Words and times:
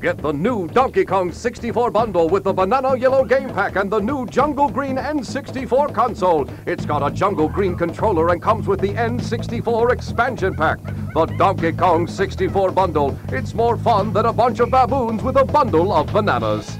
Get 0.00 0.16
the 0.16 0.32
new 0.32 0.66
Donkey 0.66 1.04
Kong 1.04 1.30
64 1.30 1.90
bundle 1.90 2.30
with 2.30 2.44
the 2.44 2.54
banana 2.54 2.96
yellow 2.96 3.22
game 3.22 3.50
pack 3.50 3.76
and 3.76 3.90
the 3.90 4.00
new 4.00 4.24
jungle 4.24 4.70
green 4.70 4.96
N64 4.96 5.94
console. 5.94 6.48
It's 6.64 6.86
got 6.86 7.06
a 7.06 7.14
jungle 7.14 7.50
green 7.50 7.76
controller 7.76 8.30
and 8.30 8.40
comes 8.40 8.66
with 8.66 8.80
the 8.80 8.94
N64 8.94 9.92
expansion 9.92 10.54
pack. 10.54 10.78
The 11.12 11.26
Donkey 11.36 11.72
Kong 11.72 12.06
64 12.06 12.70
bundle. 12.70 13.18
It's 13.28 13.52
more 13.52 13.76
fun 13.76 14.14
than 14.14 14.24
a 14.24 14.32
bunch 14.32 14.60
of 14.60 14.70
baboons 14.70 15.22
with 15.22 15.36
a 15.36 15.44
bundle 15.44 15.92
of 15.92 16.10
bananas. 16.10 16.78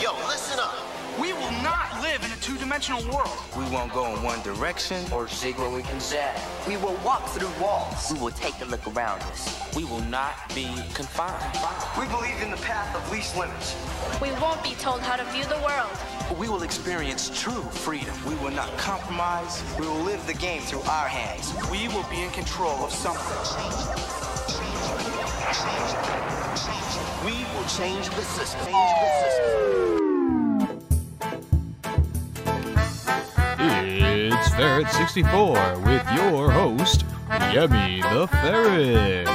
Yo, 0.00 0.12
listen 0.28 0.60
up. 0.60 0.76
We 1.20 1.32
will 1.32 1.50
not 1.64 2.00
live 2.02 2.24
in 2.24 2.30
a 2.30 2.36
two-dimensional 2.36 3.02
world. 3.12 3.39
We 3.70 3.76
won't 3.76 3.92
go 3.92 4.04
in 4.16 4.20
one 4.24 4.42
direction. 4.42 5.06
or 5.12 5.28
see 5.28 5.52
where 5.52 5.70
we 5.70 5.82
can 5.82 6.00
zag. 6.00 6.36
We 6.66 6.76
will 6.76 6.96
walk 7.04 7.28
through 7.28 7.52
walls. 7.62 8.10
We 8.12 8.18
will 8.18 8.32
take 8.32 8.60
a 8.62 8.64
look 8.64 8.84
around 8.88 9.22
us. 9.22 9.62
We 9.76 9.84
will 9.84 10.00
not 10.10 10.34
be 10.56 10.66
confined. 10.92 11.56
We 11.96 12.08
believe 12.08 12.42
in 12.42 12.50
the 12.50 12.56
path 12.56 12.96
of 12.96 13.12
least 13.12 13.36
limits. 13.38 13.76
We 14.20 14.32
won't 14.42 14.60
be 14.64 14.74
told 14.74 15.02
how 15.02 15.14
to 15.14 15.24
view 15.30 15.44
the 15.44 15.62
world. 15.64 15.96
We 16.36 16.48
will 16.48 16.64
experience 16.64 17.30
true 17.40 17.62
freedom. 17.62 18.14
We 18.26 18.34
will 18.42 18.50
not 18.50 18.76
compromise. 18.76 19.62
We 19.78 19.86
will 19.86 20.02
live 20.02 20.26
the 20.26 20.34
game 20.34 20.62
through 20.62 20.82
our 20.82 21.06
hands. 21.06 21.54
We 21.70 21.86
will 21.94 22.06
be 22.10 22.22
in 22.22 22.30
control 22.30 22.84
of 22.84 22.90
something. 22.90 23.22
We 27.24 27.44
will 27.54 27.68
change 27.68 28.10
the 28.10 28.22
system. 28.22 28.64
Change 28.64 28.90
the 28.98 29.10
system. 29.22 30.09
Ferret 34.80 34.94
64 34.94 35.78
with 35.80 36.10
your 36.14 36.50
host, 36.50 37.04
Yummy 37.52 38.00
the 38.00 38.26
Ferret. 38.28 39.28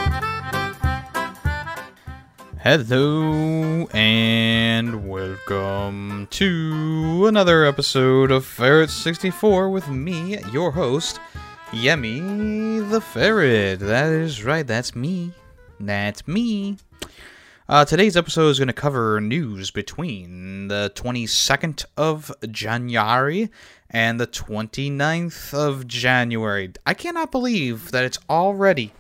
Hello 2.60 3.88
and 3.94 5.08
welcome 5.08 6.28
to 6.32 7.28
another 7.28 7.64
episode 7.64 8.32
of 8.32 8.44
Ferret 8.44 8.90
64 8.90 9.70
with 9.70 9.88
me, 9.88 10.40
your 10.52 10.72
host, 10.72 11.20
Yummy 11.72 12.80
the 12.80 13.00
Ferret. 13.00 13.82
That 13.82 14.12
is 14.12 14.44
right, 14.44 14.66
that's 14.66 14.96
me. 14.96 15.32
That's 15.80 16.28
me. 16.28 16.78
Uh, 17.68 17.84
today's 17.84 18.16
episode 18.16 18.50
is 18.50 18.60
going 18.60 18.68
to 18.68 18.74
cover 18.74 19.20
news 19.20 19.72
between 19.72 20.68
the 20.70 20.92
22nd 20.96 21.86
of 21.98 22.32
January 22.52 23.50
and 23.90 24.20
the 24.20 24.28
29th 24.28 25.54
of 25.54 25.88
January. 25.88 26.74
I 26.86 26.94
cannot 26.94 27.32
believe 27.32 27.92
that 27.92 28.04
it's 28.04 28.20
already 28.30 28.94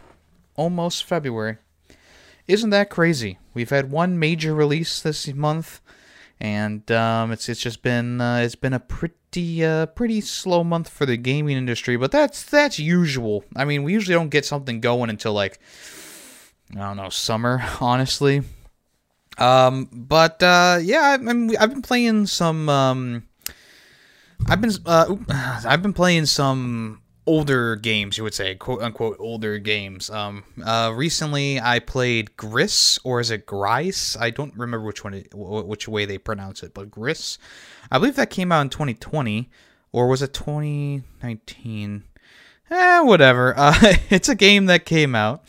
almost 0.55 1.03
February. 1.03 1.57
Isn't 2.47 2.69
that 2.69 2.89
crazy? 2.89 3.39
We've 3.53 3.69
had 3.69 3.91
one 3.91 4.19
major 4.19 4.53
release 4.53 5.01
this 5.01 5.27
month, 5.33 5.81
and 6.39 6.89
um, 6.91 7.31
it's 7.31 7.49
it's 7.49 7.61
just 7.61 7.81
been 7.81 8.21
uh, 8.21 8.37
it's 8.37 8.55
been 8.55 8.73
a 8.73 8.79
pretty 8.79 9.65
uh, 9.65 9.87
pretty 9.87 10.21
slow 10.21 10.63
month 10.63 10.89
for 10.89 11.05
the 11.07 11.17
gaming 11.17 11.57
industry. 11.57 11.97
But 11.97 12.11
that's 12.11 12.43
that's 12.43 12.77
usual. 12.77 13.43
I 13.55 13.65
mean, 13.65 13.83
we 13.83 13.93
usually 13.93 14.13
don't 14.13 14.29
get 14.29 14.45
something 14.45 14.79
going 14.79 15.09
until 15.09 15.33
like 15.33 15.59
I 16.73 16.79
don't 16.79 16.97
know 16.97 17.09
summer, 17.09 17.63
honestly. 17.81 18.43
Um, 19.37 19.89
but 19.91 20.41
uh, 20.43 20.79
yeah, 20.81 21.17
I, 21.19 21.47
I've 21.59 21.69
been 21.69 21.81
playing 21.81 22.27
some. 22.27 22.69
Um, 22.69 23.23
I've 24.47 24.61
been 24.61 24.71
uh, 24.85 25.15
I've 25.65 25.81
been 25.81 25.93
playing 25.93 26.27
some 26.27 27.01
older 27.27 27.75
games, 27.75 28.17
you 28.17 28.23
would 28.23 28.33
say, 28.33 28.55
quote 28.55 28.81
unquote 28.81 29.17
older 29.19 29.57
games. 29.57 30.09
Um, 30.09 30.43
uh, 30.63 30.93
recently 30.95 31.59
I 31.59 31.79
played 31.79 32.37
Gris, 32.37 32.99
or 33.03 33.19
is 33.19 33.31
it 33.31 33.45
Grice? 33.45 34.15
I 34.19 34.29
don't 34.29 34.55
remember 34.55 34.85
which 34.85 35.03
one, 35.03 35.15
it, 35.15 35.33
which 35.33 35.87
way 35.87 36.05
they 36.05 36.17
pronounce 36.17 36.63
it, 36.63 36.73
but 36.73 36.91
Gris. 36.91 37.37
I 37.91 37.97
believe 37.97 38.15
that 38.15 38.29
came 38.29 38.51
out 38.51 38.61
in 38.61 38.69
2020, 38.69 39.49
or 39.91 40.07
was 40.07 40.21
it 40.21 40.33
2019? 40.33 42.03
Eh, 42.71 43.01
whatever. 43.01 43.53
Uh, 43.57 43.95
it's 44.09 44.29
a 44.29 44.35
game 44.35 44.67
that 44.67 44.85
came 44.85 45.15
out, 45.15 45.43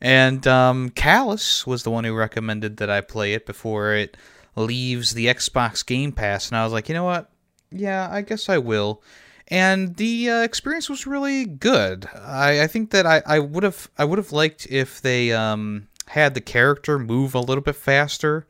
and 0.00 0.46
um, 0.46 0.90
Callus 0.90 1.66
was 1.66 1.82
the 1.82 1.90
one 1.90 2.04
who 2.04 2.14
recommended 2.14 2.76
that 2.78 2.90
I 2.90 3.00
play 3.00 3.32
it 3.34 3.46
before 3.46 3.94
it 3.94 4.16
leaves 4.56 5.14
the 5.14 5.26
Xbox 5.26 5.84
Game 5.84 6.12
Pass, 6.12 6.48
and 6.48 6.58
I 6.58 6.64
was 6.64 6.72
like, 6.72 6.88
you 6.88 6.94
know 6.94 7.04
what? 7.04 7.30
Yeah, 7.74 8.08
I 8.10 8.22
guess 8.22 8.48
I 8.48 8.58
will. 8.58 9.02
And 9.48 9.96
the 9.96 10.30
uh, 10.30 10.42
experience 10.42 10.88
was 10.88 11.06
really 11.06 11.44
good. 11.44 12.08
I, 12.14 12.62
I 12.62 12.66
think 12.66 12.90
that 12.90 13.04
I, 13.04 13.38
would 13.38 13.62
have 13.62 13.90
I 13.98 14.04
would 14.04 14.18
have 14.18 14.32
liked 14.32 14.66
if 14.70 15.02
they 15.02 15.32
um, 15.32 15.88
had 16.08 16.34
the 16.34 16.40
character 16.40 16.98
move 16.98 17.34
a 17.34 17.40
little 17.40 17.62
bit 17.62 17.76
faster. 17.76 18.46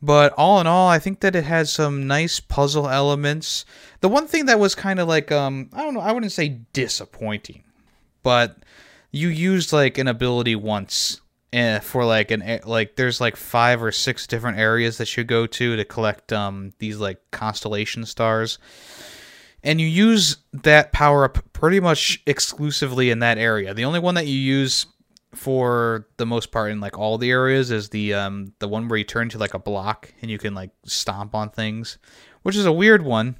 But 0.00 0.32
all 0.36 0.60
in 0.60 0.66
all, 0.66 0.88
I 0.88 0.98
think 0.98 1.20
that 1.20 1.34
it 1.34 1.44
has 1.44 1.72
some 1.72 2.06
nice 2.06 2.38
puzzle 2.38 2.88
elements. 2.88 3.64
The 4.00 4.08
one 4.08 4.26
thing 4.26 4.46
that 4.46 4.58
was 4.58 4.74
kind 4.74 5.00
of 5.00 5.08
like 5.08 5.32
um 5.32 5.70
I 5.72 5.82
don't 5.82 5.94
know, 5.94 6.00
I 6.00 6.12
wouldn't 6.12 6.32
say 6.32 6.60
disappointing, 6.74 7.64
but 8.22 8.58
you 9.10 9.28
used 9.28 9.72
like 9.72 9.96
an 9.96 10.08
ability 10.08 10.56
once 10.56 11.20
for 11.80 12.04
like 12.04 12.30
an 12.30 12.60
like 12.64 12.96
there's 12.96 13.20
like 13.20 13.36
five 13.36 13.82
or 13.82 13.92
six 13.92 14.26
different 14.26 14.58
areas 14.58 14.98
that 14.98 15.16
you 15.16 15.24
go 15.24 15.46
to 15.46 15.76
to 15.76 15.84
collect 15.84 16.32
um 16.32 16.72
these 16.78 16.98
like 16.98 17.18
constellation 17.30 18.04
stars 18.04 18.58
and 19.64 19.80
you 19.80 19.86
use 19.86 20.36
that 20.52 20.92
power 20.92 21.24
up 21.24 21.38
pretty 21.52 21.80
much 21.80 22.22
exclusively 22.26 23.10
in 23.10 23.20
that 23.20 23.38
area. 23.38 23.72
The 23.72 23.86
only 23.86 23.98
one 23.98 24.14
that 24.16 24.26
you 24.26 24.36
use 24.36 24.86
for 25.34 26.06
the 26.18 26.26
most 26.26 26.52
part 26.52 26.70
in 26.70 26.80
like 26.80 26.96
all 26.96 27.18
the 27.18 27.30
areas 27.30 27.70
is 27.70 27.88
the 27.88 28.14
um 28.14 28.52
the 28.58 28.68
one 28.68 28.86
where 28.88 28.98
you 28.98 29.04
turn 29.04 29.28
to 29.30 29.38
like 29.38 29.54
a 29.54 29.58
block 29.58 30.12
and 30.22 30.30
you 30.30 30.38
can 30.38 30.54
like 30.54 30.70
stomp 30.84 31.34
on 31.34 31.50
things, 31.50 31.98
which 32.42 32.56
is 32.56 32.66
a 32.66 32.72
weird 32.72 33.02
one. 33.02 33.36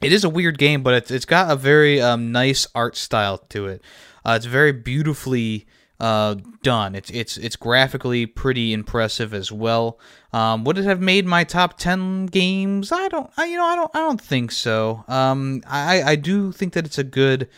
It 0.00 0.12
is 0.12 0.24
a 0.24 0.28
weird 0.28 0.58
game, 0.58 0.82
but 0.82 0.94
it's 0.94 1.10
it's 1.10 1.24
got 1.24 1.50
a 1.50 1.56
very 1.56 2.00
um, 2.00 2.32
nice 2.32 2.66
art 2.74 2.96
style 2.96 3.38
to 3.50 3.66
it. 3.66 3.82
Uh, 4.24 4.32
it's 4.32 4.46
very 4.46 4.72
beautifully 4.72 5.66
uh, 6.00 6.36
done. 6.62 6.94
It's 6.94 7.10
it's 7.10 7.36
it's 7.36 7.56
graphically 7.56 8.26
pretty 8.26 8.72
impressive 8.72 9.34
as 9.34 9.50
well. 9.50 9.98
Um, 10.32 10.64
would 10.64 10.78
it 10.78 10.84
have 10.84 11.00
made 11.00 11.26
my 11.26 11.44
top 11.44 11.78
ten 11.78 12.26
games? 12.26 12.92
I 12.92 13.08
don't. 13.08 13.30
I, 13.36 13.46
you 13.46 13.56
know, 13.56 13.64
I 13.64 13.76
don't. 13.76 13.90
I 13.94 13.98
don't 13.98 14.20
think 14.20 14.52
so. 14.52 15.04
Um, 15.08 15.62
I 15.66 16.02
I 16.02 16.16
do 16.16 16.52
think 16.52 16.74
that 16.74 16.86
it's 16.86 16.98
a 16.98 17.04
good 17.04 17.48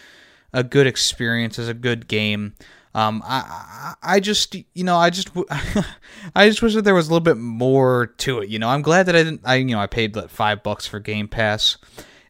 a 0.53 0.65
good 0.65 0.87
experience. 0.87 1.59
It's 1.59 1.69
a 1.69 1.75
good 1.75 2.09
game. 2.09 2.55
Um, 2.93 3.23
I, 3.25 3.95
I 4.03 4.21
just 4.21 4.55
you 4.55 4.85
know 4.85 4.97
I 4.97 5.11
just 5.11 5.31
I 6.35 6.49
just 6.49 6.61
wish 6.63 6.75
that 6.75 6.83
there 6.83 6.95
was 6.95 7.07
a 7.07 7.11
little 7.11 7.25
bit 7.25 7.37
more 7.37 8.07
to 8.19 8.41
it. 8.41 8.49
You 8.49 8.59
know, 8.59 8.69
I'm 8.69 8.83
glad 8.83 9.07
that 9.07 9.15
I 9.15 9.23
didn't. 9.23 9.43
I 9.45 9.57
you 9.57 9.67
know 9.67 9.81
I 9.81 9.87
paid 9.87 10.17
like 10.17 10.31
five 10.31 10.63
bucks 10.63 10.87
for 10.87 10.99
Game 10.99 11.29
Pass, 11.29 11.77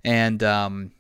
and 0.05 0.43
um, 0.43 0.91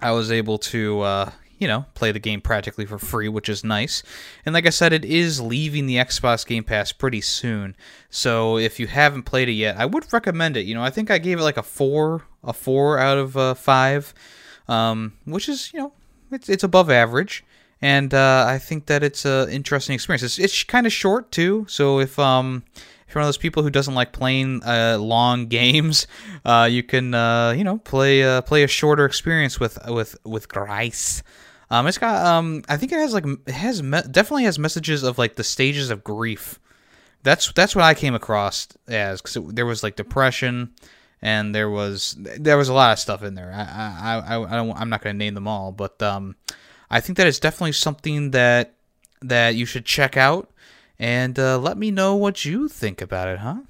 I 0.00 0.12
was 0.12 0.32
able 0.32 0.58
to 0.58 1.00
uh, 1.00 1.30
you 1.62 1.68
know 1.68 1.86
play 1.94 2.10
the 2.10 2.18
game 2.18 2.40
practically 2.40 2.84
for 2.84 2.98
free, 2.98 3.28
which 3.28 3.48
is 3.48 3.62
nice. 3.62 4.02
And 4.44 4.52
like 4.52 4.66
I 4.66 4.70
said, 4.70 4.92
it 4.92 5.04
is 5.04 5.40
leaving 5.40 5.86
the 5.86 5.94
Xbox 5.94 6.44
Game 6.44 6.64
Pass 6.64 6.90
pretty 6.90 7.20
soon. 7.20 7.76
So 8.10 8.58
if 8.58 8.80
you 8.80 8.88
haven't 8.88 9.22
played 9.22 9.48
it 9.48 9.52
yet, 9.52 9.76
I 9.76 9.86
would 9.86 10.12
recommend 10.12 10.56
it. 10.56 10.66
You 10.66 10.74
know, 10.74 10.82
I 10.82 10.90
think 10.90 11.08
I 11.08 11.18
gave 11.18 11.38
it 11.38 11.44
like 11.44 11.56
a 11.56 11.62
four, 11.62 12.24
a 12.42 12.52
four 12.52 12.98
out 12.98 13.16
of 13.16 13.36
uh, 13.36 13.54
five, 13.54 14.12
um, 14.66 15.12
which 15.24 15.48
is 15.48 15.72
you 15.72 15.78
know 15.78 15.92
it's 16.32 16.48
it's 16.48 16.64
above 16.64 16.90
average. 16.90 17.44
And 17.80 18.12
uh, 18.12 18.44
I 18.48 18.58
think 18.58 18.86
that 18.86 19.04
it's 19.04 19.24
an 19.24 19.48
interesting 19.48 19.94
experience. 19.94 20.22
It's, 20.24 20.38
it's 20.38 20.64
kind 20.64 20.86
of 20.86 20.92
short 20.92 21.30
too, 21.30 21.66
so 21.68 22.00
if 22.00 22.18
um 22.18 22.64
if 23.12 23.14
you're 23.14 23.20
one 23.20 23.26
of 23.26 23.28
those 23.28 23.36
people 23.36 23.62
who 23.62 23.68
doesn't 23.68 23.94
like 23.94 24.12
playing 24.12 24.62
uh, 24.64 24.96
long 24.98 25.46
games, 25.58 26.06
uh, 26.46 26.66
you 26.70 26.82
can 26.82 27.12
uh, 27.12 27.50
you 27.50 27.62
know 27.62 27.76
play 27.76 28.24
uh, 28.24 28.40
play 28.40 28.62
a 28.62 28.66
shorter 28.66 29.04
experience 29.04 29.60
with 29.60 29.78
with 29.86 30.16
with 30.24 30.48
Grice. 30.48 31.22
Um, 31.72 31.86
it's 31.86 31.96
got 31.96 32.26
um, 32.26 32.62
I 32.68 32.76
think 32.76 32.92
it 32.92 32.96
has 32.96 33.14
like 33.14 33.24
it 33.24 33.52
has 33.52 33.82
me- 33.82 34.02
definitely 34.10 34.44
has 34.44 34.58
messages 34.58 35.02
of 35.02 35.16
like 35.16 35.36
the 35.36 35.42
stages 35.42 35.88
of 35.88 36.04
grief. 36.04 36.60
That's 37.22 37.50
that's 37.50 37.74
what 37.74 37.82
I 37.86 37.94
came 37.94 38.14
across 38.14 38.68
as 38.86 39.22
because 39.22 39.54
there 39.54 39.64
was 39.64 39.82
like 39.82 39.96
depression, 39.96 40.74
and 41.22 41.54
there 41.54 41.70
was 41.70 42.14
there 42.18 42.58
was 42.58 42.68
a 42.68 42.74
lot 42.74 42.92
of 42.92 42.98
stuff 42.98 43.22
in 43.22 43.36
there. 43.36 43.50
I 43.54 43.62
I 43.62 44.36
I, 44.36 44.52
I 44.52 44.56
don't, 44.56 44.76
I'm 44.76 44.90
not 44.90 45.00
going 45.00 45.14
to 45.14 45.18
name 45.18 45.32
them 45.32 45.48
all, 45.48 45.72
but 45.72 46.02
um, 46.02 46.36
I 46.90 47.00
think 47.00 47.16
that 47.16 47.26
it's 47.26 47.40
definitely 47.40 47.72
something 47.72 48.32
that 48.32 48.74
that 49.22 49.54
you 49.54 49.64
should 49.64 49.86
check 49.86 50.14
out 50.14 50.50
and 50.98 51.38
uh, 51.38 51.56
let 51.58 51.78
me 51.78 51.90
know 51.90 52.16
what 52.16 52.44
you 52.44 52.68
think 52.68 53.00
about 53.00 53.28
it, 53.28 53.38
huh? 53.38 53.60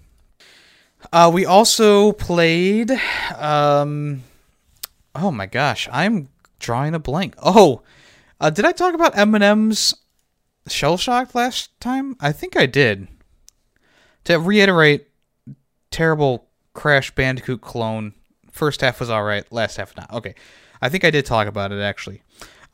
Uh, 1.13 1.31
we 1.33 1.47
also 1.47 2.11
played. 2.11 2.91
Um, 3.39 4.25
oh 5.15 5.31
my 5.31 5.47
gosh, 5.47 5.89
I'm 5.93 6.32
drawing 6.63 6.95
a 6.95 6.99
blank. 6.99 7.35
Oh, 7.43 7.83
uh, 8.41 8.51
did 8.51 8.65
I 8.65 8.73
talk 8.73 8.95
about 8.95 9.17
M&M's 9.17 9.95
Shell 10.67 10.97
Shock 10.97 11.35
last 11.35 11.79
time? 11.81 12.17
I 12.21 12.33
think 12.33 12.57
I 12.57 12.67
did. 12.67 13.09
To 14.25 14.39
reiterate, 14.39 15.09
terrible 15.91 16.49
Crash 16.73 17.15
Bandicoot 17.15 17.61
clone. 17.61 18.15
First 18.51 18.81
half 18.81 19.01
was 19.01 19.11
alright, 19.11 19.51
last 19.53 19.77
half 19.77 19.97
not. 19.97 20.11
Okay. 20.13 20.35
I 20.81 20.89
think 20.89 21.05
I 21.05 21.11
did 21.11 21.27
talk 21.27 21.47
about 21.47 21.73
it 21.73 21.81
actually. 21.81 22.23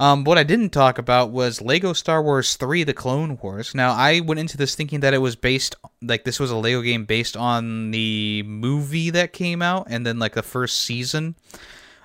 Um, 0.01 0.23
what 0.23 0.39
I 0.39 0.45
didn't 0.45 0.71
talk 0.71 0.99
about 0.99 1.31
was 1.31 1.61
Lego 1.61 1.93
Star 1.93 2.23
Wars 2.23 2.55
3 2.55 2.85
The 2.85 2.95
Clone 2.95 3.37
Wars. 3.43 3.75
Now, 3.75 3.95
I 3.95 4.21
went 4.21 4.39
into 4.39 4.57
this 4.57 4.77
thinking 4.77 5.01
that 5.01 5.13
it 5.13 5.19
was 5.19 5.35
based, 5.35 5.75
like, 6.01 6.23
this 6.23 6.39
was 6.39 6.53
a 6.53 6.57
Lego 6.57 6.83
game 6.83 7.05
based 7.05 7.37
on 7.37 7.91
the 7.91 8.45
movie 8.45 9.11
that 9.11 9.33
came 9.33 9.61
out 9.61 9.89
and 9.91 10.07
then, 10.07 10.21
like, 10.21 10.35
the 10.35 10.43
first 10.43 10.79
season 10.79 11.35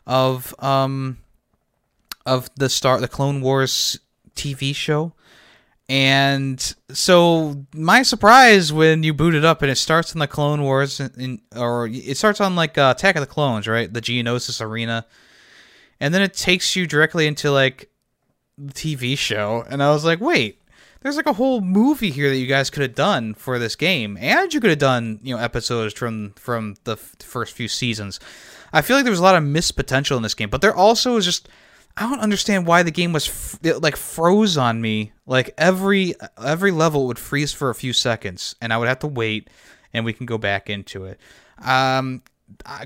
of, 0.07 0.55
um, 0.57 1.19
of 2.25 2.49
the 2.55 2.69
Star, 2.69 2.99
the 2.99 3.07
Clone 3.07 3.41
Wars 3.41 3.99
TV 4.35 4.75
show. 4.75 5.13
And 5.89 6.59
so 6.91 7.65
my 7.75 8.03
surprise 8.03 8.71
when 8.71 9.03
you 9.03 9.13
boot 9.13 9.35
it 9.35 9.43
up 9.43 9.61
and 9.61 9.69
it 9.69 9.75
starts 9.75 10.13
in 10.13 10.19
the 10.19 10.27
Clone 10.27 10.61
Wars, 10.63 10.99
in, 10.99 11.41
or 11.55 11.87
it 11.87 12.17
starts 12.17 12.39
on 12.39 12.55
like 12.55 12.77
uh, 12.77 12.93
Attack 12.95 13.15
of 13.15 13.21
the 13.21 13.27
Clones, 13.27 13.67
right? 13.67 13.93
The 13.93 14.01
Geonosis 14.01 14.61
arena, 14.61 15.05
and 15.99 16.13
then 16.13 16.21
it 16.21 16.33
takes 16.33 16.75
you 16.75 16.87
directly 16.87 17.27
into 17.27 17.51
like 17.51 17.89
the 18.57 18.73
TV 18.73 19.17
show. 19.17 19.65
And 19.69 19.83
I 19.83 19.91
was 19.91 20.05
like, 20.05 20.21
wait, 20.21 20.61
there's 21.01 21.17
like 21.17 21.25
a 21.25 21.33
whole 21.33 21.59
movie 21.59 22.11
here 22.11 22.29
that 22.29 22.37
you 22.37 22.47
guys 22.47 22.69
could 22.69 22.81
have 22.81 22.95
done 22.95 23.33
for 23.33 23.59
this 23.59 23.75
game, 23.75 24.17
and 24.21 24.53
you 24.53 24.61
could 24.61 24.69
have 24.69 24.79
done 24.79 25.19
you 25.21 25.35
know 25.35 25.41
episodes 25.41 25.93
from 25.93 26.31
from 26.37 26.75
the 26.85 26.93
f- 26.93 27.15
first 27.19 27.53
few 27.53 27.67
seasons. 27.67 28.21
I 28.71 28.81
feel 28.81 28.95
like 28.95 29.03
there 29.03 29.11
was 29.11 29.19
a 29.19 29.23
lot 29.23 29.35
of 29.35 29.43
missed 29.43 29.75
potential 29.75 30.15
in 30.15 30.23
this 30.23 30.33
game, 30.33 30.49
but 30.49 30.61
there 30.61 30.73
also 30.73 31.17
is 31.17 31.25
just 31.25 31.49
I 31.95 32.09
don't 32.09 32.21
understand 32.21 32.65
why 32.65 32.83
the 32.83 32.91
game 32.91 33.13
was 33.13 33.27
f- 33.27 33.59
it, 33.63 33.81
like 33.81 33.95
froze 33.95 34.57
on 34.57 34.81
me. 34.81 35.11
Like 35.25 35.53
every 35.57 36.15
every 36.43 36.71
level 36.71 37.07
would 37.07 37.19
freeze 37.19 37.53
for 37.53 37.69
a 37.69 37.75
few 37.75 37.93
seconds, 37.93 38.55
and 38.61 38.73
I 38.73 38.77
would 38.77 38.87
have 38.87 38.99
to 38.99 39.07
wait, 39.07 39.49
and 39.93 40.03
we 40.03 40.13
can 40.13 40.25
go 40.25 40.37
back 40.37 40.69
into 40.69 41.05
it. 41.05 41.19
Um, 41.63 42.23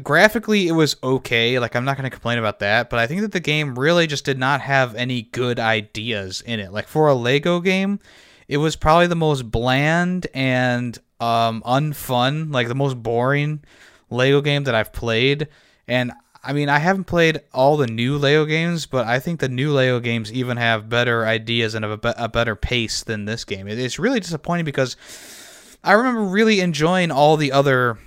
graphically, 0.03 0.67
it 0.67 0.73
was 0.73 0.97
okay. 1.01 1.57
Like 1.59 1.75
I'm 1.75 1.85
not 1.85 1.97
going 1.97 2.09
to 2.09 2.15
complain 2.15 2.37
about 2.37 2.59
that, 2.59 2.89
but 2.89 2.99
I 2.99 3.07
think 3.07 3.21
that 3.21 3.31
the 3.31 3.39
game 3.39 3.77
really 3.79 4.07
just 4.07 4.25
did 4.25 4.37
not 4.37 4.61
have 4.61 4.95
any 4.95 5.23
good 5.23 5.59
ideas 5.59 6.41
in 6.41 6.59
it. 6.59 6.71
Like 6.71 6.87
for 6.87 7.07
a 7.07 7.15
Lego 7.15 7.59
game, 7.59 7.99
it 8.47 8.57
was 8.57 8.75
probably 8.75 9.07
the 9.07 9.15
most 9.15 9.49
bland 9.49 10.27
and 10.33 10.97
um, 11.19 11.63
unfun, 11.65 12.53
like 12.53 12.67
the 12.67 12.75
most 12.75 13.01
boring 13.01 13.63
Lego 14.09 14.41
game 14.41 14.65
that 14.65 14.75
I've 14.75 14.93
played. 14.93 15.47
And 15.87 16.11
I 16.47 16.53
mean, 16.53 16.69
I 16.69 16.79
haven't 16.79 17.03
played 17.03 17.41
all 17.53 17.75
the 17.75 17.87
new 17.87 18.17
Lego 18.17 18.45
games, 18.45 18.85
but 18.85 19.05
I 19.05 19.19
think 19.19 19.41
the 19.41 19.49
new 19.49 19.73
Lego 19.73 19.99
games 19.99 20.31
even 20.31 20.55
have 20.55 20.87
better 20.87 21.25
ideas 21.25 21.75
and 21.75 21.83
a, 21.83 22.23
a 22.23 22.29
better 22.29 22.55
pace 22.55 23.03
than 23.03 23.25
this 23.25 23.43
game. 23.43 23.67
It's 23.67 23.99
really 23.99 24.21
disappointing 24.21 24.63
because 24.63 24.95
I 25.83 25.91
remember 25.91 26.21
really 26.21 26.61
enjoying 26.61 27.11
all 27.11 27.35
the 27.35 27.51
other 27.51 27.97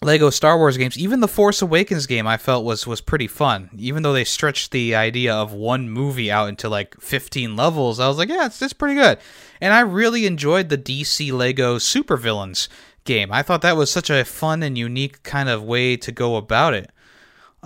Lego 0.00 0.30
Star 0.30 0.56
Wars 0.56 0.78
games. 0.78 0.96
Even 0.96 1.20
the 1.20 1.28
Force 1.28 1.60
Awakens 1.60 2.06
game 2.06 2.26
I 2.26 2.38
felt 2.38 2.64
was 2.64 2.86
was 2.86 3.02
pretty 3.02 3.26
fun. 3.26 3.68
Even 3.76 4.02
though 4.02 4.14
they 4.14 4.24
stretched 4.24 4.70
the 4.70 4.94
idea 4.94 5.34
of 5.34 5.52
one 5.52 5.90
movie 5.90 6.30
out 6.30 6.48
into 6.48 6.70
like 6.70 6.98
15 7.02 7.54
levels, 7.54 8.00
I 8.00 8.08
was 8.08 8.16
like, 8.16 8.30
yeah, 8.30 8.46
it's, 8.46 8.62
it's 8.62 8.72
pretty 8.72 8.94
good. 8.94 9.18
And 9.60 9.74
I 9.74 9.80
really 9.80 10.24
enjoyed 10.24 10.70
the 10.70 10.78
DC 10.78 11.30
Lego 11.32 11.76
Supervillains 11.76 12.68
game. 13.04 13.30
I 13.30 13.42
thought 13.42 13.60
that 13.60 13.76
was 13.76 13.90
such 13.90 14.08
a 14.08 14.24
fun 14.24 14.62
and 14.62 14.78
unique 14.78 15.22
kind 15.22 15.50
of 15.50 15.62
way 15.62 15.98
to 15.98 16.10
go 16.10 16.36
about 16.36 16.72
it. 16.72 16.90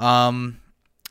Um, 0.02 0.58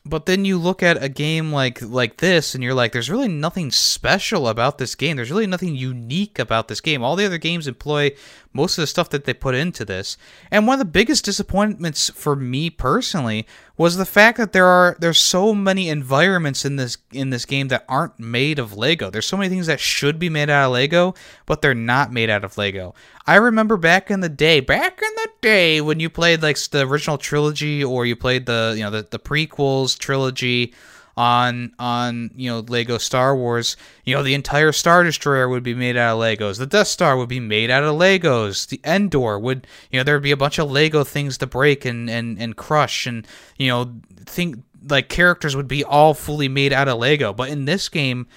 but 0.03 0.25
then 0.25 0.45
you 0.45 0.57
look 0.57 0.81
at 0.81 1.01
a 1.01 1.09
game 1.09 1.51
like 1.51 1.81
like 1.81 2.17
this 2.17 2.55
and 2.55 2.63
you're 2.63 2.73
like 2.73 2.91
there's 2.91 3.09
really 3.09 3.27
nothing 3.27 3.71
special 3.71 4.47
about 4.47 4.77
this 4.77 4.95
game. 4.95 5.15
There's 5.15 5.31
really 5.31 5.47
nothing 5.47 5.75
unique 5.75 6.39
about 6.39 6.67
this 6.67 6.81
game. 6.81 7.03
All 7.03 7.15
the 7.15 7.25
other 7.25 7.37
games 7.37 7.67
employ 7.67 8.11
most 8.53 8.77
of 8.77 8.81
the 8.81 8.87
stuff 8.87 9.09
that 9.09 9.25
they 9.25 9.33
put 9.33 9.55
into 9.55 9.85
this. 9.85 10.17
And 10.49 10.67
one 10.67 10.75
of 10.75 10.79
the 10.79 10.91
biggest 10.91 11.25
disappointments 11.25 12.09
for 12.09 12.35
me 12.35 12.69
personally 12.69 13.47
was 13.77 13.97
the 13.97 14.05
fact 14.05 14.37
that 14.37 14.51
there 14.51 14.65
are 14.65 14.95
there's 14.99 15.19
so 15.19 15.55
many 15.55 15.89
environments 15.89 16.65
in 16.65 16.75
this 16.75 16.97
in 17.11 17.29
this 17.29 17.45
game 17.45 17.69
that 17.69 17.85
aren't 17.87 18.19
made 18.19 18.59
of 18.59 18.75
lego. 18.75 19.09
There's 19.09 19.25
so 19.25 19.37
many 19.37 19.49
things 19.49 19.67
that 19.67 19.79
should 19.79 20.19
be 20.19 20.29
made 20.29 20.49
out 20.49 20.67
of 20.67 20.73
lego 20.73 21.15
but 21.45 21.61
they're 21.61 21.73
not 21.73 22.11
made 22.11 22.29
out 22.29 22.43
of 22.43 22.57
lego. 22.57 22.93
I 23.25 23.35
remember 23.35 23.77
back 23.77 24.11
in 24.11 24.19
the 24.19 24.29
day 24.29 24.59
back 24.59 25.01
in 25.01 25.09
the 25.15 25.29
day 25.41 25.81
when 25.81 25.99
you 25.99 26.09
played 26.09 26.43
like 26.43 26.57
the 26.57 26.85
original 26.85 27.17
trilogy 27.17 27.83
or 27.83 28.05
you 28.05 28.15
played 28.15 28.45
the 28.45 28.73
you 28.75 28.83
know 28.83 28.91
the, 28.91 29.07
the 29.09 29.19
prequels 29.19 29.97
trilogy 29.97 30.73
on 31.17 31.73
on 31.79 32.31
you 32.35 32.49
know 32.49 32.59
Lego 32.59 32.97
Star 32.97 33.35
Wars, 33.35 33.77
you 34.05 34.15
know 34.15 34.23
the 34.23 34.33
entire 34.33 34.71
Star 34.71 35.03
Destroyer 35.03 35.49
would 35.49 35.63
be 35.63 35.73
made 35.73 35.97
out 35.97 36.15
of 36.15 36.21
Legos. 36.21 36.57
The 36.57 36.65
Death 36.65 36.87
Star 36.87 37.17
would 37.17 37.29
be 37.29 37.39
made 37.39 37.69
out 37.69 37.83
of 37.83 37.95
Legos. 37.95 38.67
The 38.67 38.81
Endor 38.83 39.39
would 39.39 39.67
you 39.91 39.99
know 39.99 40.03
there 40.03 40.15
would 40.15 40.23
be 40.23 40.31
a 40.31 40.37
bunch 40.37 40.59
of 40.59 40.71
Lego 40.71 41.03
things 41.03 41.37
to 41.39 41.47
break 41.47 41.85
and 41.85 42.09
and 42.09 42.39
and 42.39 42.55
crush 42.55 43.05
and 43.05 43.27
you 43.57 43.67
know 43.67 43.93
think 44.25 44.63
like 44.89 45.09
characters 45.09 45.55
would 45.55 45.67
be 45.67 45.83
all 45.83 46.13
fully 46.13 46.47
made 46.47 46.73
out 46.73 46.87
of 46.87 46.97
Lego. 46.97 47.33
But 47.33 47.49
in 47.49 47.65
this 47.65 47.89
game, 47.89 48.27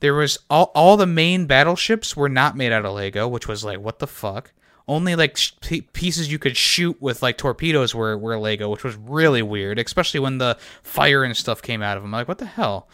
there 0.00 0.14
was 0.14 0.38
all 0.50 0.70
all 0.74 0.96
the 0.96 1.06
main 1.06 1.46
battleships 1.46 2.16
were 2.16 2.28
not 2.28 2.56
made 2.56 2.72
out 2.72 2.84
of 2.84 2.94
Lego, 2.94 3.26
which 3.28 3.48
was 3.48 3.64
like 3.64 3.80
what 3.80 3.98
the 3.98 4.06
fuck 4.06 4.52
only 4.86 5.16
like 5.16 5.36
sh- 5.36 5.52
pieces 5.92 6.30
you 6.30 6.38
could 6.38 6.56
shoot 6.56 7.00
with 7.00 7.22
like 7.22 7.38
torpedoes 7.38 7.94
were, 7.94 8.16
were 8.18 8.38
Lego, 8.38 8.68
which 8.68 8.84
was 8.84 8.96
really 8.96 9.42
weird, 9.42 9.78
especially 9.78 10.20
when 10.20 10.38
the 10.38 10.58
fire 10.82 11.24
and 11.24 11.36
stuff 11.36 11.62
came 11.62 11.82
out 11.82 11.96
of 11.96 12.02
them. 12.02 12.12
Like, 12.12 12.28
what 12.28 12.38
the 12.38 12.46
hell? 12.46 12.88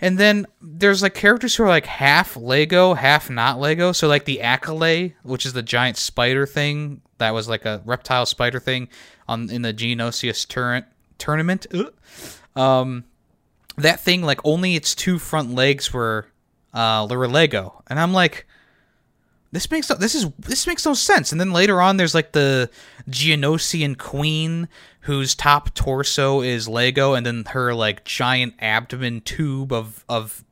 And 0.00 0.18
then 0.18 0.46
there's 0.62 1.02
like 1.02 1.14
characters 1.14 1.54
who 1.54 1.64
are 1.64 1.68
like 1.68 1.86
half 1.86 2.36
Lego, 2.36 2.94
half 2.94 3.28
not 3.28 3.60
Lego. 3.60 3.92
So 3.92 4.08
like 4.08 4.24
the 4.24 4.40
Accolade, 4.40 5.14
which 5.22 5.44
is 5.44 5.52
the 5.52 5.62
giant 5.62 5.96
spider 5.96 6.46
thing 6.46 7.02
that 7.18 7.34
was 7.34 7.48
like 7.48 7.66
a 7.66 7.82
reptile 7.84 8.26
spider 8.26 8.60
thing 8.60 8.88
on 9.28 9.50
in 9.50 9.62
the 9.62 9.74
Geonosius 9.74 10.48
turret 10.48 10.86
tournament. 11.18 11.66
Um, 12.56 13.04
that 13.76 14.00
thing 14.00 14.22
like 14.22 14.40
only 14.44 14.74
its 14.74 14.94
two 14.94 15.18
front 15.18 15.54
legs 15.54 15.92
were 15.92 16.26
uh 16.72 17.06
were 17.10 17.28
Lego, 17.28 17.82
and 17.88 18.00
I'm 18.00 18.12
like 18.12 18.46
this 19.52 19.70
makes 19.70 19.90
no, 19.90 19.96
this 19.96 20.14
is 20.14 20.26
this 20.38 20.66
makes 20.66 20.86
no 20.86 20.94
sense. 20.94 21.32
And 21.32 21.40
then 21.40 21.52
later 21.52 21.80
on, 21.80 21.96
there's 21.96 22.14
like 22.14 22.32
the 22.32 22.70
Geonosian 23.08 23.98
queen 23.98 24.68
whose 25.00 25.34
top 25.34 25.74
torso 25.74 26.40
is 26.40 26.68
Lego, 26.68 27.14
and 27.14 27.26
then 27.26 27.44
her 27.46 27.74
like 27.74 28.04
giant 28.04 28.54
abdomen 28.60 29.20
tube 29.22 29.72
of 29.72 30.04
of 30.08 30.44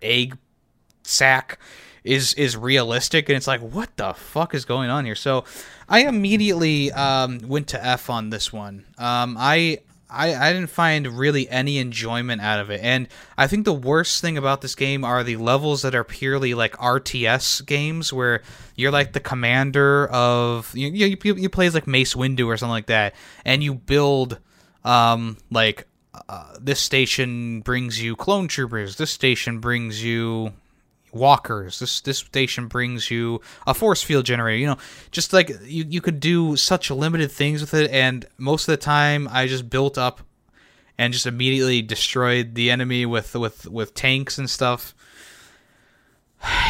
egg 0.00 0.38
sack 1.02 1.58
is 2.02 2.32
is 2.34 2.56
realistic. 2.56 3.28
And 3.28 3.36
it's 3.36 3.46
like 3.46 3.60
what 3.60 3.94
the 3.96 4.14
fuck 4.14 4.54
is 4.54 4.64
going 4.64 4.88
on 4.88 5.04
here? 5.04 5.14
So 5.14 5.44
i 5.88 6.06
immediately 6.06 6.90
um, 6.92 7.40
went 7.46 7.68
to 7.68 7.84
f 7.84 8.08
on 8.08 8.30
this 8.30 8.52
one. 8.52 8.86
Um, 8.96 9.36
i 9.38 9.80
I, 10.08 10.34
I 10.34 10.52
didn't 10.52 10.70
find 10.70 11.06
really 11.18 11.48
any 11.48 11.78
enjoyment 11.78 12.40
out 12.40 12.60
of 12.60 12.70
it. 12.70 12.80
And 12.82 13.08
I 13.36 13.46
think 13.46 13.64
the 13.64 13.72
worst 13.72 14.20
thing 14.20 14.38
about 14.38 14.60
this 14.60 14.74
game 14.74 15.04
are 15.04 15.24
the 15.24 15.36
levels 15.36 15.82
that 15.82 15.94
are 15.94 16.04
purely 16.04 16.54
like 16.54 16.76
RTS 16.76 17.66
games 17.66 18.12
where 18.12 18.42
you're 18.76 18.92
like 18.92 19.12
the 19.12 19.20
commander 19.20 20.06
of 20.08 20.70
you 20.74 20.88
you, 20.88 21.16
you, 21.34 21.48
play 21.48 21.66
as 21.66 21.74
like 21.74 21.86
Mace 21.86 22.14
Windu 22.14 22.46
or 22.46 22.56
something 22.56 22.70
like 22.70 22.86
that 22.86 23.14
and 23.44 23.64
you 23.64 23.74
build 23.74 24.38
um 24.84 25.38
like 25.50 25.86
uh, 26.28 26.54
this 26.60 26.80
station 26.80 27.60
brings 27.60 28.02
you 28.02 28.16
clone 28.16 28.48
troopers, 28.48 28.96
this 28.96 29.10
station 29.10 29.60
brings 29.60 30.02
you 30.02 30.52
walkers. 31.16 31.78
This 31.78 32.00
this 32.00 32.18
station 32.18 32.68
brings 32.68 33.10
you 33.10 33.40
a 33.66 33.74
force 33.74 34.02
field 34.02 34.24
generator. 34.24 34.58
You 34.58 34.66
know, 34.66 34.78
just 35.10 35.32
like 35.32 35.50
you 35.64 35.84
you 35.88 36.00
could 36.00 36.20
do 36.20 36.56
such 36.56 36.90
limited 36.90 37.30
things 37.32 37.60
with 37.60 37.74
it, 37.74 37.90
and 37.90 38.26
most 38.38 38.68
of 38.68 38.72
the 38.72 38.76
time 38.76 39.28
I 39.30 39.46
just 39.46 39.70
built 39.70 39.98
up 39.98 40.20
and 40.98 41.12
just 41.12 41.26
immediately 41.26 41.82
destroyed 41.82 42.54
the 42.54 42.70
enemy 42.70 43.06
with 43.06 43.34
with 43.34 43.66
with 43.66 43.94
tanks 43.94 44.38
and 44.38 44.48
stuff. 44.48 44.94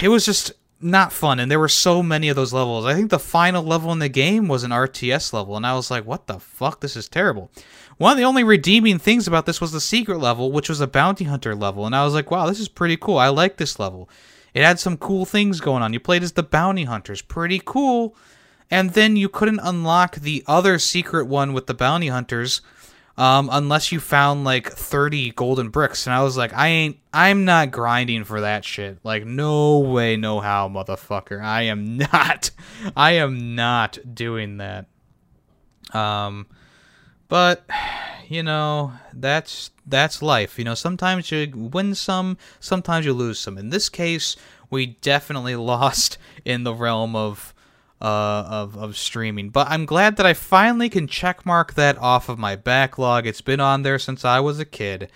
It 0.03 0.09
was 0.09 0.25
just 0.25 0.53
not 0.81 1.13
fun, 1.13 1.41
and 1.41 1.51
there 1.51 1.61
were 1.61 1.69
so 1.69 2.03
many 2.03 2.29
of 2.29 2.37
those 2.37 2.53
levels. 2.53 2.85
I 2.85 2.95
think 2.95 3.11
the 3.11 3.19
final 3.19 3.63
level 3.63 3.93
in 3.93 3.99
the 3.99 4.09
game 4.09 4.47
was 4.47 4.63
an 4.63 4.73
RTS 4.73 5.33
level, 5.33 5.57
and 5.57 5.67
I 5.67 5.75
was 5.75 5.91
like, 5.91 6.05
"What 6.05 6.27
the 6.27 6.39
fuck? 6.39 6.81
This 6.81 6.97
is 6.97 7.09
terrible." 7.09 7.51
One 7.97 8.13
of 8.13 8.19
the 8.19 8.25
only 8.25 8.45
redeeming 8.45 8.99
things 8.99 9.27
about 9.27 9.47
this 9.47 9.61
was 9.61 9.73
the 9.73 9.81
secret 9.81 10.19
level, 10.19 10.53
which 10.53 10.69
was 10.69 10.81
a 10.81 10.87
bounty 10.87 11.25
hunter 11.25 11.55
level, 11.55 11.87
and 11.87 11.97
I 11.97 12.05
was 12.05 12.13
like, 12.13 12.31
"Wow, 12.31 12.47
this 12.47 12.61
is 12.61 12.69
pretty 12.69 12.97
cool. 12.97 13.19
I 13.19 13.29
like 13.29 13.57
this 13.57 13.79
level." 13.79 14.09
It 14.57 14.65
had 14.65 14.81
some 14.81 14.97
cool 14.97 15.27
things 15.27 15.61
going 15.61 15.83
on. 15.83 15.93
You 15.93 16.01
played 16.01 16.23
as 16.23 16.33
the 16.33 16.43
bounty 16.43 16.85
hunters, 16.85 17.21
pretty 17.21 17.61
cool. 17.63 18.17
And 18.71 18.95
then 18.95 19.15
you 19.15 19.29
couldn't 19.29 19.61
unlock 19.63 20.17
the 20.17 20.43
other 20.47 20.79
secret 20.79 21.27
one 21.27 21.53
with 21.53 21.67
the 21.67 21.75
bounty 21.75 22.09
hunters 22.09 22.63
um, 23.19 23.51
unless 23.53 23.93
you 23.93 24.01
found 24.01 24.45
like 24.45 24.73
30 24.73 25.33
golden 25.33 25.69
bricks. 25.69 26.07
And 26.07 26.15
I 26.15 26.23
was 26.23 26.39
like, 26.39 26.55
I 26.55 26.69
ain't, 26.69 26.97
I'm 27.13 27.45
not 27.45 27.71
grinding 27.71 28.25
for 28.25 28.41
that 28.41 28.65
shit. 28.65 28.99
Like, 29.05 29.27
no 29.27 29.81
way, 29.81 30.17
no 30.17 30.41
how, 30.41 30.71
motherfucker. 30.71 31.39
I 31.39 31.65
am 31.65 31.99
not, 31.99 32.51
I 32.97 33.13
am 33.13 33.57
not 33.57 33.99
doing 34.15 34.57
that. 34.57 34.87
Um, 35.93 36.47
but 37.29 37.65
you 38.29 38.43
know, 38.43 38.93
that's 39.13 39.71
that's 39.87 40.23
life. 40.23 40.59
You 40.59 40.65
know, 40.65 40.75
sometimes 40.75 41.31
you 41.31 41.51
win 41.55 41.95
some, 41.95 42.39
sometimes 42.61 43.07
you 43.07 43.13
lose 43.13 43.39
some. 43.39 43.59
In 43.59 43.71
this 43.71 43.89
case, 43.89 44.37
we 44.71 44.87
definitely 44.87 45.57
lost 45.57 46.19
in 46.45 46.65
the 46.65 46.75
realm 46.75 47.15
of 47.15 47.55
uh, 48.01 48.45
of 48.49 48.77
of 48.77 48.97
streaming. 48.97 49.51
But 49.51 49.69
I'm 49.69 49.87
glad 49.87 50.17
that 50.17 50.27
I 50.27 50.35
finally 50.35 50.89
can 50.89 51.07
checkmark 51.07 51.75
that 51.75 51.99
off 51.99 52.29
of 52.29 52.39
my 52.39 52.57
backlog. 52.57 53.27
It's 53.27 53.41
been 53.41 53.61
on 53.61 53.83
there 53.83 53.99
since 53.99 54.25
I 54.25 54.41
was 54.41 54.59
a 54.61 54.65
kid. 54.65 55.11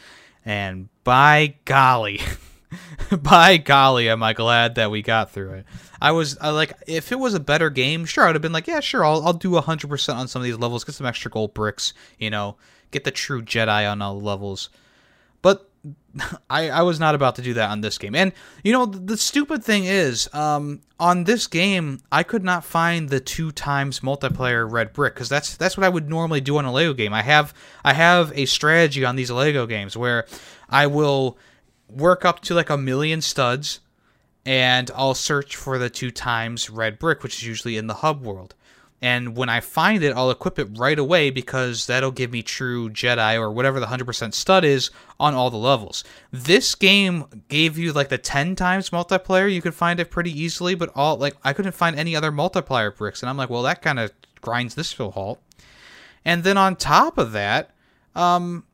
And 0.44 0.88
by 1.04 1.56
golly, 1.66 2.20
by 3.22 3.56
golly, 3.56 4.08
am 4.08 4.22
I 4.22 4.32
glad 4.32 4.74
that 4.76 4.90
we 4.90 5.02
got 5.02 5.30
through 5.30 5.52
it. 5.52 5.66
I 6.00 6.12
was 6.12 6.38
I 6.40 6.50
like, 6.50 6.72
if 6.86 7.12
it 7.12 7.18
was 7.18 7.34
a 7.34 7.40
better 7.40 7.70
game, 7.70 8.04
sure, 8.04 8.26
I'd 8.26 8.34
have 8.34 8.42
been 8.42 8.52
like, 8.52 8.66
yeah, 8.66 8.80
sure, 8.80 9.04
I'll, 9.04 9.24
I'll 9.26 9.32
do 9.32 9.50
100% 9.50 10.14
on 10.14 10.28
some 10.28 10.40
of 10.40 10.44
these 10.44 10.58
levels, 10.58 10.84
get 10.84 10.94
some 10.94 11.06
extra 11.06 11.30
gold 11.30 11.54
bricks, 11.54 11.92
you 12.18 12.30
know, 12.30 12.56
get 12.90 13.04
the 13.04 13.10
true 13.10 13.42
Jedi 13.42 13.90
on 13.90 14.00
all 14.00 14.20
levels. 14.20 14.70
But 15.42 15.70
I, 16.50 16.70
I 16.70 16.82
was 16.82 17.00
not 17.00 17.14
about 17.14 17.36
to 17.36 17.42
do 17.42 17.54
that 17.54 17.70
on 17.70 17.80
this 17.80 17.98
game. 17.98 18.14
And 18.14 18.32
you 18.62 18.72
know, 18.72 18.86
the, 18.86 18.98
the 18.98 19.16
stupid 19.16 19.64
thing 19.64 19.84
is, 19.84 20.28
um, 20.34 20.80
on 20.98 21.24
this 21.24 21.46
game, 21.46 22.00
I 22.12 22.22
could 22.22 22.44
not 22.44 22.64
find 22.64 23.08
the 23.08 23.20
two 23.20 23.52
times 23.52 24.00
multiplayer 24.00 24.70
red 24.70 24.92
brick 24.92 25.14
because 25.14 25.28
that's 25.28 25.56
that's 25.56 25.76
what 25.76 25.84
I 25.84 25.88
would 25.88 26.08
normally 26.08 26.40
do 26.40 26.58
on 26.58 26.64
a 26.64 26.72
Lego 26.72 26.94
game. 26.94 27.12
I 27.12 27.22
have 27.22 27.54
I 27.84 27.94
have 27.94 28.32
a 28.34 28.46
strategy 28.46 29.04
on 29.04 29.16
these 29.16 29.30
Lego 29.30 29.66
games 29.66 29.96
where 29.96 30.26
I 30.68 30.86
will 30.86 31.38
work 31.92 32.24
up 32.24 32.40
to 32.40 32.54
like 32.54 32.70
a 32.70 32.76
million 32.76 33.20
studs 33.20 33.80
and 34.46 34.90
I'll 34.94 35.14
search 35.14 35.56
for 35.56 35.78
the 35.78 35.90
two 35.90 36.10
times 36.10 36.70
red 36.70 36.98
brick, 36.98 37.22
which 37.22 37.36
is 37.36 37.44
usually 37.44 37.76
in 37.76 37.86
the 37.86 37.94
hub 37.94 38.22
world. 38.22 38.54
And 39.02 39.34
when 39.34 39.48
I 39.48 39.60
find 39.60 40.02
it, 40.02 40.14
I'll 40.14 40.30
equip 40.30 40.58
it 40.58 40.68
right 40.76 40.98
away 40.98 41.30
because 41.30 41.86
that'll 41.86 42.10
give 42.10 42.32
me 42.32 42.42
true 42.42 42.90
Jedi 42.90 43.38
or 43.38 43.50
whatever 43.50 43.80
the 43.80 43.86
100% 43.86 44.34
stud 44.34 44.62
is 44.62 44.90
on 45.18 45.32
all 45.32 45.50
the 45.50 45.56
levels. 45.56 46.04
This 46.30 46.74
game 46.74 47.24
gave 47.48 47.78
you 47.78 47.94
like 47.94 48.10
the 48.10 48.18
10 48.18 48.56
times 48.56 48.90
multiplayer. 48.90 49.50
You 49.50 49.62
could 49.62 49.74
find 49.74 50.00
it 50.00 50.10
pretty 50.10 50.38
easily, 50.38 50.74
but 50.74 50.90
all 50.94 51.16
like 51.16 51.34
I 51.42 51.54
couldn't 51.54 51.72
find 51.72 51.98
any 51.98 52.14
other 52.14 52.30
multiplier 52.30 52.90
bricks. 52.90 53.22
And 53.22 53.30
I'm 53.30 53.38
like, 53.38 53.48
well, 53.48 53.62
that 53.62 53.80
kind 53.80 53.98
of 53.98 54.12
grinds 54.42 54.74
this 54.74 54.92
to 54.94 55.04
a 55.04 55.10
halt. 55.10 55.40
And 56.22 56.44
then 56.44 56.58
on 56.58 56.76
top 56.76 57.16
of 57.16 57.32
that, 57.32 57.70
um, 58.14 58.64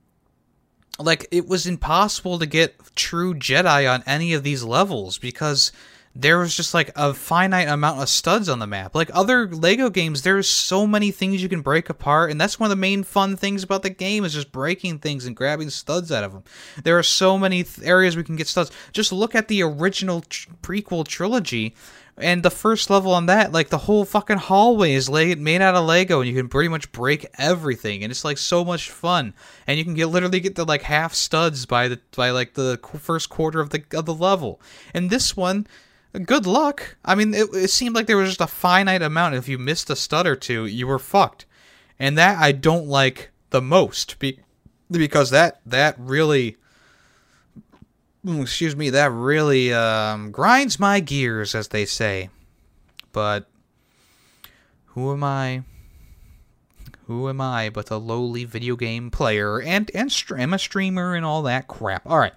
like 0.98 1.26
it 1.30 1.46
was 1.46 1.66
impossible 1.66 2.38
to 2.38 2.46
get 2.46 2.94
true 2.94 3.34
Jedi 3.34 3.90
on 3.92 4.02
any 4.06 4.32
of 4.32 4.42
these 4.42 4.62
levels 4.62 5.18
because 5.18 5.72
there 6.18 6.38
was 6.38 6.56
just 6.56 6.72
like 6.72 6.90
a 6.96 7.12
finite 7.12 7.68
amount 7.68 8.00
of 8.00 8.08
studs 8.08 8.48
on 8.48 8.58
the 8.58 8.66
map. 8.66 8.94
Like 8.94 9.10
other 9.12 9.46
Lego 9.46 9.90
games, 9.90 10.22
there's 10.22 10.48
so 10.48 10.86
many 10.86 11.10
things 11.10 11.42
you 11.42 11.48
can 11.48 11.60
break 11.60 11.90
apart, 11.90 12.30
and 12.30 12.40
that's 12.40 12.58
one 12.58 12.70
of 12.70 12.76
the 12.76 12.80
main 12.80 13.02
fun 13.02 13.36
things 13.36 13.62
about 13.62 13.82
the 13.82 13.90
game 13.90 14.24
is 14.24 14.32
just 14.32 14.50
breaking 14.50 15.00
things 15.00 15.26
and 15.26 15.36
grabbing 15.36 15.68
studs 15.68 16.10
out 16.10 16.24
of 16.24 16.32
them. 16.32 16.44
There 16.82 16.98
are 16.98 17.02
so 17.02 17.38
many 17.38 17.64
th- 17.64 17.86
areas 17.86 18.16
we 18.16 18.24
can 18.24 18.36
get 18.36 18.46
studs. 18.46 18.70
Just 18.92 19.12
look 19.12 19.34
at 19.34 19.48
the 19.48 19.62
original 19.62 20.22
tr- 20.22 20.48
prequel 20.62 21.06
trilogy. 21.06 21.74
And 22.18 22.42
the 22.42 22.50
first 22.50 22.88
level 22.88 23.12
on 23.12 23.26
that, 23.26 23.52
like 23.52 23.68
the 23.68 23.76
whole 23.76 24.06
fucking 24.06 24.38
hallway 24.38 24.94
is 24.94 25.10
laid, 25.10 25.38
made 25.38 25.60
out 25.60 25.74
of 25.74 25.84
Lego, 25.84 26.20
and 26.20 26.28
you 26.28 26.34
can 26.34 26.48
pretty 26.48 26.68
much 26.68 26.90
break 26.90 27.26
everything, 27.36 28.02
and 28.02 28.10
it's 28.10 28.24
like 28.24 28.38
so 28.38 28.64
much 28.64 28.90
fun. 28.90 29.34
And 29.66 29.78
you 29.78 29.84
can 29.84 29.92
get 29.92 30.06
literally 30.06 30.40
get 30.40 30.54
the 30.54 30.64
like 30.64 30.82
half 30.82 31.12
studs 31.12 31.66
by 31.66 31.88
the 31.88 32.00
by 32.16 32.30
like 32.30 32.54
the 32.54 32.80
first 32.98 33.28
quarter 33.28 33.60
of 33.60 33.68
the 33.68 33.84
of 33.92 34.06
the 34.06 34.14
level. 34.14 34.60
And 34.94 35.10
this 35.10 35.36
one, 35.36 35.66
good 36.24 36.46
luck. 36.46 36.96
I 37.04 37.14
mean, 37.14 37.34
it, 37.34 37.48
it 37.52 37.68
seemed 37.68 37.94
like 37.94 38.06
there 38.06 38.16
was 38.16 38.30
just 38.30 38.40
a 38.40 38.46
finite 38.46 39.02
amount. 39.02 39.34
If 39.34 39.46
you 39.46 39.58
missed 39.58 39.90
a 39.90 39.96
stud 39.96 40.26
or 40.26 40.36
two, 40.36 40.64
you 40.64 40.86
were 40.86 40.98
fucked. 40.98 41.44
And 41.98 42.16
that 42.16 42.38
I 42.38 42.52
don't 42.52 42.86
like 42.86 43.30
the 43.50 43.60
most 43.60 44.18
be, 44.18 44.40
because 44.90 45.28
that 45.30 45.60
that 45.66 45.96
really 45.98 46.56
excuse 48.26 48.76
me, 48.76 48.90
that 48.90 49.10
really 49.12 49.72
um, 49.72 50.30
grinds 50.30 50.78
my 50.80 51.00
gears, 51.00 51.54
as 51.54 51.68
they 51.68 51.84
say. 51.84 52.30
But 53.12 53.48
who 54.86 55.12
am 55.12 55.22
I? 55.24 55.62
Who 57.06 57.28
am 57.28 57.40
I 57.40 57.70
but 57.70 57.90
a 57.90 57.98
lowly 57.98 58.44
video 58.44 58.74
game 58.74 59.10
player 59.10 59.60
and 59.60 59.90
and 59.94 60.12
I'm 60.36 60.52
a 60.52 60.58
streamer 60.58 61.14
and 61.14 61.24
all 61.24 61.42
that 61.42 61.68
crap? 61.68 62.02
All 62.04 62.18
right. 62.18 62.34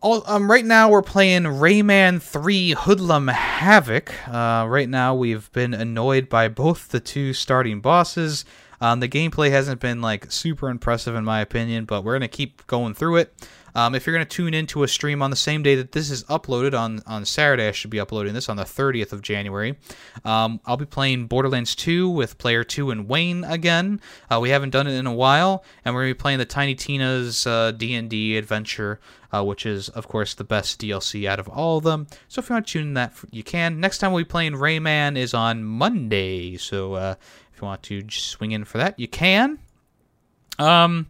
All, 0.00 0.22
um, 0.26 0.48
right 0.48 0.64
now 0.64 0.90
we're 0.90 1.02
playing 1.02 1.42
Rayman 1.42 2.22
3 2.22 2.74
Hoodlum 2.74 3.28
Havoc. 3.28 4.14
Uh, 4.28 4.64
right 4.68 4.88
now 4.88 5.14
we've 5.14 5.50
been 5.52 5.74
annoyed 5.74 6.28
by 6.28 6.46
both 6.46 6.88
the 6.88 7.00
two 7.00 7.32
starting 7.32 7.80
bosses. 7.80 8.44
Um, 8.80 9.00
the 9.00 9.08
gameplay 9.08 9.50
hasn't 9.50 9.80
been 9.80 10.00
like 10.00 10.30
super 10.30 10.68
impressive 10.68 11.16
in 11.16 11.24
my 11.24 11.40
opinion, 11.40 11.84
but 11.84 12.04
we're 12.04 12.14
gonna 12.14 12.28
keep 12.28 12.64
going 12.68 12.94
through 12.94 13.16
it. 13.16 13.48
Um, 13.74 13.94
if 13.94 14.06
you're 14.06 14.14
gonna 14.14 14.24
tune 14.24 14.54
into 14.54 14.82
a 14.82 14.88
stream 14.88 15.22
on 15.22 15.30
the 15.30 15.36
same 15.36 15.62
day 15.62 15.74
that 15.76 15.92
this 15.92 16.10
is 16.10 16.24
uploaded 16.24 16.78
on 16.78 17.00
on 17.06 17.24
Saturday, 17.24 17.68
I 17.68 17.72
should 17.72 17.90
be 17.90 18.00
uploading 18.00 18.34
this 18.34 18.48
on 18.48 18.56
the 18.56 18.64
30th 18.64 19.12
of 19.12 19.22
January. 19.22 19.76
Um, 20.24 20.60
I'll 20.66 20.76
be 20.76 20.86
playing 20.86 21.26
Borderlands 21.26 21.74
2 21.74 22.08
with 22.08 22.38
Player 22.38 22.64
2 22.64 22.90
and 22.90 23.08
Wayne 23.08 23.44
again. 23.44 24.00
Uh, 24.30 24.38
we 24.40 24.50
haven't 24.50 24.70
done 24.70 24.86
it 24.86 24.94
in 24.94 25.06
a 25.06 25.14
while, 25.14 25.64
and 25.84 25.94
we're 25.94 26.02
gonna 26.02 26.14
be 26.14 26.18
playing 26.18 26.38
the 26.38 26.44
Tiny 26.44 26.74
Tina's 26.74 27.46
uh, 27.46 27.72
D&D 27.72 28.36
adventure 28.36 29.00
uh, 29.32 29.44
which 29.44 29.66
is, 29.66 29.88
of 29.90 30.08
course, 30.08 30.34
the 30.34 30.44
best 30.44 30.80
DLC 30.80 31.28
out 31.28 31.38
of 31.38 31.48
all 31.48 31.78
of 31.78 31.84
them. 31.84 32.06
So 32.28 32.40
if 32.40 32.48
you 32.48 32.54
want 32.54 32.66
to 32.66 32.72
tune 32.72 32.88
in 32.88 32.94
that, 32.94 33.12
you 33.30 33.42
can. 33.42 33.80
Next 33.80 33.98
time 33.98 34.12
we'll 34.12 34.24
be 34.24 34.28
playing 34.28 34.54
Rayman 34.54 35.16
is 35.16 35.34
on 35.34 35.64
Monday. 35.64 36.56
So 36.56 36.94
uh, 36.94 37.14
if 37.52 37.60
you 37.60 37.66
want 37.66 37.82
to 37.84 38.04
swing 38.08 38.52
in 38.52 38.64
for 38.64 38.78
that, 38.78 38.98
you 38.98 39.08
can. 39.08 39.58
Um, 40.58 41.08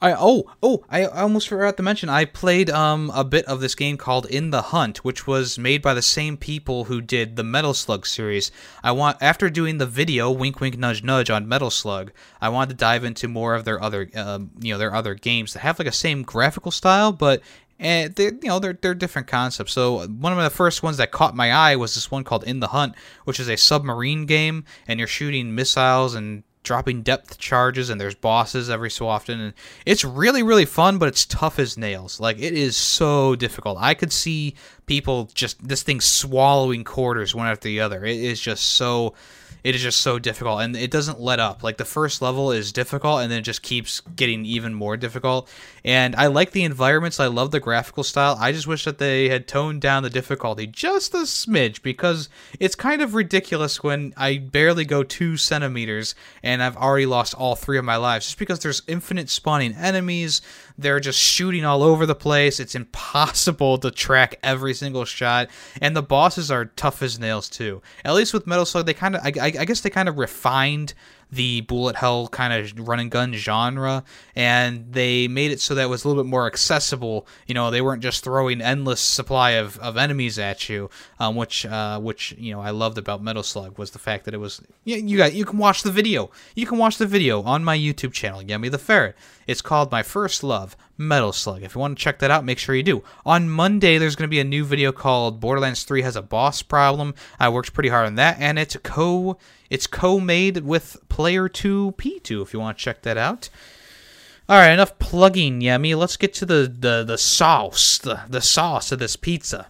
I 0.00 0.12
oh 0.12 0.50
oh 0.62 0.84
I 0.90 1.04
almost 1.04 1.48
forgot 1.48 1.76
to 1.76 1.82
mention 1.82 2.08
I 2.08 2.24
played 2.24 2.68
um 2.70 3.10
a 3.14 3.24
bit 3.24 3.44
of 3.46 3.60
this 3.60 3.74
game 3.74 3.96
called 3.96 4.26
In 4.26 4.50
the 4.50 4.62
Hunt, 4.62 5.04
which 5.04 5.26
was 5.26 5.58
made 5.58 5.82
by 5.82 5.94
the 5.94 6.02
same 6.02 6.36
people 6.36 6.84
who 6.84 7.00
did 7.00 7.36
the 7.36 7.44
Metal 7.44 7.74
Slug 7.74 8.06
series. 8.06 8.50
I 8.82 8.92
want 8.92 9.16
after 9.20 9.48
doing 9.48 9.78
the 9.78 9.86
video 9.86 10.30
Wink 10.30 10.60
Wink 10.60 10.76
Nudge 10.76 11.02
Nudge 11.02 11.30
on 11.30 11.48
Metal 11.48 11.70
Slug, 11.70 12.12
I 12.40 12.48
wanted 12.50 12.70
to 12.70 12.76
dive 12.76 13.04
into 13.04 13.28
more 13.28 13.54
of 13.54 13.64
their 13.64 13.82
other 13.82 14.08
um, 14.14 14.50
you 14.60 14.72
know 14.72 14.78
their 14.78 14.94
other 14.94 15.14
games 15.14 15.54
that 15.54 15.60
have 15.60 15.78
like 15.78 15.88
a 15.88 15.92
same 15.92 16.22
graphical 16.22 16.70
style, 16.70 17.12
but 17.12 17.40
and 17.78 18.14
they 18.14 18.24
you 18.26 18.38
know 18.44 18.58
they're 18.58 18.78
they're 18.80 18.94
different 18.94 19.28
concepts. 19.28 19.72
So 19.72 20.06
one 20.06 20.32
of 20.32 20.38
the 20.38 20.50
first 20.50 20.82
ones 20.82 20.98
that 20.98 21.10
caught 21.10 21.34
my 21.34 21.52
eye 21.52 21.76
was 21.76 21.94
this 21.94 22.10
one 22.10 22.24
called 22.24 22.44
In 22.44 22.60
the 22.60 22.68
Hunt, 22.68 22.94
which 23.24 23.40
is 23.40 23.48
a 23.48 23.56
submarine 23.56 24.26
game, 24.26 24.64
and 24.86 24.98
you're 24.98 25.08
shooting 25.08 25.54
missiles 25.54 26.14
and 26.14 26.42
dropping 26.66 27.00
depth 27.02 27.38
charges 27.38 27.88
and 27.88 28.00
there's 28.00 28.16
bosses 28.16 28.68
every 28.68 28.90
so 28.90 29.06
often 29.06 29.40
and 29.40 29.54
it's 29.86 30.04
really 30.04 30.42
really 30.42 30.64
fun 30.64 30.98
but 30.98 31.08
it's 31.08 31.24
tough 31.24 31.58
as 31.58 31.78
nails. 31.78 32.18
Like 32.20 32.38
it 32.38 32.52
is 32.52 32.76
so 32.76 33.36
difficult. 33.36 33.78
I 33.80 33.94
could 33.94 34.12
see 34.12 34.54
people 34.86 35.30
just 35.32 35.66
this 35.66 35.84
thing 35.84 36.00
swallowing 36.00 36.82
quarters 36.82 37.34
one 37.34 37.46
after 37.46 37.68
the 37.68 37.80
other. 37.80 38.04
It 38.04 38.18
is 38.18 38.40
just 38.40 38.64
so 38.64 39.14
it 39.66 39.74
is 39.74 39.82
just 39.82 40.00
so 40.00 40.20
difficult 40.20 40.60
and 40.60 40.76
it 40.76 40.92
doesn't 40.92 41.18
let 41.18 41.40
up. 41.40 41.64
Like 41.64 41.76
the 41.76 41.84
first 41.84 42.22
level 42.22 42.52
is 42.52 42.70
difficult 42.70 43.20
and 43.20 43.32
then 43.32 43.40
it 43.40 43.42
just 43.42 43.62
keeps 43.62 43.98
getting 44.14 44.44
even 44.44 44.72
more 44.74 44.96
difficult. 44.96 45.50
And 45.84 46.14
i 46.14 46.28
like 46.28 46.52
the 46.52 46.62
environments. 46.62 47.18
I 47.18 47.26
love 47.26 47.50
the 47.50 47.58
graphical 47.58 48.04
style. 48.04 48.36
I 48.38 48.52
just 48.52 48.68
wish 48.68 48.84
that 48.84 48.98
they 48.98 49.28
had 49.28 49.48
toned 49.48 49.80
down 49.80 50.04
the 50.04 50.10
difficulty 50.10 50.68
just 50.68 51.14
a 51.14 51.18
smidge 51.18 51.82
because 51.82 52.28
it's 52.60 52.74
kind 52.74 53.02
of 53.02 53.14
ridiculous 53.14 53.82
when 53.82 54.12
i 54.16 54.36
barely 54.38 54.84
go 54.84 55.02
two 55.02 55.36
centimeters 55.36 56.14
and 56.42 56.62
i've 56.62 56.76
already 56.76 57.06
lost 57.06 57.34
all 57.34 57.56
three 57.56 57.78
of 57.78 57.84
my 57.84 57.96
lives 57.96 58.26
just 58.26 58.38
because 58.38 58.60
there's 58.60 58.82
infinite 58.86 59.28
spawning 59.28 59.74
enemies 59.74 60.40
they're 60.78 61.00
just 61.00 61.18
shooting 61.18 61.64
all 61.64 61.82
over 61.82 62.06
the 62.06 62.14
place. 62.14 62.60
It's 62.60 62.74
impossible 62.74 63.78
to 63.78 63.90
track 63.90 64.38
every 64.42 64.74
single 64.74 65.04
shot, 65.04 65.48
and 65.80 65.96
the 65.96 66.02
bosses 66.02 66.50
are 66.50 66.66
tough 66.66 67.02
as 67.02 67.18
nails 67.18 67.48
too. 67.48 67.82
At 68.04 68.14
least 68.14 68.34
with 68.34 68.46
Metal 68.46 68.66
Slug, 68.66 68.86
they 68.86 68.94
kind 68.94 69.16
of, 69.16 69.22
I, 69.24 69.32
I, 69.40 69.46
I 69.60 69.64
guess, 69.64 69.80
they 69.80 69.90
kind 69.90 70.08
of 70.08 70.18
refined 70.18 70.94
the 71.30 71.60
bullet 71.62 71.96
hell 71.96 72.28
kind 72.28 72.52
of 72.52 72.88
run 72.88 73.00
and 73.00 73.10
gun 73.10 73.32
genre 73.32 74.04
and 74.34 74.92
they 74.92 75.26
made 75.26 75.50
it 75.50 75.60
so 75.60 75.74
that 75.74 75.82
it 75.82 75.88
was 75.88 76.04
a 76.04 76.08
little 76.08 76.22
bit 76.22 76.28
more 76.28 76.46
accessible. 76.46 77.26
You 77.46 77.54
know 77.54 77.70
they 77.70 77.80
weren't 77.80 78.02
just 78.02 78.22
throwing 78.22 78.60
endless 78.60 79.00
supply 79.00 79.50
of, 79.52 79.78
of 79.78 79.96
enemies 79.96 80.38
at 80.38 80.68
you 80.68 80.88
um, 81.18 81.36
which 81.36 81.66
uh, 81.66 81.98
which 82.00 82.34
you 82.38 82.52
know 82.52 82.60
I 82.60 82.70
loved 82.70 82.98
about 82.98 83.22
Metal 83.22 83.42
Slug 83.42 83.78
was 83.78 83.90
the 83.90 83.98
fact 83.98 84.24
that 84.24 84.34
it 84.34 84.38
was 84.38 84.60
you, 84.84 84.96
you 84.96 85.16
got 85.16 85.34
you 85.34 85.44
can 85.44 85.58
watch 85.58 85.82
the 85.82 85.90
video. 85.90 86.30
You 86.54 86.66
can 86.66 86.78
watch 86.78 86.98
the 86.98 87.06
video 87.06 87.42
on 87.42 87.64
my 87.64 87.76
YouTube 87.76 88.12
channel 88.12 88.42
Yummy 88.42 88.68
the 88.68 88.78
Ferret. 88.78 89.16
It's 89.46 89.62
called 89.62 89.92
My 89.92 90.02
First 90.02 90.42
Love 90.42 90.76
Metal 90.98 91.32
Slug. 91.32 91.62
If 91.62 91.74
you 91.74 91.80
want 91.80 91.98
to 91.98 92.02
check 92.02 92.18
that 92.20 92.30
out, 92.30 92.44
make 92.44 92.58
sure 92.58 92.74
you 92.74 92.82
do. 92.82 93.02
On 93.24 93.48
Monday, 93.48 93.98
there's 93.98 94.16
going 94.16 94.28
to 94.28 94.34
be 94.34 94.40
a 94.40 94.44
new 94.44 94.64
video 94.64 94.92
called 94.92 95.40
Borderlands 95.40 95.84
3 95.84 96.02
has 96.02 96.16
a 96.16 96.22
boss 96.22 96.62
problem. 96.62 97.14
I 97.38 97.48
worked 97.48 97.74
pretty 97.74 97.88
hard 97.90 98.06
on 98.06 98.14
that, 98.16 98.38
and 98.40 98.58
it's 98.58 98.76
co 98.82 99.38
it's 99.68 99.86
co-made 99.86 100.58
with 100.58 100.96
Player 101.08 101.48
2 101.48 101.94
P2. 101.98 102.42
If 102.42 102.52
you 102.52 102.60
want 102.60 102.78
to 102.78 102.84
check 102.84 103.02
that 103.02 103.16
out. 103.16 103.48
All 104.48 104.58
right, 104.58 104.70
enough 104.70 104.98
plugging, 105.00 105.60
Yummy. 105.60 105.94
Let's 105.96 106.16
get 106.16 106.32
to 106.34 106.46
the 106.46 106.72
the 106.72 107.02
the 107.02 107.18
sauce, 107.18 107.98
the 107.98 108.20
the 108.28 108.40
sauce 108.40 108.92
of 108.92 109.00
this 109.00 109.16
pizza. 109.16 109.66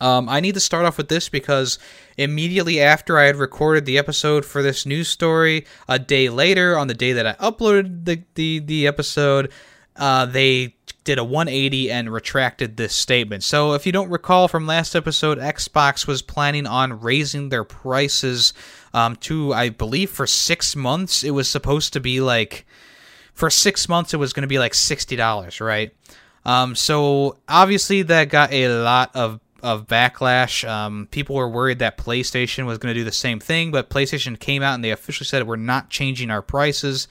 Um, 0.00 0.28
I 0.28 0.40
need 0.40 0.54
to 0.54 0.60
start 0.60 0.84
off 0.84 0.98
with 0.98 1.08
this 1.08 1.28
because 1.28 1.78
immediately 2.16 2.80
after 2.80 3.18
I 3.18 3.24
had 3.24 3.36
recorded 3.36 3.84
the 3.84 3.98
episode 3.98 4.44
for 4.44 4.60
this 4.60 4.84
news 4.84 5.08
story, 5.08 5.64
a 5.88 5.98
day 5.98 6.28
later, 6.28 6.76
on 6.76 6.88
the 6.88 6.94
day 6.94 7.12
that 7.12 7.26
I 7.26 7.34
uploaded 7.34 8.04
the 8.04 8.22
the, 8.34 8.58
the 8.60 8.86
episode, 8.86 9.52
uh, 9.96 10.26
they 10.26 10.74
did 11.04 11.18
a 11.18 11.24
180 11.24 11.90
and 11.90 12.12
retracted 12.12 12.76
this 12.76 12.94
statement. 12.94 13.42
So, 13.42 13.74
if 13.74 13.86
you 13.86 13.92
don't 13.92 14.10
recall 14.10 14.48
from 14.48 14.66
last 14.66 14.94
episode, 14.94 15.38
Xbox 15.38 16.06
was 16.06 16.22
planning 16.22 16.66
on 16.66 17.00
raising 17.00 17.48
their 17.48 17.64
prices 17.64 18.52
um, 18.94 19.16
to, 19.16 19.52
I 19.52 19.68
believe, 19.68 20.10
for 20.10 20.26
six 20.26 20.76
months. 20.76 21.24
It 21.24 21.32
was 21.32 21.48
supposed 21.48 21.92
to 21.94 22.00
be 22.00 22.20
like 22.20 22.64
for 23.34 23.50
six 23.50 23.88
months 23.88 24.12
it 24.12 24.18
was 24.18 24.32
going 24.32 24.42
to 24.42 24.48
be 24.48 24.58
like 24.58 24.74
sixty 24.74 25.16
dollars, 25.16 25.60
right? 25.60 25.94
Um, 26.44 26.74
so 26.74 27.38
obviously 27.48 28.02
that 28.02 28.28
got 28.28 28.52
a 28.52 28.68
lot 28.68 29.10
of 29.14 29.40
of 29.62 29.86
backlash. 29.86 30.68
Um, 30.68 31.08
people 31.10 31.36
were 31.36 31.48
worried 31.48 31.78
that 31.78 31.96
PlayStation 31.96 32.66
was 32.66 32.78
going 32.78 32.92
to 32.92 33.00
do 33.00 33.04
the 33.04 33.12
same 33.12 33.38
thing, 33.38 33.70
but 33.70 33.90
PlayStation 33.90 34.38
came 34.38 34.62
out 34.62 34.74
and 34.74 34.82
they 34.82 34.90
officially 34.90 35.26
said 35.26 35.46
we're 35.46 35.56
not 35.56 35.88
changing 35.88 36.30
our 36.30 36.42
prices. 36.42 37.06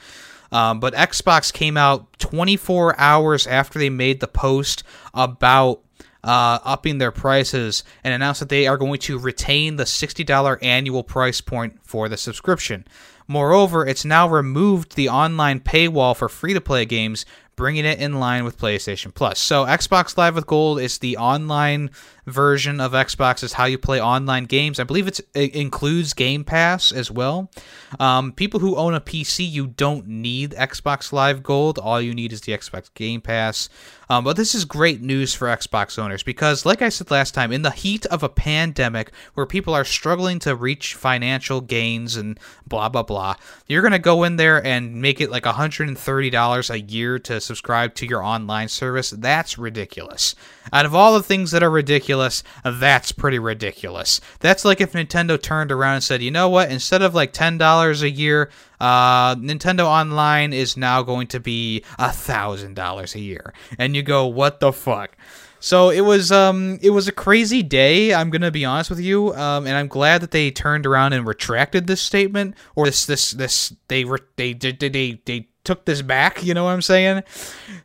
Um, 0.52 0.80
but 0.80 0.94
Xbox 0.94 1.52
came 1.52 1.78
out 1.78 2.20
24 2.20 3.00
hours 3.00 3.48
after 3.48 3.80
they 3.80 3.90
made 3.90 4.20
the 4.20 4.28
post 4.28 4.84
about 5.14 5.82
uh, 6.24 6.60
upping 6.64 6.98
their 6.98 7.12
prices 7.12 7.84
and 8.04 8.14
announced 8.14 8.42
that 8.42 8.50
they 8.50 8.68
are 8.68 8.78
going 8.78 9.00
to 9.00 9.18
retain 9.18 9.78
the 9.78 9.86
$60 9.86 10.60
annual 10.62 11.04
price 11.04 11.42
point 11.42 11.80
for 11.84 12.10
the 12.10 12.18
subscription. 12.18 12.86
Moreover, 13.28 13.86
it's 13.86 14.04
now 14.04 14.28
removed 14.28 14.96
the 14.96 15.10
online 15.10 15.62
paywall 15.62 16.16
for 16.16 16.28
free 16.28 16.54
to 16.54 16.62
play 16.62 16.86
games, 16.86 17.26
bringing 17.62 17.86
it 17.86 18.00
in 18.00 18.20
line 18.20 18.44
with 18.44 18.58
PlayStation 18.58 19.14
Plus. 19.14 19.40
So, 19.40 19.66
Xbox 19.68 20.18
Live 20.18 20.34
with 20.34 20.48
Gold 20.48 20.80
is 20.80 20.98
the 20.98 21.16
online 21.18 21.92
version 22.26 22.82
of 22.82 22.94
Xbox, 22.94 23.44
is 23.44 23.54
how 23.54 23.66
you 23.66 23.78
play 23.78 24.02
online 24.02 24.46
games. 24.46 24.80
I 24.80 24.84
believe 24.84 25.08
it 25.08 25.20
includes 25.36 26.16
Game 26.16 26.44
Pass 26.44 26.92
as 26.92 27.12
well. 27.12 27.52
Um, 28.00 28.32
people 28.32 28.62
who 28.62 28.76
own 28.78 28.96
a 28.96 29.00
PC, 29.00 29.48
you 29.48 29.68
don't 29.68 30.08
need 30.08 30.54
Xbox 30.54 31.14
Live 31.14 31.44
Gold. 31.44 31.78
All 31.78 32.02
you 32.02 32.16
need 32.16 32.34
is 32.34 32.42
the 32.42 32.52
Xbox 32.52 32.92
Game 32.96 33.22
Pass. 33.22 33.70
Um, 34.12 34.26
but 34.26 34.36
this 34.36 34.54
is 34.54 34.66
great 34.66 35.02
news 35.02 35.34
for 35.34 35.48
Xbox 35.48 35.98
owners 35.98 36.22
because, 36.22 36.66
like 36.66 36.82
I 36.82 36.90
said 36.90 37.10
last 37.10 37.34
time, 37.34 37.54
in 37.54 37.62
the 37.62 37.72
heat 37.72 38.06
of 38.08 38.24
a 38.24 38.28
pandemic 38.28 39.10
where 39.36 39.46
people 39.46 39.74
are 39.74 39.86
struggling 39.86 40.38
to 40.40 40.54
reach 40.54 40.96
financial 40.96 41.62
gains 41.62 42.18
and 42.18 42.38
blah, 42.68 42.90
blah, 42.90 43.04
blah, 43.04 43.36
you're 43.68 43.82
going 43.82 43.94
to 43.94 44.00
go 44.00 44.24
in 44.24 44.36
there 44.36 44.62
and 44.66 45.02
make 45.02 45.22
it 45.22 45.32
like 45.32 45.44
$130 45.44 46.70
a 46.70 46.82
year 46.82 47.20
to 47.20 47.40
subscribe 47.40 47.96
to 47.96 48.06
your 48.06 48.22
online 48.22 48.68
service. 48.68 49.12
That's 49.12 49.58
ridiculous. 49.58 50.36
Out 50.72 50.86
of 50.86 50.96
all 50.96 51.14
the 51.14 51.24
things 51.24 51.52
that 51.52 51.64
are 51.64 51.70
ridiculous, 51.70 52.44
that's 52.64 53.12
pretty 53.12 53.40
ridiculous. 53.40 54.22
That's 54.40 54.64
like 54.64 54.82
if 54.82 54.94
Nintendo 54.94 55.42
turned 55.42 55.72
around 55.72 55.96
and 55.96 56.04
said, 56.04 56.22
you 56.22 56.32
know 56.32 56.50
what, 56.50 56.72
instead 56.72 57.02
of 57.02 57.16
like 57.16 57.34
$10 57.34 58.02
a 58.02 58.10
year, 58.10 58.50
uh, 58.80 59.36
Nintendo 59.36 59.86
Online 59.86 60.54
is 60.54 60.78
now 60.78 61.04
going 61.04 61.28
to 61.28 61.40
be 61.40 61.84
a 62.00 62.12
thousand 62.12 62.76
dollars 62.76 63.16
a 63.16 63.20
year, 63.20 63.54
and 63.78 63.96
you 63.96 64.04
go, 64.04 64.26
what 64.26 64.60
the 64.60 64.74
fuck? 64.74 65.16
So 65.64 65.92
it 65.92 66.02
was 66.02 66.32
um 66.32 66.80
it 66.82 66.90
was 66.90 67.08
a 67.08 67.12
crazy 67.12 67.62
day. 67.62 68.16
I'm 68.16 68.32
gonna 68.32 68.50
be 68.50 68.66
honest 68.66 68.90
with 68.90 69.00
you, 69.00 69.32
um, 69.36 69.68
and 69.68 69.78
I'm 69.78 69.88
glad 69.88 70.22
that 70.22 70.32
they 70.32 70.50
turned 70.50 70.88
around 70.88 71.14
and 71.14 71.26
retracted 71.26 71.86
this 71.86 72.02
statement 72.02 72.56
or 72.76 72.86
this 72.86 73.06
this 73.06 73.30
this 73.30 73.72
they 73.88 74.04
re- 74.04 74.18
they 74.38 74.54
did 74.54 74.80
they, 74.80 74.90
they 74.90 75.22
they 75.26 75.48
took 75.64 75.86
this 75.86 76.02
back. 76.02 76.44
You 76.44 76.54
know 76.54 76.64
what 76.64 76.72
I'm 76.72 76.82
saying? 76.82 77.24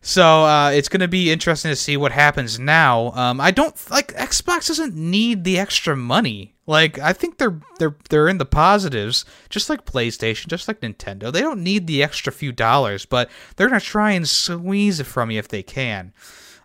So 0.01 0.45
uh, 0.45 0.71
it's 0.71 0.89
gonna 0.89 1.09
be 1.09 1.31
interesting 1.31 1.71
to 1.71 1.77
see 1.77 1.97
what 1.97 2.13
happens 2.13 2.59
now. 2.59 3.13
Um, 3.13 3.41
I 3.41 3.51
don't 3.51 3.75
like 3.91 4.15
Xbox 4.15 4.69
doesn't 4.69 4.95
need 4.95 5.45
the 5.45 5.59
extra 5.59 5.97
money. 5.97 6.55
Like 6.67 6.99
I 6.99 7.13
think 7.13 7.39
they're 7.39 7.61
they're 7.79 7.97
they're 8.11 8.29
in 8.29 8.39
the 8.39 8.45
positives, 8.45 9.25
just 9.51 9.71
like 9.71 9.85
PlayStation, 9.85 10.49
just 10.49 10.69
like 10.69 10.81
Nintendo. 10.81 11.33
They 11.33 11.41
don't 11.41 11.63
need 11.63 11.87
the 11.87 12.03
extra 12.03 12.33
few 12.33 12.53
dollars, 12.53 13.07
but 13.07 13.31
they're 13.57 13.69
gonna 13.69 13.81
try 13.81 14.13
and 14.13 14.29
squeeze 14.29 15.01
it 15.01 15.05
from 15.05 15.31
you 15.31 15.39
if 15.39 15.49
they 15.49 15.63
can. 15.63 16.13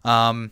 Um, 0.04 0.52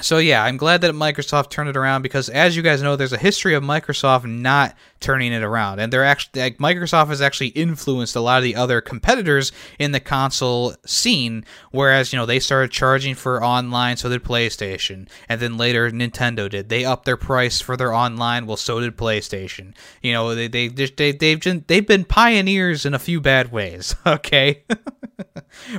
so 0.00 0.18
yeah, 0.18 0.42
I'm 0.42 0.56
glad 0.56 0.80
that 0.80 0.94
Microsoft 0.94 1.50
turned 1.50 1.68
it 1.68 1.76
around 1.76 2.02
because, 2.02 2.28
as 2.30 2.56
you 2.56 2.62
guys 2.62 2.82
know, 2.82 2.96
there's 2.96 3.12
a 3.12 3.18
history 3.18 3.54
of 3.54 3.62
Microsoft 3.62 4.24
not 4.24 4.74
turning 5.02 5.32
it 5.32 5.42
around, 5.42 5.80
and 5.80 5.92
they're 5.92 6.04
actually 6.04 6.40
like, 6.40 6.58
Microsoft 6.58 7.08
has 7.08 7.20
actually 7.20 7.48
influenced 7.48 8.16
a 8.16 8.20
lot 8.20 8.38
of 8.38 8.44
the 8.44 8.56
other 8.56 8.80
competitors 8.80 9.52
in 9.78 9.92
the 9.92 10.00
console 10.00 10.74
scene. 10.86 11.44
Whereas 11.70 12.12
you 12.12 12.18
know 12.18 12.26
they 12.26 12.40
started 12.40 12.70
charging 12.70 13.14
for 13.14 13.42
online, 13.42 13.96
so 13.96 14.08
did 14.08 14.24
PlayStation, 14.24 15.08
and 15.28 15.40
then 15.40 15.56
later 15.56 15.90
Nintendo 15.90 16.48
did. 16.48 16.68
They 16.68 16.84
upped 16.84 17.04
their 17.04 17.16
price 17.16 17.60
for 17.60 17.76
their 17.76 17.92
online, 17.92 18.46
well, 18.46 18.56
so 18.56 18.80
did 18.80 18.96
PlayStation. 18.96 19.74
You 20.02 20.12
know 20.12 20.34
they 20.34 20.48
they 20.48 20.68
they 20.68 21.12
they've 21.12 21.40
just, 21.40 21.66
they've 21.66 21.86
been 21.86 22.04
pioneers 22.04 22.86
in 22.86 22.94
a 22.94 22.98
few 22.98 23.20
bad 23.20 23.52
ways. 23.52 23.94
Okay, 24.12 24.62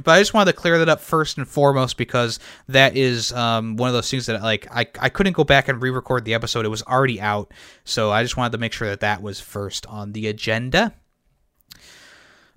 but 0.04 0.12
I 0.12 0.20
just 0.20 0.34
wanted 0.34 0.52
to 0.52 0.58
clear 0.58 0.78
that 0.80 0.90
up 0.90 1.00
first 1.00 1.38
and 1.38 1.48
foremost 1.48 1.98
because 1.98 2.40
that 2.68 2.96
is 2.96 3.32
um, 3.34 3.76
one 3.76 3.90
of 3.90 3.94
those 3.94 4.10
things 4.10 4.26
that 4.26 4.42
like 4.42 4.68
I 4.72 4.88
I 5.00 5.10
couldn't 5.10 5.34
go 5.34 5.44
back 5.44 5.68
and 5.68 5.82
re-record 5.82 6.26
the 6.26 6.34
episode; 6.34 6.66
it 6.66 6.70
was 6.70 6.84
already 6.84 7.22
out, 7.22 7.52
so 7.84 8.12
I 8.12 8.24
just 8.24 8.38
wanted 8.38 8.54
to 8.54 8.58
make 8.58 8.74
sure 8.74 8.90
that 8.90 9.02
that 9.02 9.12
that 9.13 9.21
was 9.21 9.39
first 9.39 9.86
on 9.86 10.13
the 10.13 10.28
agenda. 10.28 10.91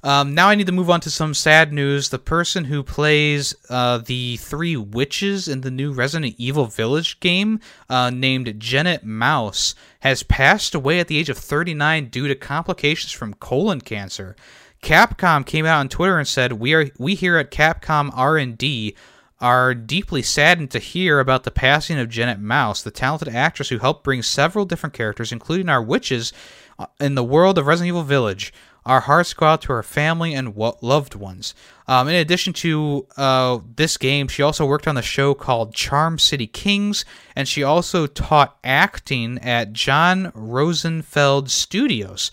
Um, 0.03 0.35
now 0.35 0.49
I 0.49 0.55
need 0.55 0.69
to 0.69 0.73
move 0.73 0.89
on 0.89 1.03
to 1.03 1.11
some 1.11 1.35
sad 1.35 1.71
news. 1.71 2.09
The 2.09 2.19
person 2.19 2.65
who 2.65 2.83
plays 2.83 3.55
uh, 3.69 3.99
the 3.99 4.39
three 4.39 4.75
witches 4.75 5.49
in 5.49 5.61
the 5.61 5.71
new 5.71 5.93
Resident 5.93 6.35
Evil 6.39 6.65
Village 6.65 7.21
game, 7.21 7.61
uh, 7.91 8.09
named 8.09 8.59
Jeanette 8.59 9.05
Maus, 9.05 9.75
has 10.01 10.23
passed 10.23 10.75
away 10.75 10.99
at 10.99 11.09
the 11.09 11.19
age 11.19 11.29
of 11.29 11.37
39 11.37 12.07
due 12.07 12.27
to 12.27 12.35
complications 12.35 13.13
from 13.13 13.35
colon 13.35 13.83
cancer. 13.83 14.35
Capcom 14.83 15.45
came 15.45 15.67
out 15.67 15.81
on 15.81 15.91
Twitter 15.91 16.17
and 16.17 16.27
said, 16.27 16.55
"We 16.55 16.73
are 16.73 16.89
we 16.99 17.17
here 17.17 17.37
at 17.37 17.51
Capcom 17.51 18.11
R&D 18.15 18.97
are 19.41 19.75
deeply 19.75 20.23
saddened 20.23 20.71
to 20.71 20.79
hear 20.79 21.21
about 21.21 21.45
the 21.45 21.51
passing 21.51 21.99
of 21.99 22.09
Jeanette 22.09 22.41
Maus, 22.41 22.83
the 22.83 22.91
talented 22.91 23.29
actress 23.29 23.69
who 23.69 23.79
helped 23.79 24.05
bring 24.05 24.23
several 24.23 24.65
different 24.65 24.95
characters, 24.95 25.33
including 25.33 25.69
our 25.69 25.83
witches, 25.83 26.33
uh, 26.79 26.87
in 27.01 27.15
the 27.15 27.25
world 27.25 27.59
of 27.59 27.67
Resident 27.67 27.89
Evil 27.89 28.03
Village. 28.03 28.53
Our 28.87 29.01
hearts 29.01 29.35
go 29.35 29.47
out 29.47 29.63
to 29.63 29.73
her 29.73 29.83
family 29.83 30.33
and 30.33 30.55
loved 30.57 31.17
ones. 31.17 31.55
Um, 31.89 32.09
in 32.09 32.15
addition 32.15 32.53
to 32.55 33.07
uh, 33.17 33.59
this 33.75 33.97
game, 33.97 34.29
she 34.29 34.43
also 34.43 34.65
worked 34.65 34.87
on 34.87 34.95
the 34.95 35.03
show 35.03 35.35
called 35.35 35.75
Charm 35.75 36.21
City 36.21 36.47
Kings, 36.47 37.05
and 37.35 37.49
she 37.49 37.65
also 37.65 38.07
taught 38.07 38.57
acting 38.63 39.39
at 39.39 39.73
John 39.73 40.31
Rosenfeld 40.35 41.51
Studios. 41.51 42.31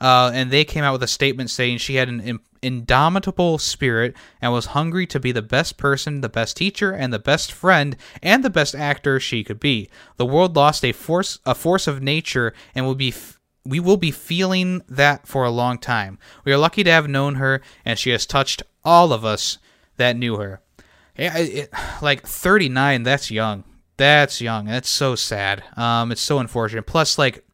Uh, 0.00 0.30
and 0.34 0.50
they 0.50 0.64
came 0.64 0.84
out 0.84 0.92
with 0.92 1.02
a 1.02 1.08
statement 1.08 1.50
saying 1.50 1.78
she 1.78 1.96
had 1.96 2.08
an 2.08 2.40
indomitable 2.62 3.58
spirit 3.58 4.16
and 4.40 4.52
was 4.52 4.66
hungry 4.66 5.06
to 5.06 5.20
be 5.20 5.32
the 5.32 5.42
best 5.42 5.76
person, 5.76 6.20
the 6.20 6.28
best 6.28 6.56
teacher, 6.56 6.92
and 6.92 7.12
the 7.12 7.18
best 7.18 7.52
friend, 7.52 7.96
and 8.22 8.42
the 8.42 8.50
best 8.50 8.74
actor 8.74 9.20
she 9.20 9.44
could 9.44 9.60
be. 9.60 9.88
The 10.16 10.26
world 10.26 10.56
lost 10.56 10.84
a 10.84 10.92
force, 10.92 11.38
a 11.44 11.54
force 11.54 11.86
of 11.86 12.02
nature, 12.02 12.52
and 12.74 12.86
will 12.86 12.94
be. 12.94 13.08
F- 13.08 13.38
we 13.66 13.80
will 13.80 13.96
be 13.96 14.10
feeling 14.10 14.82
that 14.90 15.26
for 15.26 15.44
a 15.44 15.50
long 15.50 15.78
time. 15.78 16.18
We 16.44 16.52
are 16.52 16.58
lucky 16.58 16.84
to 16.84 16.90
have 16.90 17.08
known 17.08 17.36
her, 17.36 17.62
and 17.82 17.98
she 17.98 18.10
has 18.10 18.26
touched 18.26 18.62
all 18.84 19.10
of 19.10 19.24
us 19.24 19.56
that 19.96 20.16
knew 20.16 20.36
her. 20.36 20.60
Yeah, 21.16 21.38
it, 21.38 21.70
like 22.02 22.26
39, 22.26 23.04
that's 23.04 23.30
young. 23.30 23.64
That's 23.96 24.40
young. 24.40 24.66
That's 24.66 24.88
so 24.88 25.14
sad. 25.14 25.62
Um, 25.76 26.12
it's 26.12 26.20
so 26.20 26.40
unfortunate. 26.40 26.82
Plus, 26.82 27.16
like, 27.16 27.44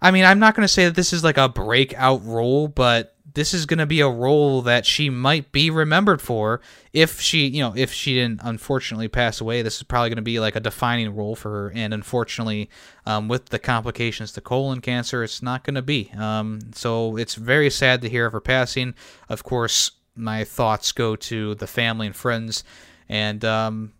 I 0.00 0.10
mean, 0.10 0.24
I'm 0.24 0.38
not 0.38 0.54
going 0.54 0.64
to 0.64 0.72
say 0.72 0.84
that 0.84 0.94
this 0.94 1.12
is 1.12 1.24
like 1.24 1.38
a 1.38 1.48
breakout 1.48 2.24
role, 2.24 2.68
but 2.68 3.14
this 3.34 3.54
is 3.54 3.66
going 3.66 3.78
to 3.78 3.86
be 3.86 4.00
a 4.00 4.08
role 4.08 4.62
that 4.62 4.84
she 4.84 5.10
might 5.10 5.52
be 5.52 5.70
remembered 5.70 6.20
for 6.20 6.60
if 6.92 7.20
she, 7.20 7.46
you 7.46 7.62
know, 7.62 7.72
if 7.76 7.92
she 7.92 8.14
didn't 8.14 8.40
unfortunately 8.42 9.06
pass 9.06 9.40
away. 9.40 9.62
This 9.62 9.76
is 9.76 9.82
probably 9.84 10.08
going 10.08 10.16
to 10.16 10.22
be 10.22 10.40
like 10.40 10.56
a 10.56 10.60
defining 10.60 11.14
role 11.14 11.36
for 11.36 11.50
her. 11.50 11.72
And 11.74 11.94
unfortunately, 11.94 12.68
um, 13.06 13.28
with 13.28 13.46
the 13.46 13.58
complications 13.58 14.32
to 14.32 14.40
colon 14.40 14.80
cancer, 14.80 15.22
it's 15.22 15.42
not 15.42 15.62
going 15.62 15.76
to 15.76 15.82
be. 15.82 16.10
Um, 16.16 16.58
so 16.74 17.16
it's 17.16 17.34
very 17.34 17.70
sad 17.70 18.02
to 18.02 18.08
hear 18.08 18.26
of 18.26 18.32
her 18.32 18.40
passing. 18.40 18.94
Of 19.28 19.44
course, 19.44 19.92
my 20.16 20.44
thoughts 20.44 20.90
go 20.90 21.14
to 21.14 21.54
the 21.54 21.66
family 21.66 22.08
and 22.08 22.16
friends, 22.16 22.64
and 23.08 23.44
um, 23.44 23.92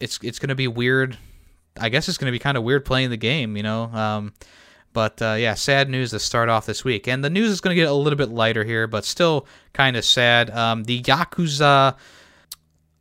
it's 0.00 0.18
it's 0.22 0.40
going 0.40 0.48
to 0.48 0.56
be 0.56 0.66
weird. 0.66 1.16
I 1.78 1.90
guess 1.90 2.08
it's 2.08 2.18
going 2.18 2.26
to 2.26 2.32
be 2.32 2.40
kind 2.40 2.56
of 2.56 2.64
weird 2.64 2.84
playing 2.84 3.10
the 3.10 3.16
game, 3.16 3.56
you 3.56 3.62
know. 3.62 4.32
But 4.92 5.22
uh, 5.22 5.36
yeah, 5.38 5.54
sad 5.54 5.88
news 5.88 6.10
to 6.10 6.18
start 6.18 6.48
off 6.48 6.66
this 6.66 6.84
week. 6.84 7.06
And 7.06 7.24
the 7.24 7.30
news 7.30 7.50
is 7.50 7.60
going 7.60 7.74
to 7.74 7.80
get 7.80 7.88
a 7.88 7.94
little 7.94 8.16
bit 8.16 8.30
lighter 8.30 8.64
here, 8.64 8.86
but 8.86 9.04
still 9.04 9.46
kind 9.72 9.96
of 9.96 10.04
sad. 10.04 10.50
Um, 10.50 10.84
the 10.84 11.00
Yakuza, 11.02 11.96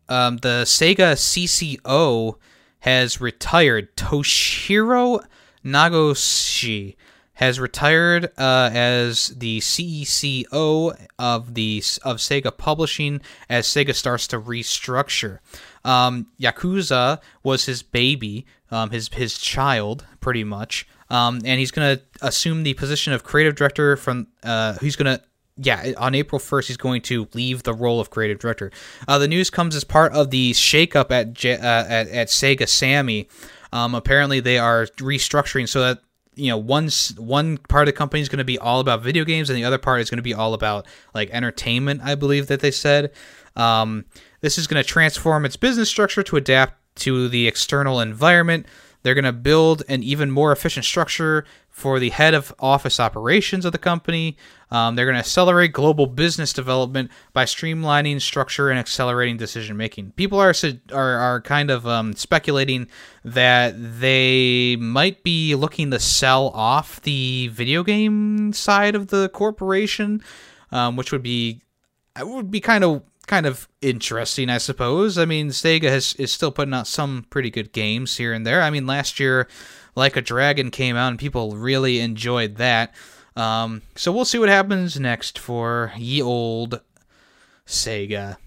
um, 0.08 0.38
the 0.38 0.64
Sega 0.66 1.14
CCO 1.14 2.36
has 2.80 3.20
retired. 3.20 3.96
Toshiro 3.96 5.24
Nagoshi 5.66 6.96
has 7.40 7.58
retired 7.58 8.26
uh, 8.38 8.70
as 8.74 9.30
the 9.30 9.62
CEO 9.62 11.08
of 11.18 11.54
the 11.54 11.82
of 12.04 12.18
Sega 12.18 12.56
Publishing 12.56 13.22
as 13.50 13.66
Sega 13.66 13.96
starts 13.96 14.28
to 14.28 14.40
restructure. 14.40 15.40
Um, 15.86 16.28
Yakuza 16.38 17.22
was 17.42 17.66
his 17.66 17.82
baby, 17.82 18.46
um, 18.72 18.90
his 18.90 19.08
his 19.14 19.38
child, 19.38 20.06
pretty 20.20 20.44
much. 20.44 20.86
Um, 21.10 21.42
and 21.44 21.60
he's 21.60 21.72
going 21.72 21.98
to 21.98 22.04
assume 22.22 22.64
the 22.64 22.74
position 22.76 23.14
of 23.14 23.24
creative 23.24 23.56
director 23.56 23.98
from. 23.98 24.28
Uh, 24.44 24.76
he's 24.80 24.96
going 24.96 25.18
to 25.18 25.24
yeah, 25.62 25.92
on 25.98 26.16
April 26.16 26.40
1st, 26.40 26.68
he's 26.68 26.78
going 26.78 27.02
to 27.04 27.28
leave 27.34 27.64
the 27.64 27.74
role 27.74 28.00
of 28.00 28.10
creative 28.10 28.40
director. 28.40 28.72
Uh, 29.08 29.18
the 29.18 29.28
news 29.28 29.50
comes 29.50 29.76
as 29.76 29.84
part 29.84 30.14
of 30.14 30.30
the 30.30 30.52
shakeup 30.54 31.12
at, 31.12 31.34
J- 31.34 31.58
uh, 31.58 31.86
at, 31.86 32.08
at 32.08 32.28
Sega 32.30 32.68
Sammy. 32.68 33.28
Um, 33.74 33.94
apparently, 33.94 34.40
they 34.40 34.58
are 34.58 34.86
restructuring 34.86 35.68
so 35.68 35.82
that 35.82 36.00
you 36.36 36.48
know 36.48 36.58
one 36.58 36.90
one 37.18 37.58
part 37.58 37.88
of 37.88 37.94
the 37.94 37.98
company 37.98 38.22
is 38.22 38.30
going 38.30 38.38
to 38.38 38.46
be 38.46 38.58
all 38.58 38.80
about 38.80 39.02
video 39.02 39.26
games 39.26 39.50
and 39.50 39.58
the 39.58 39.66
other 39.66 39.78
part 39.78 40.00
is 40.00 40.10
going 40.10 40.18
to 40.20 40.24
be 40.24 40.34
all 40.34 40.54
about 40.54 40.86
like 41.14 41.30
entertainment 41.32 42.00
i 42.02 42.16
believe 42.16 42.48
that 42.48 42.62
they 42.62 42.72
said 42.72 43.12
um, 43.58 44.06
this 44.40 44.58
is 44.58 44.66
going 44.66 44.82
to 44.82 44.88
transform 44.88 45.44
its 45.44 45.58
business 45.58 45.90
structure 45.90 46.24
to 46.24 46.38
adapt 46.38 46.76
to 46.96 47.28
the 47.28 47.46
external 47.46 48.00
environment 48.00 48.66
they're 49.02 49.14
going 49.14 49.26
to 49.26 49.34
build 49.34 49.84
an 49.88 50.04
even 50.04 50.32
more 50.32 50.52
efficient 50.52 50.86
structure 50.86 51.46
for 51.70 52.00
the 52.00 52.10
head 52.10 52.34
of 52.34 52.54
office 52.60 53.00
operations 53.00 53.64
of 53.64 53.72
the 53.72 53.78
company. 53.78 54.36
Um, 54.72 54.96
they're 54.96 55.06
going 55.06 55.16
to 55.16 55.20
accelerate 55.20 55.72
global 55.72 56.06
business 56.06 56.52
development 56.52 57.10
by 57.32 57.46
streamlining 57.46 58.22
structure 58.22 58.70
and 58.70 58.78
accelerating 58.78 59.38
decision 59.38 59.78
making. 59.78 60.12
People 60.12 60.40
are 60.40 60.54
are, 60.92 61.16
are 61.16 61.42
kind 61.42 61.72
of 61.72 61.88
um, 61.88 62.14
speculating 62.14 62.88
that 63.24 63.74
they 63.78 64.76
might 64.76 65.24
be 65.24 65.56
looking 65.56 65.92
to 65.92 66.00
sell 66.00 66.50
off 66.50 67.02
the 67.02 67.48
video 67.48 67.84
game 67.84 68.52
side 68.52 68.96
of 68.96 69.08
the 69.08 69.30
corporation, 69.30 70.22
um, 70.72 70.98
which 70.98 71.12
would 71.12 71.24
be 71.24 71.62
would 72.22 72.52
be 72.52 72.60
kind 72.60 72.84
of 72.84 73.02
kind 73.30 73.46
of 73.46 73.70
interesting, 73.80 74.50
I 74.50 74.58
suppose. 74.58 75.20
I 75.20 75.26
mean, 75.26 75.50
Sega 75.50 75.84
has, 75.84 76.16
is 76.16 76.34
still 76.34 76.52
putting 76.52 76.74
out 76.74 76.88
some 76.88 77.28
pretty 77.30 77.52
good 77.52 77.72
games 77.72 78.18
here 78.18 78.34
and 78.34 78.44
there. 78.46 78.64
I 78.64 78.72
mean, 78.72 78.88
last 78.88 79.20
year, 79.20 79.48
Like 79.96 80.18
a 80.18 80.22
Dragon 80.22 80.72
came 80.72 80.96
out, 80.96 81.10
and 81.10 81.20
people 81.20 81.56
really 81.56 82.00
enjoyed 82.00 82.56
that. 82.56 82.94
Um, 83.36 83.84
so 83.96 84.12
we'll 84.12 84.26
see 84.26 84.40
what 84.40 84.50
happens 84.50 85.00
next 85.00 85.38
for 85.38 85.94
ye 85.96 86.22
old 86.22 86.82
Sega. 87.68 88.38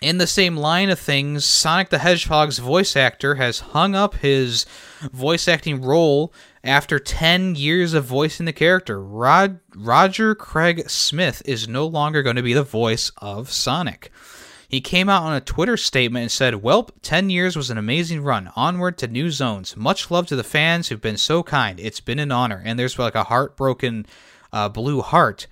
In 0.00 0.18
the 0.18 0.26
same 0.26 0.56
line 0.56 0.90
of 0.90 0.98
things, 0.98 1.44
Sonic 1.44 1.90
the 1.90 1.98
Hedgehog's 1.98 2.58
voice 2.58 2.96
actor 2.96 3.34
has 3.34 3.60
hung 3.60 3.94
up 3.94 4.14
his 4.14 4.64
voice 5.12 5.46
acting 5.46 5.82
role 5.82 6.32
after 6.68 6.98
10 6.98 7.54
years 7.54 7.94
of 7.94 8.04
voicing 8.04 8.46
the 8.46 8.52
character. 8.52 9.02
Rod- 9.02 9.60
Roger 9.74 10.34
Craig 10.34 10.88
Smith 10.88 11.42
is 11.44 11.66
no 11.66 11.86
longer 11.86 12.22
going 12.22 12.36
to 12.36 12.42
be 12.42 12.52
the 12.52 12.62
voice 12.62 13.10
of 13.18 13.50
Sonic. 13.50 14.12
He 14.68 14.82
came 14.82 15.08
out 15.08 15.22
on 15.22 15.34
a 15.34 15.40
Twitter 15.40 15.78
statement 15.78 16.22
and 16.24 16.30
said, 16.30 16.54
Welp, 16.54 16.90
10 17.00 17.30
years 17.30 17.56
was 17.56 17.70
an 17.70 17.78
amazing 17.78 18.22
run. 18.22 18.50
Onward 18.54 18.98
to 18.98 19.08
new 19.08 19.30
zones. 19.30 19.78
Much 19.78 20.10
love 20.10 20.26
to 20.26 20.36
the 20.36 20.44
fans 20.44 20.88
who've 20.88 21.00
been 21.00 21.16
so 21.16 21.42
kind. 21.42 21.80
It's 21.80 22.00
been 22.00 22.18
an 22.18 22.30
honor. 22.30 22.62
And 22.62 22.78
there's 22.78 22.98
like 22.98 23.14
a 23.14 23.24
heartbroken 23.24 24.04
uh, 24.52 24.68
blue 24.68 25.00
heart. 25.00 25.46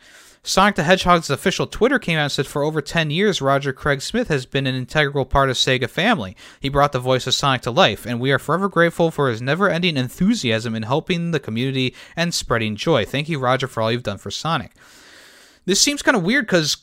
Sonic 0.47 0.77
the 0.77 0.85
Hedgehog's 0.85 1.29
official 1.29 1.67
Twitter 1.67 1.99
came 1.99 2.17
out 2.19 2.23
and 2.23 2.33
said 2.33 2.47
for 2.47 2.63
over 2.63 2.81
10 2.81 3.11
years, 3.11 3.43
Roger 3.43 3.73
Craig 3.73 4.01
Smith 4.01 4.29
has 4.29 4.47
been 4.47 4.69
an 4.69 4.77
integral 4.77 5.25
part 5.25 5.51
of 5.51 5.57
Sega 5.57 5.91
family. 5.91 6.37
He 6.61 6.69
brought 6.69 6.93
the 6.93 7.01
voice 7.01 7.27
of 7.27 7.35
Sonic 7.35 7.63
to 7.63 7.73
life, 7.73 8.07
and 8.07 8.21
we 8.21 8.31
are 8.31 8.39
forever 8.39 8.69
grateful 8.69 9.11
for 9.11 9.29
his 9.29 9.43
never 9.43 9.69
ending 9.69 9.97
enthusiasm 9.97 10.77
in 10.77 10.85
helping 10.85 11.33
the 11.33 11.41
community 11.41 11.97
and 12.15 12.33
spreading 12.33 12.77
joy. 12.77 13.05
Thank 13.05 13.29
you, 13.29 13.41
Roger, 13.41 13.67
for 13.67 13.83
all 13.83 13.91
you've 13.91 14.05
done 14.05 14.19
for 14.19 14.31
Sonic. 14.31 14.71
This 15.65 15.81
seems 15.81 16.01
kind 16.01 16.17
of 16.17 16.23
weird 16.23 16.47
because, 16.47 16.77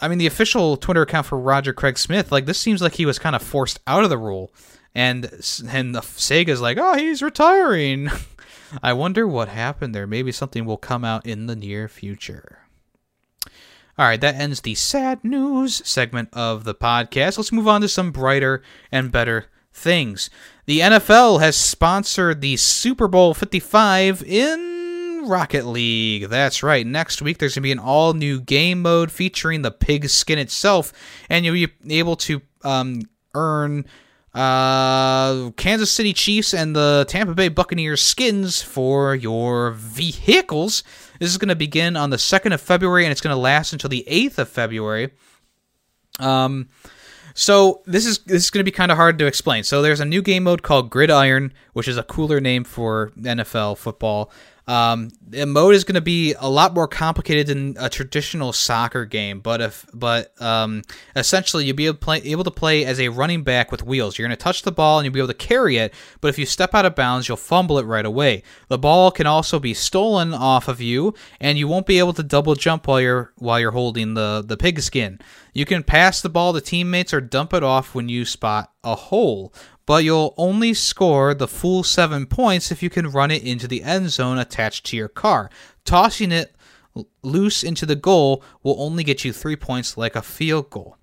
I 0.00 0.08
mean, 0.08 0.18
the 0.18 0.26
official 0.26 0.76
Twitter 0.76 1.02
account 1.02 1.26
for 1.26 1.38
Roger 1.38 1.72
Craig 1.72 1.98
Smith, 1.98 2.32
like, 2.32 2.46
this 2.46 2.58
seems 2.58 2.82
like 2.82 2.94
he 2.94 3.06
was 3.06 3.20
kind 3.20 3.36
of 3.36 3.42
forced 3.42 3.78
out 3.86 4.02
of 4.02 4.10
the 4.10 4.18
role. 4.18 4.52
And, 4.92 5.26
and 5.68 5.94
the 5.94 6.00
Sega's 6.00 6.60
like, 6.60 6.78
oh, 6.80 6.96
he's 6.96 7.22
retiring. 7.22 8.10
I 8.82 8.92
wonder 8.92 9.28
what 9.28 9.46
happened 9.46 9.94
there. 9.94 10.08
Maybe 10.08 10.32
something 10.32 10.64
will 10.64 10.78
come 10.78 11.04
out 11.04 11.24
in 11.24 11.46
the 11.46 11.54
near 11.54 11.86
future. 11.86 12.63
All 13.96 14.06
right, 14.06 14.20
that 14.20 14.34
ends 14.34 14.60
the 14.60 14.74
sad 14.74 15.22
news 15.22 15.80
segment 15.88 16.30
of 16.32 16.64
the 16.64 16.74
podcast. 16.74 17.38
Let's 17.38 17.52
move 17.52 17.68
on 17.68 17.80
to 17.80 17.88
some 17.88 18.10
brighter 18.10 18.60
and 18.90 19.12
better 19.12 19.46
things. 19.72 20.30
The 20.66 20.80
NFL 20.80 21.38
has 21.38 21.56
sponsored 21.56 22.40
the 22.40 22.56
Super 22.56 23.06
Bowl 23.06 23.34
55 23.34 24.24
in 24.24 25.24
Rocket 25.26 25.66
League. 25.66 26.28
That's 26.28 26.64
right. 26.64 26.84
Next 26.84 27.22
week, 27.22 27.38
there's 27.38 27.54
going 27.54 27.62
to 27.62 27.66
be 27.68 27.72
an 27.72 27.78
all 27.78 28.14
new 28.14 28.40
game 28.40 28.82
mode 28.82 29.12
featuring 29.12 29.62
the 29.62 29.70
pig 29.70 30.08
skin 30.08 30.40
itself, 30.40 30.92
and 31.30 31.44
you'll 31.44 31.54
be 31.54 31.98
able 31.98 32.16
to 32.16 32.42
um, 32.64 33.02
earn 33.34 33.84
uh, 34.34 35.50
Kansas 35.52 35.90
City 35.90 36.12
Chiefs 36.12 36.52
and 36.52 36.74
the 36.74 37.04
Tampa 37.08 37.34
Bay 37.34 37.48
Buccaneers 37.48 38.02
skins 38.02 38.60
for 38.60 39.14
your 39.14 39.70
vehicles. 39.72 40.82
This 41.20 41.30
is 41.30 41.38
going 41.38 41.48
to 41.48 41.56
begin 41.56 41.96
on 41.96 42.10
the 42.10 42.16
2nd 42.16 42.52
of 42.52 42.60
February 42.60 43.04
and 43.04 43.12
it's 43.12 43.20
going 43.20 43.34
to 43.34 43.40
last 43.40 43.72
until 43.72 43.90
the 43.90 44.04
8th 44.08 44.38
of 44.38 44.48
February. 44.48 45.12
Um, 46.18 46.68
so 47.34 47.82
this 47.84 48.06
is 48.06 48.18
this 48.20 48.44
is 48.44 48.50
going 48.50 48.60
to 48.60 48.70
be 48.70 48.74
kind 48.74 48.92
of 48.92 48.96
hard 48.96 49.18
to 49.18 49.26
explain. 49.26 49.64
So 49.64 49.82
there's 49.82 50.00
a 50.00 50.04
new 50.04 50.22
game 50.22 50.44
mode 50.44 50.62
called 50.62 50.88
Gridiron, 50.88 51.52
which 51.72 51.88
is 51.88 51.96
a 51.96 52.04
cooler 52.04 52.40
name 52.40 52.62
for 52.62 53.10
NFL 53.18 53.78
football. 53.78 54.30
Um, 54.66 55.10
the 55.26 55.44
mode 55.44 55.74
is 55.74 55.84
going 55.84 55.96
to 55.96 56.00
be 56.00 56.34
a 56.38 56.48
lot 56.48 56.72
more 56.72 56.88
complicated 56.88 57.48
than 57.48 57.76
a 57.78 57.90
traditional 57.90 58.52
soccer 58.52 59.04
game, 59.04 59.40
but 59.40 59.60
if 59.60 59.86
but 59.92 60.40
um, 60.40 60.82
essentially 61.14 61.66
you'll 61.66 61.76
be 61.76 61.86
able 61.86 61.94
to, 61.94 62.00
play, 62.00 62.18
able 62.22 62.44
to 62.44 62.50
play 62.50 62.84
as 62.86 62.98
a 62.98 63.10
running 63.10 63.42
back 63.42 63.70
with 63.70 63.84
wheels. 63.84 64.18
You're 64.18 64.26
going 64.26 64.36
to 64.36 64.42
touch 64.42 64.62
the 64.62 64.72
ball 64.72 64.98
and 64.98 65.04
you'll 65.04 65.12
be 65.12 65.20
able 65.20 65.28
to 65.28 65.34
carry 65.34 65.76
it, 65.76 65.92
but 66.22 66.28
if 66.28 66.38
you 66.38 66.46
step 66.46 66.74
out 66.74 66.86
of 66.86 66.94
bounds, 66.94 67.28
you'll 67.28 67.36
fumble 67.36 67.78
it 67.78 67.84
right 67.84 68.06
away. 68.06 68.42
The 68.68 68.78
ball 68.78 69.10
can 69.10 69.26
also 69.26 69.58
be 69.58 69.74
stolen 69.74 70.32
off 70.32 70.66
of 70.66 70.80
you, 70.80 71.14
and 71.40 71.58
you 71.58 71.68
won't 71.68 71.86
be 71.86 71.98
able 71.98 72.14
to 72.14 72.22
double 72.22 72.54
jump 72.54 72.86
while 72.86 73.00
you're 73.00 73.32
while 73.36 73.60
you're 73.60 73.72
holding 73.72 74.14
the 74.14 74.42
the 74.46 74.56
pigskin. 74.56 75.20
You 75.52 75.66
can 75.66 75.82
pass 75.82 76.20
the 76.20 76.30
ball 76.30 76.52
to 76.52 76.60
teammates 76.60 77.12
or 77.12 77.20
dump 77.20 77.52
it 77.52 77.62
off 77.62 77.94
when 77.94 78.08
you 78.08 78.24
spot 78.24 78.72
a 78.82 78.94
hole 78.94 79.54
but 79.86 80.04
you'll 80.04 80.34
only 80.36 80.74
score 80.74 81.34
the 81.34 81.48
full 81.48 81.82
seven 81.82 82.26
points 82.26 82.70
if 82.70 82.82
you 82.82 82.90
can 82.90 83.10
run 83.10 83.30
it 83.30 83.42
into 83.42 83.68
the 83.68 83.82
end 83.82 84.10
zone 84.10 84.38
attached 84.38 84.86
to 84.86 84.96
your 84.96 85.08
car. 85.08 85.50
Tossing 85.84 86.32
it 86.32 86.54
loose 87.22 87.62
into 87.62 87.84
the 87.86 87.96
goal 87.96 88.42
will 88.62 88.76
only 88.78 89.04
get 89.04 89.24
you 89.24 89.32
three 89.32 89.56
points 89.56 89.96
like 89.96 90.16
a 90.16 90.22
field 90.22 90.70
goal. 90.70 90.96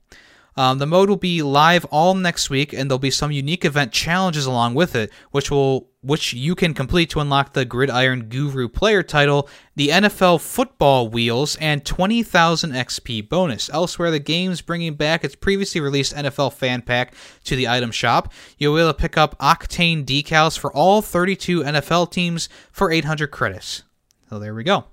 Um, 0.58 0.80
the 0.80 0.86
mode 0.86 1.10
will 1.10 1.18
be 1.18 1.42
live 1.42 1.86
all 1.86 2.14
next 2.14 2.50
week, 2.50 2.74
and 2.74 2.90
there'll 2.90 3.00
be 3.00 3.12
some 3.12 3.32
unique 3.32 3.64
event 3.64 3.92
challenges 3.92 4.46
along 4.46 4.74
with 4.74 4.96
it, 4.96 5.12
which 5.32 5.50
will 5.50 5.92
which 6.04 6.34
you 6.34 6.56
can 6.56 6.74
complete 6.74 7.12
to 7.12 7.20
unlock 7.20 7.54
the 7.54 7.64
Gridiron 7.64 8.28
Guru 8.28 8.68
player 8.68 9.04
title, 9.04 9.48
the 9.76 9.90
NFL 9.90 10.42
football 10.42 11.08
wheels, 11.08 11.56
and 11.58 11.86
20,000 11.86 12.72
XP 12.72 13.30
bonus. 13.30 13.70
Elsewhere, 13.70 14.10
the 14.10 14.18
game's 14.18 14.62
bringing 14.62 14.96
back 14.96 15.24
its 15.24 15.36
previously 15.36 15.80
released 15.80 16.16
NFL 16.16 16.54
fan 16.54 16.82
pack 16.82 17.14
to 17.44 17.56
the 17.56 17.68
item 17.68 17.92
shop. 17.92 18.34
You'll 18.58 18.76
be 18.76 18.82
able 18.82 18.94
to 18.94 19.00
pick 19.00 19.16
up 19.16 19.38
Octane 19.38 20.04
decals 20.04 20.58
for 20.58 20.74
all 20.74 21.04
32 21.04 21.62
NFL 21.62 22.12
teams 22.12 22.50
for 22.72 22.92
800 22.92 23.28
credits. 23.28 23.84
So 24.28 24.40
there 24.40 24.56
we 24.56 24.64
go. 24.64 24.86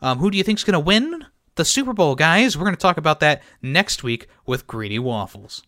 Um, 0.00 0.18
who 0.18 0.30
do 0.30 0.38
you 0.38 0.44
think's 0.44 0.64
going 0.64 0.72
to 0.74 0.80
win? 0.80 1.26
The 1.58 1.64
Super 1.66 1.92
Bowl, 1.92 2.14
guys. 2.14 2.56
We're 2.56 2.64
going 2.64 2.76
to 2.76 2.80
talk 2.80 2.96
about 2.96 3.20
that 3.20 3.42
next 3.60 4.02
week 4.02 4.28
with 4.46 4.66
Greedy 4.66 4.98
Waffles. 4.98 5.62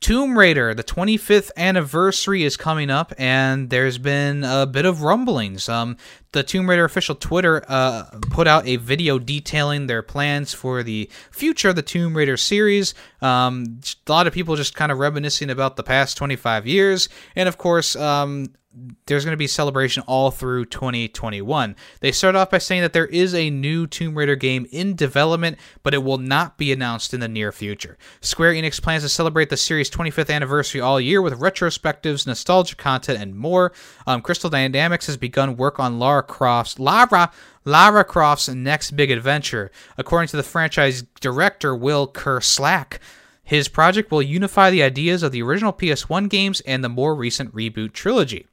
Tomb 0.00 0.38
Raider, 0.38 0.74
the 0.74 0.82
25th 0.82 1.50
anniversary 1.56 2.44
is 2.44 2.56
coming 2.56 2.90
up, 2.90 3.12
and 3.16 3.70
there's 3.70 3.96
been 3.96 4.42
a 4.42 4.66
bit 4.66 4.84
of 4.84 5.02
rumblings. 5.02 5.68
Um, 5.68 5.96
the 6.32 6.42
Tomb 6.42 6.68
Raider 6.68 6.84
official 6.84 7.14
Twitter 7.14 7.64
uh, 7.68 8.04
put 8.30 8.46
out 8.46 8.66
a 8.66 8.76
video 8.76 9.18
detailing 9.18 9.86
their 9.86 10.02
plans 10.02 10.52
for 10.52 10.82
the 10.82 11.10
future 11.30 11.70
of 11.70 11.76
the 11.76 11.82
Tomb 11.82 12.16
Raider 12.16 12.36
series. 12.36 12.94
Um, 13.22 13.80
a 14.06 14.12
lot 14.12 14.26
of 14.26 14.32
people 14.32 14.56
just 14.56 14.74
kind 14.74 14.92
of 14.92 14.98
reminiscing 14.98 15.48
about 15.48 15.76
the 15.76 15.82
past 15.82 16.16
25 16.16 16.66
years, 16.66 17.08
and 17.36 17.48
of 17.48 17.56
course, 17.56 17.96
um, 17.96 18.52
there's 19.06 19.24
going 19.24 19.32
to 19.32 19.38
be 19.38 19.46
celebration 19.46 20.02
all 20.06 20.30
through 20.30 20.64
2021. 20.66 21.76
They 22.00 22.12
start 22.12 22.34
off 22.34 22.50
by 22.50 22.58
saying 22.58 22.82
that 22.82 22.92
there 22.92 23.06
is 23.06 23.34
a 23.34 23.50
new 23.50 23.86
Tomb 23.86 24.16
Raider 24.16 24.36
game 24.36 24.66
in 24.72 24.96
development, 24.96 25.58
but 25.82 25.94
it 25.94 26.02
will 26.02 26.18
not 26.18 26.58
be 26.58 26.72
announced 26.72 27.14
in 27.14 27.20
the 27.20 27.28
near 27.28 27.52
future. 27.52 27.96
Square 28.20 28.54
Enix 28.54 28.82
plans 28.82 29.02
to 29.02 29.08
celebrate 29.08 29.50
the 29.50 29.56
series' 29.56 29.90
25th 29.90 30.34
anniversary 30.34 30.80
all 30.80 31.00
year 31.00 31.22
with 31.22 31.38
retrospectives, 31.38 32.26
nostalgia 32.26 32.76
content, 32.76 33.20
and 33.20 33.36
more. 33.36 33.72
Um, 34.06 34.22
Crystal 34.22 34.50
Dynamics 34.50 35.06
has 35.06 35.16
begun 35.16 35.56
work 35.56 35.78
on 35.78 35.98
Lara 35.98 36.22
Croft's 36.22 36.78
Lara 36.78 37.30
Lara 37.64 38.04
Croft's 38.04 38.48
next 38.48 38.90
big 38.92 39.10
adventure, 39.10 39.70
according 39.96 40.28
to 40.28 40.36
the 40.36 40.42
franchise 40.42 41.02
director 41.20 41.74
Will 41.74 42.06
Kerslake. 42.06 42.98
His 43.42 43.68
project 43.68 44.10
will 44.10 44.22
unify 44.22 44.70
the 44.70 44.82
ideas 44.82 45.22
of 45.22 45.32
the 45.32 45.42
original 45.42 45.72
PS1 45.72 46.28
games 46.30 46.60
and 46.62 46.82
the 46.82 46.88
more 46.88 47.14
recent 47.14 47.54
reboot 47.54 47.92
trilogy. 47.92 48.46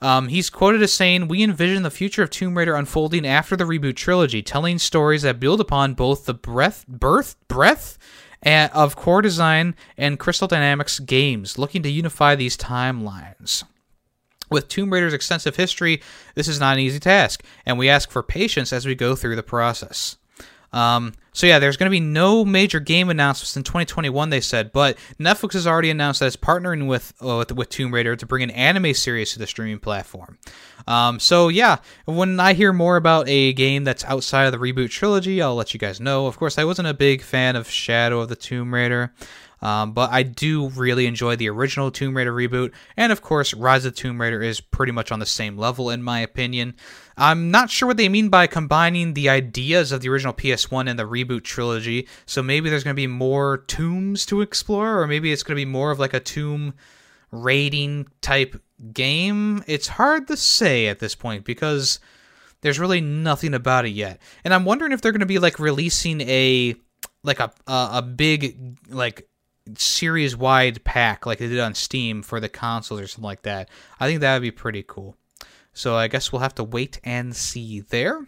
Um, 0.00 0.28
he's 0.28 0.50
quoted 0.50 0.82
as 0.82 0.92
saying, 0.92 1.28
We 1.28 1.42
envision 1.42 1.82
the 1.82 1.90
future 1.90 2.22
of 2.22 2.30
Tomb 2.30 2.56
Raider 2.56 2.74
unfolding 2.74 3.26
after 3.26 3.56
the 3.56 3.64
reboot 3.64 3.96
trilogy, 3.96 4.42
telling 4.42 4.78
stories 4.78 5.22
that 5.22 5.40
build 5.40 5.60
upon 5.60 5.94
both 5.94 6.26
the 6.26 6.34
breadth, 6.34 6.86
birth, 6.86 7.36
breadth 7.48 7.98
of 8.44 8.96
core 8.96 9.22
design 9.22 9.74
and 9.96 10.18
Crystal 10.18 10.48
Dynamics 10.48 11.00
games, 11.00 11.58
looking 11.58 11.82
to 11.82 11.90
unify 11.90 12.34
these 12.34 12.56
timelines. 12.56 13.64
With 14.50 14.68
Tomb 14.68 14.92
Raider's 14.92 15.12
extensive 15.12 15.56
history, 15.56 16.00
this 16.34 16.48
is 16.48 16.60
not 16.60 16.74
an 16.74 16.80
easy 16.80 17.00
task, 17.00 17.44
and 17.66 17.78
we 17.78 17.88
ask 17.88 18.10
for 18.10 18.22
patience 18.22 18.72
as 18.72 18.86
we 18.86 18.94
go 18.94 19.14
through 19.14 19.36
the 19.36 19.42
process. 19.42 20.16
Um, 20.72 21.12
So 21.38 21.46
yeah, 21.46 21.60
there's 21.60 21.76
going 21.76 21.86
to 21.86 21.92
be 21.92 22.00
no 22.00 22.44
major 22.44 22.80
game 22.80 23.10
announcements 23.10 23.56
in 23.56 23.62
2021. 23.62 24.28
They 24.28 24.40
said, 24.40 24.72
but 24.72 24.98
Netflix 25.20 25.52
has 25.52 25.68
already 25.68 25.88
announced 25.88 26.18
that 26.18 26.26
it's 26.26 26.34
partnering 26.34 26.88
with 26.88 27.14
uh, 27.22 27.36
with, 27.36 27.52
with 27.52 27.68
Tomb 27.68 27.94
Raider 27.94 28.16
to 28.16 28.26
bring 28.26 28.42
an 28.42 28.50
anime 28.50 28.92
series 28.92 29.34
to 29.34 29.38
the 29.38 29.46
streaming 29.46 29.78
platform. 29.78 30.36
Um, 30.88 31.20
so 31.20 31.46
yeah, 31.46 31.76
when 32.06 32.40
I 32.40 32.54
hear 32.54 32.72
more 32.72 32.96
about 32.96 33.28
a 33.28 33.52
game 33.52 33.84
that's 33.84 34.04
outside 34.06 34.46
of 34.46 34.52
the 34.52 34.58
reboot 34.58 34.90
trilogy, 34.90 35.40
I'll 35.40 35.54
let 35.54 35.72
you 35.72 35.78
guys 35.78 36.00
know. 36.00 36.26
Of 36.26 36.36
course, 36.36 36.58
I 36.58 36.64
wasn't 36.64 36.88
a 36.88 36.94
big 36.94 37.22
fan 37.22 37.54
of 37.54 37.70
Shadow 37.70 38.18
of 38.18 38.28
the 38.28 38.34
Tomb 38.34 38.74
Raider. 38.74 39.14
Um, 39.60 39.92
but 39.92 40.10
I 40.10 40.22
do 40.22 40.68
really 40.68 41.06
enjoy 41.06 41.36
the 41.36 41.48
original 41.48 41.90
Tomb 41.90 42.16
Raider 42.16 42.32
reboot, 42.32 42.72
and 42.96 43.10
of 43.10 43.22
course, 43.22 43.54
Rise 43.54 43.84
of 43.84 43.94
the 43.94 44.00
Tomb 44.00 44.20
Raider 44.20 44.42
is 44.42 44.60
pretty 44.60 44.92
much 44.92 45.10
on 45.10 45.18
the 45.18 45.26
same 45.26 45.56
level, 45.56 45.90
in 45.90 46.02
my 46.02 46.20
opinion. 46.20 46.74
I'm 47.16 47.50
not 47.50 47.70
sure 47.70 47.88
what 47.88 47.96
they 47.96 48.08
mean 48.08 48.28
by 48.28 48.46
combining 48.46 49.14
the 49.14 49.28
ideas 49.28 49.90
of 49.90 50.00
the 50.00 50.08
original 50.08 50.32
PS1 50.32 50.88
and 50.88 50.98
the 50.98 51.08
reboot 51.08 51.42
trilogy, 51.42 52.06
so 52.26 52.42
maybe 52.42 52.70
there's 52.70 52.84
going 52.84 52.94
to 52.94 53.00
be 53.00 53.08
more 53.08 53.64
tombs 53.66 54.24
to 54.26 54.42
explore, 54.42 55.00
or 55.00 55.06
maybe 55.06 55.32
it's 55.32 55.42
going 55.42 55.56
to 55.56 55.60
be 55.60 55.70
more 55.70 55.90
of 55.90 55.98
like 55.98 56.14
a 56.14 56.20
tomb 56.20 56.74
raiding 57.30 58.06
type 58.20 58.60
game. 58.92 59.64
It's 59.66 59.88
hard 59.88 60.28
to 60.28 60.36
say 60.36 60.86
at 60.86 61.00
this 61.00 61.14
point 61.14 61.44
because 61.44 62.00
there's 62.60 62.78
really 62.78 63.00
nothing 63.00 63.54
about 63.54 63.86
it 63.86 63.90
yet. 63.90 64.20
And 64.44 64.54
I'm 64.54 64.64
wondering 64.64 64.92
if 64.92 65.00
they're 65.00 65.12
going 65.12 65.20
to 65.20 65.26
be 65.26 65.38
like 65.38 65.58
releasing 65.58 66.20
a 66.22 66.74
like 67.22 67.40
a 67.40 67.52
a, 67.66 67.90
a 67.94 68.02
big 68.02 68.78
like 68.88 69.28
series 69.76 70.36
wide 70.36 70.84
pack 70.84 71.26
like 71.26 71.38
they 71.38 71.48
did 71.48 71.60
on 71.60 71.74
Steam 71.74 72.22
for 72.22 72.40
the 72.40 72.48
consoles 72.48 73.00
or 73.00 73.06
something 73.06 73.24
like 73.24 73.42
that. 73.42 73.68
I 74.00 74.06
think 74.06 74.20
that 74.20 74.34
would 74.34 74.42
be 74.42 74.50
pretty 74.50 74.84
cool. 74.86 75.16
So 75.72 75.96
I 75.96 76.08
guess 76.08 76.32
we'll 76.32 76.42
have 76.42 76.54
to 76.56 76.64
wait 76.64 77.00
and 77.04 77.34
see 77.36 77.80
there. 77.80 78.26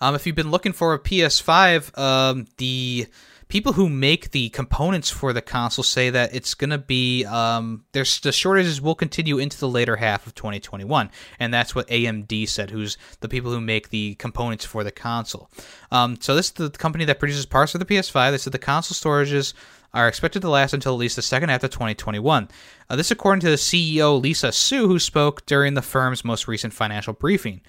Um, 0.00 0.14
if 0.14 0.26
you've 0.26 0.36
been 0.36 0.50
looking 0.50 0.72
for 0.72 0.92
a 0.92 0.98
PS5, 0.98 1.96
um, 1.98 2.46
the 2.58 3.06
people 3.48 3.74
who 3.74 3.88
make 3.88 4.30
the 4.30 4.48
components 4.50 5.10
for 5.10 5.32
the 5.32 5.42
console 5.42 5.82
say 5.82 6.10
that 6.10 6.34
it's 6.34 6.54
going 6.54 6.70
to 6.70 6.78
be 6.78 7.24
um, 7.24 7.84
there's 7.92 8.20
the 8.20 8.32
shortages 8.32 8.80
will 8.80 8.94
continue 8.94 9.38
into 9.38 9.58
the 9.58 9.68
later 9.68 9.96
half 9.96 10.26
of 10.26 10.34
2021, 10.34 11.10
and 11.38 11.52
that's 11.52 11.74
what 11.74 11.88
AMD 11.88 12.48
said, 12.48 12.70
who's 12.70 12.96
the 13.20 13.28
people 13.28 13.50
who 13.50 13.60
make 13.60 13.90
the 13.90 14.14
components 14.16 14.64
for 14.64 14.84
the 14.84 14.92
console. 14.92 15.50
Um, 15.90 16.16
so 16.20 16.34
this 16.34 16.46
is 16.46 16.52
the 16.52 16.70
company 16.70 17.04
that 17.04 17.18
produces 17.18 17.46
parts 17.46 17.72
for 17.72 17.78
the 17.78 17.84
PS5. 17.84 18.30
They 18.30 18.38
said 18.38 18.52
the 18.52 18.58
console 18.58 18.94
storages 18.94 19.54
are 19.94 20.08
expected 20.08 20.42
to 20.42 20.48
last 20.48 20.74
until 20.74 20.92
at 20.92 20.98
least 20.98 21.16
the 21.16 21.22
second 21.22 21.48
half 21.48 21.62
of 21.62 21.70
2021. 21.70 22.48
Uh, 22.90 22.96
this, 22.96 23.10
according 23.10 23.40
to 23.40 23.50
the 23.50 23.56
CEO 23.56 24.20
Lisa 24.20 24.50
Su, 24.50 24.88
who 24.88 24.98
spoke 24.98 25.46
during 25.46 25.74
the 25.74 25.82
firm's 25.82 26.24
most 26.24 26.48
recent 26.48 26.72
financial 26.72 27.12
briefing. 27.12 27.60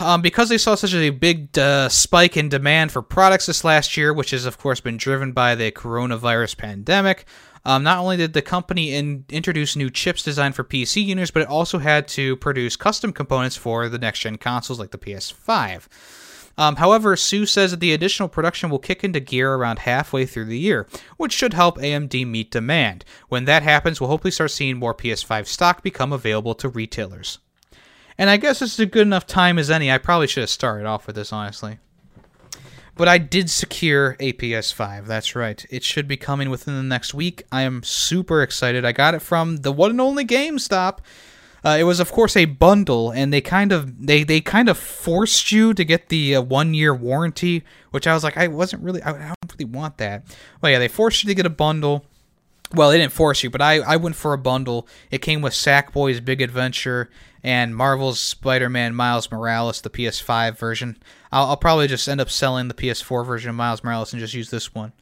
Um, 0.00 0.22
because 0.22 0.48
they 0.48 0.58
saw 0.58 0.74
such 0.74 0.94
a 0.94 1.10
big 1.10 1.58
uh, 1.58 1.88
spike 1.88 2.36
in 2.36 2.48
demand 2.48 2.92
for 2.92 3.02
products 3.02 3.46
this 3.46 3.64
last 3.64 3.96
year, 3.96 4.12
which 4.12 4.30
has 4.30 4.46
of 4.46 4.58
course 4.58 4.80
been 4.80 4.96
driven 4.96 5.32
by 5.32 5.54
the 5.54 5.70
coronavirus 5.70 6.56
pandemic, 6.56 7.26
um, 7.66 7.82
not 7.82 7.98
only 7.98 8.16
did 8.16 8.32
the 8.32 8.42
company 8.42 8.94
in, 8.94 9.24
introduce 9.28 9.74
new 9.74 9.90
chips 9.90 10.22
designed 10.22 10.54
for 10.54 10.62
PC 10.64 11.04
users, 11.04 11.32
but 11.32 11.42
it 11.42 11.48
also 11.48 11.78
had 11.78 12.06
to 12.08 12.36
produce 12.36 12.76
custom 12.76 13.12
components 13.12 13.56
for 13.56 13.88
the 13.88 13.98
next 13.98 14.20
gen 14.20 14.38
consoles 14.38 14.78
like 14.78 14.92
the 14.92 14.98
PS5. 14.98 15.88
Um, 16.56 16.76
however, 16.76 17.16
Su 17.16 17.44
says 17.44 17.72
that 17.72 17.80
the 17.80 17.92
additional 17.92 18.28
production 18.28 18.70
will 18.70 18.78
kick 18.78 19.04
into 19.04 19.20
gear 19.20 19.54
around 19.54 19.80
halfway 19.80 20.24
through 20.24 20.46
the 20.46 20.58
year, 20.58 20.86
which 21.16 21.32
should 21.32 21.54
help 21.54 21.76
AMD 21.78 22.26
meet 22.26 22.50
demand. 22.50 23.04
When 23.28 23.44
that 23.44 23.62
happens, 23.62 24.00
we'll 24.00 24.10
hopefully 24.10 24.30
start 24.30 24.52
seeing 24.52 24.78
more 24.78 24.94
PS5 24.94 25.46
stock 25.46 25.82
become 25.82 26.12
available 26.12 26.54
to 26.54 26.68
retailers. 26.68 27.40
And 28.18 28.30
I 28.30 28.36
guess 28.36 28.60
this 28.60 28.72
is 28.74 28.80
a 28.80 28.86
good 28.86 29.06
enough 29.06 29.26
time 29.26 29.58
as 29.58 29.70
any. 29.70 29.90
I 29.90 29.98
probably 29.98 30.26
should 30.26 30.42
have 30.42 30.50
started 30.50 30.86
off 30.86 31.06
with 31.06 31.16
this, 31.16 31.32
honestly. 31.32 31.78
But 32.96 33.08
I 33.08 33.18
did 33.18 33.50
secure 33.50 34.16
a 34.18 34.32
PS5. 34.32 35.06
That's 35.06 35.36
right. 35.36 35.64
It 35.68 35.84
should 35.84 36.08
be 36.08 36.16
coming 36.16 36.48
within 36.48 36.74
the 36.74 36.82
next 36.82 37.12
week. 37.12 37.44
I 37.52 37.62
am 37.62 37.82
super 37.82 38.42
excited. 38.42 38.86
I 38.86 38.92
got 38.92 39.14
it 39.14 39.20
from 39.20 39.58
the 39.58 39.70
one 39.70 39.90
and 39.90 40.00
only 40.00 40.24
GameStop. 40.24 41.00
Uh, 41.62 41.76
it 41.78 41.84
was, 41.84 42.00
of 42.00 42.12
course, 42.12 42.36
a 42.36 42.44
bundle, 42.44 43.10
and 43.10 43.32
they 43.32 43.40
kind 43.40 43.72
of 43.72 44.06
they 44.06 44.22
they 44.22 44.40
kind 44.40 44.68
of 44.68 44.78
forced 44.78 45.50
you 45.50 45.74
to 45.74 45.84
get 45.84 46.10
the 46.10 46.36
uh, 46.36 46.40
one 46.40 46.74
year 46.74 46.94
warranty, 46.94 47.64
which 47.90 48.06
I 48.06 48.14
was 48.14 48.22
like, 48.22 48.36
I 48.36 48.46
wasn't 48.46 48.82
really, 48.84 49.02
I, 49.02 49.10
I 49.10 49.34
don't 49.34 49.52
really 49.58 49.70
want 49.72 49.98
that. 49.98 50.24
Well, 50.60 50.70
yeah, 50.70 50.78
they 50.78 50.86
forced 50.88 51.24
you 51.24 51.28
to 51.28 51.34
get 51.34 51.44
a 51.44 51.50
bundle. 51.50 52.04
Well, 52.72 52.90
they 52.90 52.98
didn't 52.98 53.12
force 53.12 53.42
you, 53.42 53.50
but 53.50 53.60
I, 53.60 53.80
I 53.80 53.96
went 53.96 54.16
for 54.16 54.32
a 54.32 54.38
bundle. 54.38 54.86
It 55.10 55.18
came 55.18 55.40
with 55.40 55.54
Sackboy's 55.54 56.20
Big 56.20 56.40
Adventure 56.40 57.10
and 57.46 57.76
Marvel's 57.76 58.18
Spider-Man 58.18 58.92
Miles 58.92 59.30
Morales, 59.30 59.80
the 59.80 59.88
PS5 59.88 60.58
version. 60.58 60.98
I'll, 61.30 61.46
I'll, 61.46 61.56
probably 61.56 61.86
just 61.86 62.08
end 62.08 62.20
up 62.20 62.28
selling 62.28 62.66
the 62.66 62.74
PS4 62.74 63.24
version 63.24 63.48
of 63.48 63.54
Miles 63.54 63.84
Morales 63.84 64.12
and 64.12 64.18
just 64.18 64.34
use 64.34 64.50
this 64.50 64.74
one. 64.74 64.92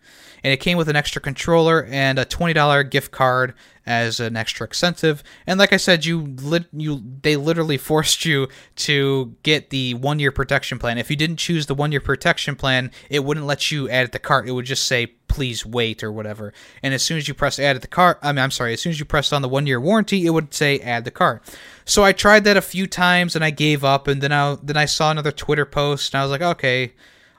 And 0.42 0.52
it 0.52 0.58
came 0.58 0.76
with 0.76 0.90
an 0.90 0.94
extra 0.94 1.22
controller 1.22 1.86
and 1.90 2.18
a 2.18 2.26
$20 2.26 2.90
gift 2.90 3.12
card 3.12 3.54
as 3.86 4.20
an 4.20 4.36
extra 4.36 4.66
incentive. 4.66 5.24
And 5.46 5.58
like 5.58 5.72
I 5.72 5.78
said, 5.78 6.04
you 6.04 6.20
lit, 6.20 6.66
you 6.74 7.02
they 7.22 7.36
literally 7.36 7.78
forced 7.78 8.26
you 8.26 8.48
to 8.76 9.34
get 9.42 9.70
the 9.70 9.94
one 9.94 10.18
year 10.18 10.30
protection 10.30 10.78
plan. 10.78 10.98
If 10.98 11.08
you 11.08 11.16
didn't 11.16 11.36
choose 11.36 11.64
the 11.64 11.74
one 11.74 11.92
year 11.92 12.00
protection 12.02 12.56
plan, 12.56 12.90
it 13.08 13.24
wouldn't 13.24 13.46
let 13.46 13.70
you 13.70 13.88
add 13.88 14.04
it 14.04 14.06
to 14.08 14.12
the 14.12 14.18
cart. 14.18 14.46
It 14.46 14.52
would 14.52 14.66
just 14.66 14.84
say 14.84 15.06
please 15.34 15.66
wait 15.66 16.04
or 16.04 16.12
whatever. 16.12 16.52
And 16.80 16.94
as 16.94 17.02
soon 17.02 17.18
as 17.18 17.26
you 17.26 17.34
press 17.34 17.58
add 17.58 17.72
to 17.72 17.80
the 17.80 17.88
cart, 17.88 18.20
I 18.22 18.30
mean 18.30 18.38
I'm 18.38 18.52
sorry, 18.52 18.72
as 18.72 18.80
soon 18.80 18.90
as 18.90 19.00
you 19.00 19.04
pressed 19.04 19.32
on 19.32 19.42
the 19.42 19.48
one 19.48 19.66
year 19.66 19.80
warranty, 19.80 20.26
it 20.26 20.30
would 20.30 20.54
say 20.54 20.78
add 20.78 21.04
the 21.04 21.10
cart. 21.10 21.42
So 21.84 22.04
I 22.04 22.12
tried 22.12 22.44
that 22.44 22.56
a 22.56 22.62
few 22.62 22.86
times 22.86 23.34
and 23.34 23.44
I 23.44 23.50
gave 23.50 23.82
up. 23.82 24.06
And 24.06 24.22
then 24.22 24.30
I 24.30 24.56
then 24.62 24.76
I 24.76 24.84
saw 24.84 25.10
another 25.10 25.32
Twitter 25.32 25.66
post 25.66 26.14
and 26.14 26.20
I 26.20 26.22
was 26.22 26.30
like, 26.30 26.40
okay, 26.40 26.92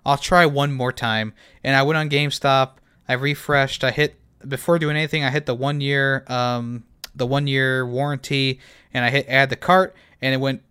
I'll 0.05 0.17
try 0.17 0.45
one 0.45 0.73
more 0.73 0.91
time. 0.91 1.33
And 1.63 1.73
I 1.73 1.83
went 1.83 1.97
on 1.97 2.09
GameStop. 2.09 2.71
I 3.07 3.13
refreshed. 3.13 3.85
I 3.85 3.91
hit 3.91 4.19
before 4.45 4.77
doing 4.77 4.97
anything, 4.97 5.23
I 5.23 5.29
hit 5.29 5.45
the 5.45 5.55
one 5.55 5.79
year 5.79 6.25
um, 6.27 6.83
the 7.15 7.25
one 7.25 7.47
year 7.47 7.87
warranty, 7.87 8.59
and 8.93 9.05
I 9.05 9.09
hit 9.09 9.25
add 9.29 9.49
the 9.49 9.55
cart, 9.55 9.95
and 10.21 10.33
it 10.33 10.37
went. 10.37 10.63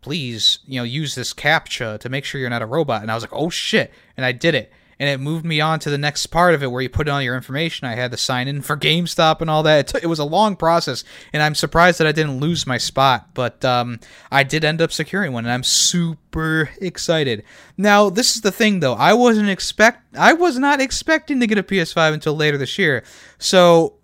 Please, 0.00 0.60
you 0.64 0.78
know, 0.80 0.84
use 0.84 1.16
this 1.16 1.34
captcha 1.34 1.98
to 1.98 2.08
make 2.08 2.24
sure 2.24 2.40
you're 2.40 2.48
not 2.48 2.62
a 2.62 2.66
robot. 2.66 3.02
And 3.02 3.10
I 3.10 3.14
was 3.14 3.22
like, 3.22 3.32
oh 3.32 3.50
shit, 3.50 3.92
and 4.16 4.24
I 4.24 4.30
did 4.32 4.54
it 4.54 4.72
and 5.00 5.08
it 5.08 5.20
moved 5.20 5.44
me 5.44 5.60
on 5.60 5.78
to 5.80 5.90
the 5.90 5.98
next 5.98 6.26
part 6.26 6.54
of 6.54 6.62
it 6.62 6.72
where 6.72 6.82
you 6.82 6.88
put 6.88 7.06
in 7.06 7.14
all 7.14 7.22
your 7.22 7.36
information. 7.36 7.86
I 7.86 7.94
had 7.94 8.10
to 8.10 8.16
sign 8.16 8.48
in 8.48 8.62
for 8.62 8.76
GameStop 8.76 9.40
and 9.40 9.48
all 9.48 9.62
that. 9.62 9.94
It, 9.94 10.04
it 10.04 10.06
was 10.06 10.18
a 10.18 10.24
long 10.24 10.56
process, 10.56 11.04
and 11.32 11.42
I'm 11.42 11.54
surprised 11.54 12.00
that 12.00 12.06
I 12.06 12.12
didn't 12.12 12.40
lose 12.40 12.66
my 12.66 12.78
spot, 12.78 13.30
but 13.34 13.64
um, 13.64 14.00
I 14.30 14.42
did 14.42 14.64
end 14.64 14.82
up 14.82 14.92
securing 14.92 15.32
one, 15.32 15.44
and 15.44 15.52
I'm 15.52 15.62
super 15.62 16.70
excited. 16.80 17.44
Now, 17.76 18.10
this 18.10 18.34
is 18.34 18.42
the 18.42 18.52
thing 18.52 18.80
though. 18.80 18.94
I 18.94 19.14
wasn't 19.14 19.50
expect 19.50 20.16
I 20.16 20.32
was 20.32 20.58
not 20.58 20.80
expecting 20.80 21.40
to 21.40 21.46
get 21.46 21.58
a 21.58 21.62
PS5 21.62 22.14
until 22.14 22.34
later 22.34 22.58
this 22.58 22.78
year, 22.78 23.04
so 23.38 23.94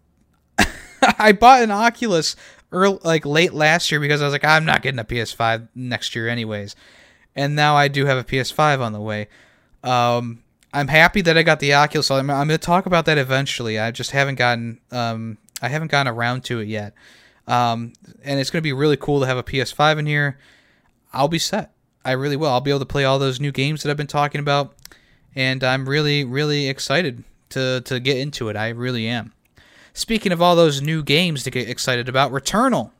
I 1.18 1.32
bought 1.32 1.62
an 1.62 1.72
Oculus 1.72 2.36
early, 2.70 2.98
like 3.02 3.26
late 3.26 3.52
last 3.52 3.90
year 3.90 4.00
because 4.00 4.22
I 4.22 4.24
was 4.24 4.32
like, 4.32 4.44
I'm 4.44 4.64
not 4.64 4.82
getting 4.82 5.00
a 5.00 5.04
PS5 5.04 5.68
next 5.74 6.14
year 6.14 6.28
anyways, 6.28 6.76
and 7.34 7.56
now 7.56 7.74
I 7.74 7.88
do 7.88 8.06
have 8.06 8.18
a 8.18 8.24
PS5 8.24 8.78
on 8.78 8.92
the 8.92 9.00
way. 9.00 9.26
Um, 9.82 10.43
I'm 10.74 10.88
happy 10.88 11.20
that 11.20 11.38
I 11.38 11.44
got 11.44 11.60
the 11.60 11.72
Oculus. 11.72 12.10
I'm, 12.10 12.28
I'm 12.28 12.48
going 12.48 12.58
to 12.58 12.58
talk 12.58 12.86
about 12.86 13.04
that 13.06 13.16
eventually. 13.16 13.78
I 13.78 13.92
just 13.92 14.10
haven't 14.10 14.34
gotten 14.34 14.80
um, 14.90 15.38
I 15.62 15.68
haven't 15.68 15.92
gotten 15.92 16.12
around 16.12 16.42
to 16.44 16.58
it 16.58 16.66
yet. 16.66 16.94
Um, 17.46 17.92
and 18.24 18.40
it's 18.40 18.50
going 18.50 18.58
to 18.58 18.64
be 18.64 18.72
really 18.72 18.96
cool 18.96 19.20
to 19.20 19.26
have 19.26 19.36
a 19.36 19.44
PS5 19.44 20.00
in 20.00 20.06
here. 20.06 20.36
I'll 21.12 21.28
be 21.28 21.38
set. 21.38 21.72
I 22.04 22.12
really 22.12 22.36
will. 22.36 22.48
I'll 22.48 22.60
be 22.60 22.72
able 22.72 22.80
to 22.80 22.86
play 22.86 23.04
all 23.04 23.20
those 23.20 23.38
new 23.38 23.52
games 23.52 23.82
that 23.82 23.90
I've 23.90 23.96
been 23.96 24.08
talking 24.08 24.40
about, 24.40 24.74
and 25.34 25.62
I'm 25.62 25.88
really 25.88 26.24
really 26.24 26.68
excited 26.68 27.22
to 27.50 27.80
to 27.82 28.00
get 28.00 28.18
into 28.18 28.48
it. 28.48 28.56
I 28.56 28.70
really 28.70 29.06
am. 29.06 29.32
Speaking 29.92 30.32
of 30.32 30.42
all 30.42 30.56
those 30.56 30.82
new 30.82 31.04
games 31.04 31.44
to 31.44 31.50
get 31.50 31.70
excited 31.70 32.08
about, 32.08 32.32
Returnal 32.32 32.90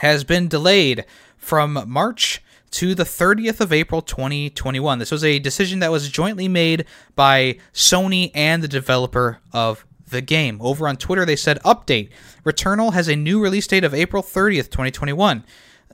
has 0.00 0.22
been 0.22 0.46
delayed 0.46 1.04
from 1.36 1.82
March 1.88 2.40
to 2.72 2.94
the 2.94 3.04
30th 3.04 3.60
of 3.60 3.72
April 3.72 4.02
2021. 4.02 4.98
This 4.98 5.10
was 5.10 5.24
a 5.24 5.38
decision 5.38 5.78
that 5.80 5.90
was 5.90 6.08
jointly 6.08 6.48
made 6.48 6.84
by 7.14 7.58
Sony 7.72 8.30
and 8.34 8.62
the 8.62 8.68
developer 8.68 9.38
of 9.52 9.86
the 10.08 10.20
game. 10.20 10.58
Over 10.60 10.88
on 10.88 10.96
Twitter, 10.96 11.24
they 11.24 11.36
said, 11.36 11.62
Update 11.62 12.10
Returnal 12.44 12.92
has 12.92 13.08
a 13.08 13.16
new 13.16 13.40
release 13.40 13.66
date 13.66 13.84
of 13.84 13.94
April 13.94 14.22
30th, 14.22 14.70
2021. 14.70 15.44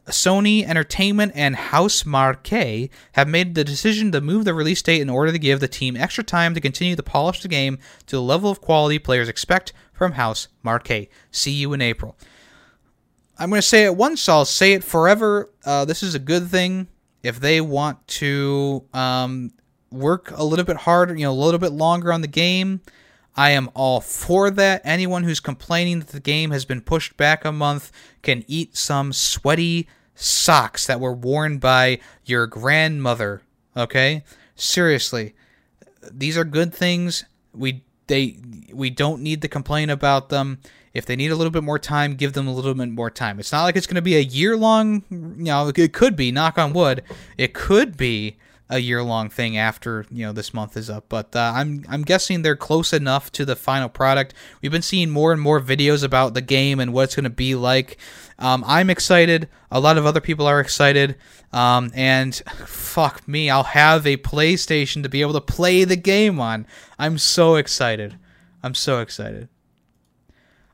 Sony 0.06 0.64
Entertainment 0.64 1.33
and 1.35 1.54
Housemarque 1.56 2.90
have 3.12 3.28
made 3.28 3.54
the 3.54 3.64
decision 3.64 4.11
to 4.12 4.20
move 4.20 4.44
the 4.44 4.54
release 4.54 4.83
date 4.83 5.00
in 5.00 5.11
order 5.11 5.30
to 5.30 5.38
give 5.38 5.61
the 5.61 5.68
team 5.68 5.96
extra 5.96 6.24
time 6.24 6.54
to 6.54 6.61
continue 6.61 6.96
to 6.96 7.02
polish 7.02 7.42
the 7.42 7.48
game 7.48 7.78
to 8.06 8.16
the 8.16 8.22
level 8.22 8.50
of 8.50 8.61
quality 8.61 8.98
players 8.98 9.28
expect 9.28 9.72
from 9.92 10.12
House 10.12 10.48
Marque. 10.62 11.09
See 11.30 11.52
you 11.52 11.72
in 11.72 11.83
April. 11.83 12.16
I'm 13.40 13.48
going 13.48 13.61
to 13.61 13.66
say 13.66 13.85
it 13.85 13.96
once, 13.96 14.29
I'll 14.29 14.44
say 14.44 14.74
it 14.74 14.85
forever. 14.85 15.50
Uh, 15.64 15.85
this 15.85 16.03
is 16.03 16.14
a 16.14 16.20
good 16.20 16.48
thing. 16.48 16.87
If 17.22 17.40
they 17.40 17.61
want 17.61 18.07
to 18.09 18.85
um, 18.94 19.53
work 19.90 20.31
a 20.37 20.44
little 20.44 20.64
bit 20.64 20.76
harder, 20.76 21.14
you 21.14 21.24
know, 21.24 21.33
a 21.33 21.35
little 21.35 21.59
bit 21.59 21.72
longer 21.72 22.12
on 22.12 22.20
the 22.20 22.29
game, 22.29 22.83
I 23.35 23.50
am 23.50 23.70
all 23.74 24.00
for 24.00 24.50
that. 24.50 24.83
Anyone 24.85 25.24
who's 25.24 25.40
complaining 25.40 25.98
that 26.00 26.09
the 26.09 26.20
game 26.20 26.53
has 26.53 26.64
been 26.64 26.81
pushed 26.81 27.16
back 27.16 27.44
a 27.44 27.53
month 27.53 27.90
can 28.22 28.44
eat 28.46 28.76
some 28.76 29.12
sweaty 29.12 29.88
socks 30.14 30.87
that 30.87 31.00
were 31.00 31.12
worn 31.12 31.59
by 31.59 31.98
your 32.24 32.46
grandmother 32.46 33.42
Okay? 33.76 34.24
Seriously. 34.55 35.35
These 36.11 36.37
are 36.37 36.44
good 36.44 36.74
things. 36.74 37.24
We 37.53 37.83
they 38.07 38.37
we 38.72 38.90
don't 38.90 39.22
need 39.22 39.42
to 39.42 39.48
complain 39.48 39.90
about 39.90 40.29
them. 40.29 40.59
If 40.92 41.07
they 41.07 41.16
need 41.16 41.31
a 41.31 41.37
little 41.37 41.50
bit 41.50 41.62
more 41.62 41.79
time, 41.79 42.16
give 42.16 42.33
them 42.33 42.48
a 42.48 42.53
little 42.53 42.74
bit 42.74 42.88
more 42.88 43.11
time. 43.11 43.38
It's 43.38 43.53
not 43.53 43.64
like 43.64 43.76
it's 43.76 43.87
going 43.87 43.96
to 43.96 44.03
be 44.03 44.16
a 44.16 44.20
year 44.20 44.57
long, 44.57 45.05
you 45.11 45.44
know, 45.44 45.68
it 45.74 45.92
could 45.92 46.16
be, 46.16 46.33
knock 46.33 46.59
on 46.59 46.72
wood. 46.72 47.03
It 47.38 47.55
could 47.55 47.96
be 47.96 48.37
a 48.70 48.79
year 48.79 49.03
long 49.03 49.29
thing 49.29 49.59
after 49.59 50.07
you 50.11 50.24
know 50.24 50.33
this 50.33 50.55
month 50.55 50.76
is 50.76 50.88
up. 50.88 51.07
But 51.09 51.35
uh, 51.35 51.53
I'm 51.55 51.85
I'm 51.88 52.03
guessing 52.03 52.42
they're 52.42 52.57
close 52.57 52.92
enough 52.92 53.31
to 53.33 53.44
the 53.44 53.57
final 53.57 53.88
product. 53.88 54.33
We've 54.62 54.70
been 54.70 54.81
seeing 54.81 55.11
more 55.11 55.33
and 55.33 55.40
more 55.40 55.61
videos 55.61 56.05
about 56.05 56.35
the 56.35 56.40
game 56.40 56.79
and 56.79 56.92
what 56.92 57.05
it's 57.05 57.16
going 57.16 57.24
to 57.24 57.31
be 57.31 57.55
like. 57.55 57.98
Um, 58.38 58.64
I'm 58.66 58.88
excited. 58.88 59.48
A 59.70 59.81
lot 59.81 59.98
of 59.98 60.07
other 60.07 60.20
people 60.20 60.46
are 60.46 60.61
excited. 60.61 61.16
Um, 61.53 61.90
and 61.94 62.35
fuck 62.64 63.26
me, 63.26 63.50
I'll 63.50 63.64
have 63.64 64.07
a 64.07 64.16
PlayStation 64.16 65.03
to 65.03 65.09
be 65.09 65.20
able 65.20 65.33
to 65.35 65.40
play 65.40 65.85
the 65.85 65.96
game 65.96 66.40
on. 66.40 66.66
I'm 66.98 67.18
so 67.18 67.57
excited. 67.57 68.16
I'm 68.62 68.74
so 68.74 69.00
excited. 69.00 69.48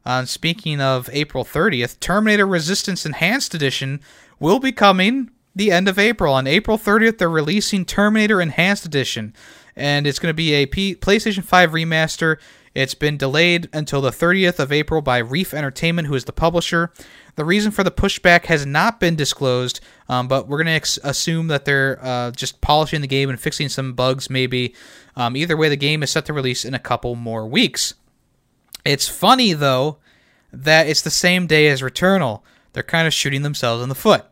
Uh, 0.06 0.24
speaking 0.24 0.80
of 0.80 1.10
April 1.12 1.44
30th, 1.44 1.98
Terminator 1.98 2.46
Resistance 2.46 3.04
Enhanced 3.04 3.56
Edition 3.56 4.00
will 4.38 4.60
be 4.60 4.70
coming 4.70 5.30
the 5.52 5.72
end 5.72 5.88
of 5.88 5.98
April. 5.98 6.32
On 6.32 6.46
April 6.46 6.78
30th, 6.78 7.18
they're 7.18 7.28
releasing 7.28 7.84
Terminator 7.84 8.40
Enhanced 8.40 8.86
Edition, 8.86 9.34
and 9.74 10.06
it's 10.06 10.20
going 10.20 10.30
to 10.30 10.34
be 10.34 10.52
a 10.52 10.66
P- 10.66 10.94
PlayStation 10.94 11.42
5 11.42 11.72
remaster. 11.72 12.36
It's 12.72 12.94
been 12.94 13.16
delayed 13.16 13.68
until 13.72 14.00
the 14.00 14.10
30th 14.10 14.60
of 14.60 14.70
April 14.70 15.02
by 15.02 15.18
Reef 15.18 15.52
Entertainment, 15.52 16.06
who 16.06 16.14
is 16.14 16.26
the 16.26 16.32
publisher. 16.32 16.92
The 17.34 17.44
reason 17.44 17.72
for 17.72 17.82
the 17.82 17.90
pushback 17.90 18.44
has 18.44 18.64
not 18.64 19.00
been 19.00 19.16
disclosed, 19.16 19.80
um, 20.08 20.28
but 20.28 20.46
we're 20.46 20.58
going 20.58 20.66
to 20.66 20.72
ex- 20.72 21.00
assume 21.02 21.48
that 21.48 21.64
they're 21.64 21.98
uh, 22.00 22.30
just 22.30 22.60
polishing 22.60 23.00
the 23.00 23.08
game 23.08 23.28
and 23.28 23.40
fixing 23.40 23.68
some 23.68 23.94
bugs, 23.94 24.30
maybe. 24.30 24.72
Um, 25.16 25.36
either 25.36 25.56
way, 25.56 25.68
the 25.68 25.76
game 25.76 26.04
is 26.04 26.12
set 26.12 26.26
to 26.26 26.32
release 26.32 26.64
in 26.64 26.74
a 26.74 26.78
couple 26.78 27.16
more 27.16 27.44
weeks. 27.44 27.94
It's 28.86 29.08
funny, 29.08 29.52
though, 29.52 29.98
that 30.52 30.88
it's 30.88 31.02
the 31.02 31.10
same 31.10 31.46
day 31.46 31.68
as 31.68 31.82
Returnal. 31.82 32.42
They're 32.72 32.82
kind 32.82 33.06
of 33.06 33.14
shooting 33.14 33.42
themselves 33.42 33.82
in 33.82 33.88
the 33.88 33.94
foot. 33.94 34.24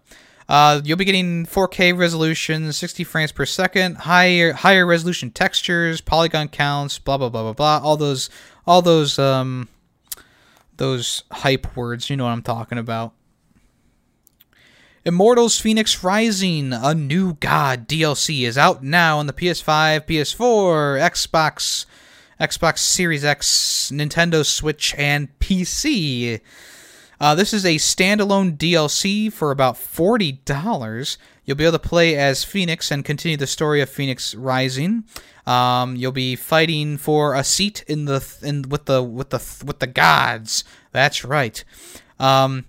Uh, 0.49 0.81
you'll 0.85 0.99
be 0.99 1.05
getting 1.05 1.47
4K 1.47 1.97
resolution, 1.97 2.71
60 2.71 3.05
frames 3.05 3.33
per 3.33 3.47
second, 3.47 3.97
higher 3.97 4.53
higher 4.53 4.85
resolution 4.85 5.31
textures, 5.31 6.03
polygon 6.03 6.49
counts, 6.49 6.99
blah 6.99 7.17
blah 7.17 7.31
blah 7.31 7.43
blah 7.43 7.53
blah. 7.55 7.81
All 7.83 7.97
those 7.97 8.29
all 8.67 8.83
those 8.83 9.19
um 9.19 9.69
those 10.77 11.25
hype 11.31 11.75
words. 11.77 12.11
You 12.11 12.17
know 12.17 12.25
what 12.25 12.31
I'm 12.31 12.43
talking 12.43 12.79
about. 12.79 13.15
Immortals 15.07 15.61
Fenyx 15.61 16.03
Rising, 16.03 16.73
a 16.73 16.95
new 16.95 17.35
god 17.35 17.87
DLC, 17.87 18.47
is 18.47 18.57
out 18.57 18.83
now 18.83 19.19
on 19.19 19.27
the 19.27 19.35
PS5, 19.35 20.07
PS4, 20.07 20.99
Xbox, 20.99 21.85
Xbox 22.45 22.79
Series 22.79 23.25
X, 23.25 23.91
Nintendo 23.91 24.45
Switch, 24.45 24.95
and 24.99 25.29
PC. 25.39 26.41
Uh, 27.19 27.35
this 27.35 27.55
is 27.55 27.65
a 27.65 27.77
standalone 27.77 28.59
DLC 28.59 29.33
for 29.33 29.51
about 29.51 29.79
forty 29.79 30.33
dollars. 30.33 31.17
You'll 31.47 31.57
be 31.57 31.65
able 31.65 31.79
to 31.79 31.89
play 31.89 32.17
as 32.17 32.45
Fenyx 32.45 32.91
and 32.91 33.03
continue 33.03 33.39
the 33.39 33.47
story 33.47 33.81
of 33.81 33.89
Fenyx 33.89 34.35
Rising. 34.37 35.05
Um, 35.47 35.97
you'll 35.97 36.13
be 36.13 36.37
fighting 36.37 36.99
for 36.99 37.35
a 37.35 37.45
seat 37.45 37.83
in 37.87 38.05
the 38.05 38.23
in 38.43 38.69
with 38.69 38.85
the 38.85 39.03
with 39.03 39.31
the 39.31 39.65
with 39.65 39.79
the 39.79 39.87
gods. 39.87 40.65
That's 40.93 41.25
right. 41.25 41.65
Um, 42.21 42.67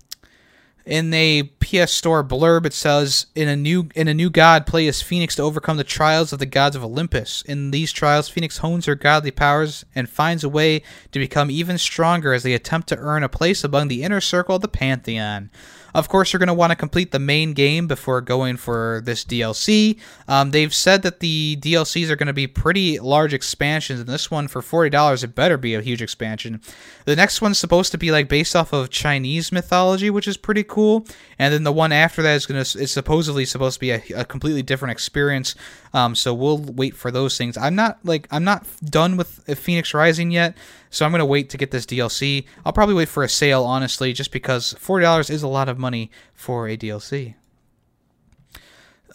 in 0.85 1.13
a 1.13 1.43
PS 1.59 1.91
Store 1.91 2.23
blurb, 2.23 2.65
it 2.65 2.73
says, 2.73 3.25
"In 3.35 3.47
a 3.47 3.55
new 3.55 3.89
in 3.95 4.07
a 4.07 4.13
new 4.13 4.29
god, 4.29 4.65
play 4.65 4.87
as 4.87 5.01
Fenyx 5.01 5.35
to 5.35 5.41
overcome 5.41 5.77
the 5.77 5.83
trials 5.83 6.31
of 6.31 6.39
the 6.39 6.45
gods 6.45 6.75
of 6.75 6.83
Olympus. 6.83 7.43
In 7.47 7.71
these 7.71 7.91
trials, 7.91 8.29
Fenyx 8.29 8.59
hones 8.59 8.85
her 8.85 8.95
godly 8.95 9.31
powers 9.31 9.83
and 9.95 10.09
finds 10.09 10.43
a 10.43 10.49
way 10.49 10.83
to 11.11 11.19
become 11.19 11.49
even 11.49 11.77
stronger 11.77 12.33
as 12.33 12.43
they 12.43 12.53
attempt 12.53 12.89
to 12.89 12.97
earn 12.97 13.23
a 13.23 13.29
place 13.29 13.63
among 13.63 13.87
the 13.87 14.03
inner 14.03 14.21
circle 14.21 14.55
of 14.55 14.61
the 14.61 14.67
Pantheon." 14.67 15.49
Of 15.95 16.09
course, 16.09 16.33
you're 16.33 16.39
going 16.39 16.47
to 16.47 16.53
want 16.53 16.71
to 16.71 16.75
complete 16.75 17.11
the 17.11 17.19
main 17.19 17.53
game 17.53 17.87
before 17.87 18.19
going 18.19 18.57
for 18.57 19.01
this 19.05 19.23
DLC. 19.23 19.97
Um, 20.27 20.51
they've 20.51 20.73
said 20.73 21.03
that 21.03 21.21
the 21.21 21.55
DLCs 21.61 22.09
are 22.09 22.17
going 22.17 22.27
to 22.27 22.33
be 22.33 22.47
pretty 22.47 22.99
large 22.99 23.33
expansions, 23.33 24.01
and 24.01 24.09
this 24.09 24.29
one 24.29 24.49
for 24.49 24.61
forty 24.61 24.89
dollars, 24.89 25.23
it 25.23 25.35
better 25.35 25.57
be 25.57 25.73
a 25.73 25.81
huge 25.81 26.01
expansion. 26.01 26.59
The 27.05 27.15
next 27.15 27.41
one's 27.41 27.57
supposed 27.57 27.93
to 27.93 27.97
be 27.97 28.11
like 28.11 28.27
based 28.27 28.57
off 28.57 28.73
of 28.73 28.89
Chinese 28.89 29.53
mythology, 29.53 30.09
which 30.09 30.27
is 30.27 30.35
pretty 30.35 30.63
cool, 30.63 31.07
and 31.39 31.53
then 31.53 31.63
the 31.63 31.71
one 31.71 31.93
after 31.93 32.21
that 32.21 32.35
is 32.35 32.45
going 32.45 32.61
to 32.61 32.77
is 32.77 32.91
supposedly 32.91 33.45
supposed 33.45 33.75
to 33.75 33.79
be 33.79 33.91
a, 33.91 34.03
a 34.17 34.25
completely 34.25 34.63
different 34.63 34.91
experience. 34.91 35.55
Um, 35.95 36.13
so 36.13 36.33
we'll 36.33 36.57
wait 36.57 36.93
for 36.93 37.09
those 37.09 37.37
things. 37.37 37.55
I'm 37.55 37.73
not 37.73 37.99
like 38.03 38.27
I'm 38.29 38.43
not 38.43 38.67
done 38.83 39.15
with 39.15 39.45
Fenyx 39.45 39.93
Rising 39.93 40.29
yet, 40.29 40.57
so 40.89 41.05
I'm 41.05 41.11
gonna 41.11 41.25
wait 41.25 41.49
to 41.51 41.57
get 41.57 41.71
this 41.71 41.85
DLC. 41.85 42.45
I'll 42.65 42.73
probably 42.73 42.95
wait 42.95 43.07
for 43.07 43.23
a 43.23 43.29
sale, 43.29 43.63
honestly, 43.63 44.11
just 44.11 44.33
because 44.33 44.73
forty 44.73 45.03
dollars 45.03 45.29
is 45.29 45.41
a 45.41 45.47
lot 45.47 45.69
of 45.69 45.79
money 45.79 46.11
for 46.33 46.67
a 46.67 46.75
DLC. 46.75 47.35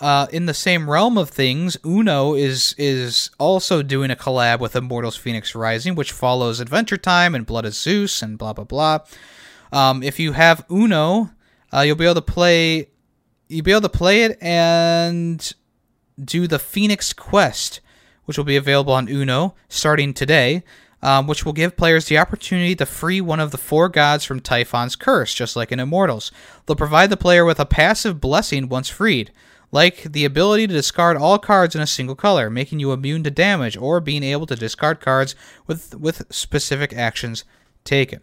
Uh, 0.01 0.27
in 0.33 0.47
the 0.47 0.55
same 0.55 0.89
realm 0.89 1.19
of 1.19 1.29
things, 1.29 1.77
Uno 1.85 2.33
is 2.35 2.75
is 2.79 3.31
also 3.39 3.83
doing 3.83 4.11
a 4.11 4.17
collab 4.17 4.61
with 4.61 4.75
Immortals 4.75 5.19
Fenyx 5.19 5.55
Rising, 5.55 5.95
which 5.95 6.13
follows 6.13 6.61
Adventure 6.61 6.97
Time 6.97 7.35
and 7.35 7.45
Blood 7.45 7.67
of 7.67 7.75
Zeus 7.75 8.23
and 8.23 8.39
blah 8.39 8.55
blah 8.55 8.65
blah. 8.65 9.01
Um, 9.71 10.03
if 10.03 10.19
you 10.19 10.33
have 10.33 10.65
Uno, 10.71 11.29
uh, 11.75 11.81
you'll 11.81 11.97
be 11.97 12.07
able 12.07 12.15
to 12.15 12.23
play. 12.23 12.89
You'll 13.49 13.65
be 13.65 13.73
able 13.73 13.83
to 13.83 13.91
play 13.91 14.23
it 14.23 14.39
and 14.41 15.53
do 16.23 16.47
the 16.47 16.59
Fenyx 16.59 17.15
Quest, 17.15 17.81
which 18.25 18.37
will 18.37 18.45
be 18.45 18.57
available 18.57 18.93
on 18.93 19.09
Uno 19.09 19.55
starting 19.69 20.15
today. 20.15 20.63
Um, 21.03 21.27
which 21.27 21.47
will 21.47 21.55
give 21.55 21.79
players 21.79 22.05
the 22.05 22.19
opportunity 22.19 22.77
to 22.77 22.85
free 22.85 23.23
one 23.23 23.41
of 23.41 23.53
the 23.53 23.57
four 23.57 23.89
gods 23.89 24.23
from 24.23 24.39
Typhon's 24.39 24.97
curse, 24.97 25.33
just 25.33 25.57
like 25.57 25.73
in 25.73 25.81
Immortals. 25.81 26.31
They'll 26.67 26.77
provide 26.77 27.09
the 27.09 27.17
player 27.17 27.47
with 27.47 27.59
a 27.59 27.65
passive 27.65 28.21
blessing 28.21 28.69
once 28.69 28.91
freed 28.91 29.33
like 29.73 30.13
the 30.13 30.25
ability 30.25 30.67
to 30.67 30.75
discard 30.75 31.17
all 31.17 31.39
cards 31.39 31.75
in 31.75 31.81
a 31.81 31.87
single 31.87 32.17
color, 32.17 32.51
making 32.51 32.81
you 32.81 32.93
immune 32.93 33.23
to 33.25 33.31
damage, 33.31 33.77
or 33.77 34.01
being 34.01 34.23
able 34.23 34.47
to 34.47 34.57
discard 34.57 35.01
cards 35.01 35.35
with 35.67 35.95
with 35.95 36.27
specific 36.31 36.93
actions 36.93 37.45
taken. 37.85 38.21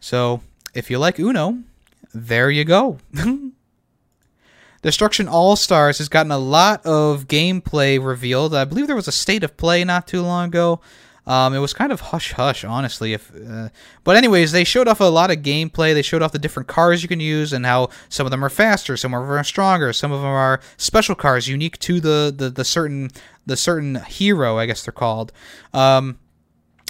So, 0.00 0.42
if 0.74 0.90
you 0.90 0.98
like 0.98 1.18
Uno, 1.18 1.62
there 2.14 2.50
you 2.50 2.64
go. 2.64 2.98
Destruction 4.86 5.26
All 5.26 5.56
Stars 5.56 5.98
has 5.98 6.08
gotten 6.08 6.30
a 6.30 6.38
lot 6.38 6.86
of 6.86 7.26
gameplay 7.26 8.00
revealed. 8.00 8.54
I 8.54 8.64
believe 8.64 8.86
there 8.86 8.94
was 8.94 9.08
a 9.08 9.12
state 9.12 9.42
of 9.42 9.56
play 9.56 9.82
not 9.82 10.06
too 10.06 10.22
long 10.22 10.46
ago. 10.46 10.80
Um, 11.26 11.54
it 11.54 11.58
was 11.58 11.72
kind 11.72 11.90
of 11.90 12.00
hush 12.00 12.30
hush, 12.30 12.62
honestly. 12.62 13.12
If, 13.12 13.32
uh, 13.34 13.70
but 14.04 14.14
anyways, 14.14 14.52
they 14.52 14.62
showed 14.62 14.86
off 14.86 15.00
a 15.00 15.04
lot 15.06 15.32
of 15.32 15.38
gameplay. 15.38 15.92
They 15.92 16.02
showed 16.02 16.22
off 16.22 16.30
the 16.30 16.38
different 16.38 16.68
cars 16.68 17.02
you 17.02 17.08
can 17.08 17.18
use 17.18 17.52
and 17.52 17.66
how 17.66 17.88
some 18.08 18.28
of 18.28 18.30
them 18.30 18.44
are 18.44 18.48
faster, 18.48 18.96
some 18.96 19.12
of 19.12 19.22
them 19.22 19.32
are 19.32 19.42
stronger, 19.42 19.92
some 19.92 20.12
of 20.12 20.20
them 20.20 20.30
are 20.30 20.60
special 20.76 21.16
cars 21.16 21.48
unique 21.48 21.80
to 21.80 21.98
the 21.98 22.32
the, 22.34 22.48
the 22.48 22.64
certain 22.64 23.10
the 23.44 23.56
certain 23.56 23.96
hero. 23.96 24.56
I 24.56 24.66
guess 24.66 24.84
they're 24.84 24.92
called. 24.92 25.32
Um, 25.74 26.20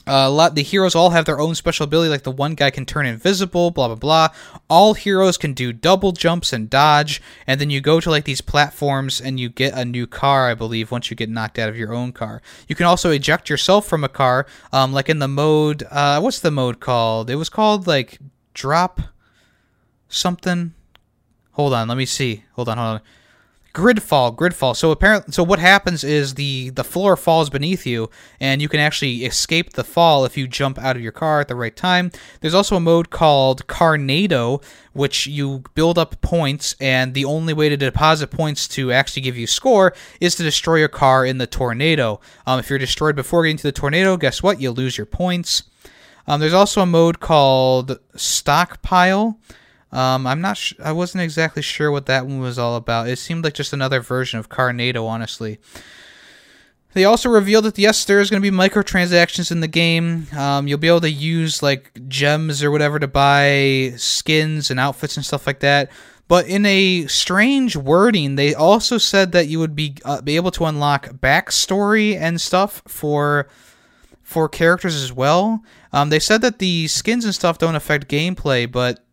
a 0.07 0.31
lot 0.31 0.55
the 0.55 0.63
heroes 0.63 0.95
all 0.95 1.11
have 1.11 1.25
their 1.25 1.41
own 1.41 1.55
special 1.55 1.85
ability 1.85 2.09
like 2.09 2.23
the 2.23 2.31
one 2.31 2.55
guy 2.55 2.71
can 2.71 2.87
turn 2.87 3.07
invisible 3.07 3.71
blah 3.71 3.89
blah 3.89 3.97
blah. 3.97 4.29
All 4.71 4.95
heroes 4.95 5.37
can 5.37 5.53
do 5.53 5.73
double 5.73 6.13
jumps 6.13 6.53
and 6.53 6.71
dodge 6.71 7.21
and 7.47 7.61
then 7.61 7.71
you 7.71 7.81
go 7.81 8.01
to 8.01 8.11
like 8.11 8.25
these 8.25 8.41
platforms 8.41 9.21
and 9.21 9.41
you 9.41 9.49
get 9.49 9.75
a 9.75 9.85
new 9.85 10.07
car 10.07 10.49
i 10.49 10.55
believe 10.55 10.91
once 10.91 11.11
you 11.11 11.17
get 11.17 11.29
knocked 11.29 11.59
out 11.59 11.69
of 11.69 11.77
your 11.77 11.93
own 11.93 12.13
car. 12.13 12.41
You 12.69 12.77
can 12.77 12.87
also 12.87 13.11
eject 13.11 13.51
yourself 13.51 13.87
from 13.87 14.05
a 14.05 14.09
car 14.09 14.47
um, 14.73 14.93
like 14.93 15.09
in 15.09 15.19
the 15.19 15.29
mode 15.29 15.85
uh, 15.91 16.21
what's 16.21 16.41
the 16.41 16.51
mode 16.51 16.81
called? 16.81 17.29
It 17.29 17.37
was 17.37 17.49
called 17.49 17.87
like 17.87 18.19
drop 18.55 19.01
something? 20.09 20.75
Hold 21.53 21.73
on 21.75 21.89
let 21.89 21.97
me 21.99 22.07
see. 22.07 22.45
Hold 22.53 22.69
on 22.69 22.79
hold 22.79 22.89
on 22.89 23.01
gridfall 23.77 24.35
gridfall. 24.35 24.75
So 24.75 24.91
apparently 24.91 25.33
so 25.33 25.43
what 25.43 25.59
happens 25.59 26.03
is 26.03 26.35
the 26.35 26.71
the 26.71 26.83
floor 26.83 27.15
falls 27.15 27.51
beneath 27.51 27.85
you 27.85 28.09
and 28.41 28.63
you 28.63 28.71
can 28.71 28.81
actually 28.81 29.27
escape 29.27 29.75
the 29.75 29.85
fall 29.85 30.25
if 30.25 30.35
you 30.35 30.49
jump 30.49 30.79
out 30.79 30.97
of 30.97 31.03
your 31.03 31.13
car 31.13 31.43
at 31.43 31.49
the 31.49 31.55
right 31.55 31.77
time. 31.77 32.11
There's 32.41 32.55
also 32.55 32.77
a 32.77 32.81
mode 32.81 33.11
called 33.11 33.67
carnado 33.67 34.65
which 34.95 35.27
you 35.27 35.63
build 35.75 35.99
up 35.99 36.23
points 36.23 36.75
and 36.81 37.13
the 37.13 37.27
only 37.27 37.53
way 37.53 37.69
to 37.69 37.77
deposit 37.77 38.29
points 38.29 38.67
to 38.69 38.93
actually 38.93 39.21
give 39.21 39.37
you 39.37 39.47
score 39.47 39.93
is 40.23 40.35
to 40.37 40.43
destroy 40.43 40.77
your 40.77 40.89
car 40.89 41.27
in 41.27 41.37
the 41.37 41.47
tornado. 41.47 42.19
Um, 42.47 42.59
if 42.59 42.71
you're 42.71 42.79
destroyed 42.79 43.15
before 43.15 43.43
getting 43.43 43.59
to 43.59 43.63
the 43.63 43.73
tornado 43.73 44.17
guess 44.17 44.43
what? 44.43 44.59
You 44.59 44.71
lose 44.71 44.97
your 44.97 45.07
points. 45.07 45.65
Um, 46.27 46.41
there's 46.41 46.55
also 46.55 46.81
a 46.81 46.87
mode 46.87 47.21
called 47.21 47.99
stockpile 48.15 49.39
um, 49.97 50.27
I'm 50.27 50.43
not. 50.43 50.59
Sh- 50.59 50.75
I 50.85 50.93
wasn't 50.93 51.23
exactly 51.23 51.63
sure 51.63 51.91
what 51.91 52.05
that 52.05 52.27
one 52.27 52.39
was 52.39 52.59
all 52.59 52.77
about. 52.77 53.09
It 53.09 53.19
seemed 53.19 53.45
like 53.45 53.55
just 53.55 53.73
another 53.73 54.01
version 54.03 54.39
of 54.39 54.51
Carnado, 54.51 55.07
honestly. 55.07 55.59
They 56.93 57.07
also 57.07 57.31
revealed 57.31 57.65
that 57.65 57.79
yes, 57.79 58.05
there 58.05 58.21
is 58.21 58.29
going 58.29 58.43
to 58.43 58.51
be 58.51 58.55
microtransactions 58.55 59.51
in 59.51 59.61
the 59.61 59.69
game. 59.69 60.27
Um, 60.37 60.69
you'll 60.69 60.77
be 60.77 60.89
able 60.89 61.01
to 61.01 61.11
use 61.11 61.63
like 61.63 61.99
gems 62.09 62.63
or 62.63 62.71
whatever 62.71 62.99
to 62.99 63.09
buy 63.09 63.95
skins 63.97 64.71
and 64.71 64.79
outfits 64.79 65.17
and 65.17 65.25
stuff 65.25 65.47
like 65.47 65.61
that. 65.61 65.91
But 66.29 66.47
in 66.47 66.67
a 66.67 67.07
strange 67.07 67.75
wording, 67.75 68.35
they 68.35 68.55
also 68.55 68.99
said 68.99 69.33
that 69.33 69.49
you 69.49 69.59
would 69.61 69.75
be 69.75 69.97
uh, 70.05 70.21
be 70.21 70.37
able 70.37 70.51
to 70.53 70.67
unlock 70.67 71.09
backstory 71.09 72.17
and 72.17 72.39
stuff 72.39 72.83
for 72.87 73.49
for 74.23 74.47
characters 74.47 74.95
as 74.95 75.11
well. 75.11 75.63
Um, 75.91 76.11
they 76.11 76.19
said 76.19 76.43
that 76.43 76.59
the 76.59 76.87
skins 76.89 77.25
and 77.25 77.35
stuff 77.35 77.57
don't 77.57 77.77
affect 77.77 78.09
gameplay, 78.09 78.71
but 78.71 79.06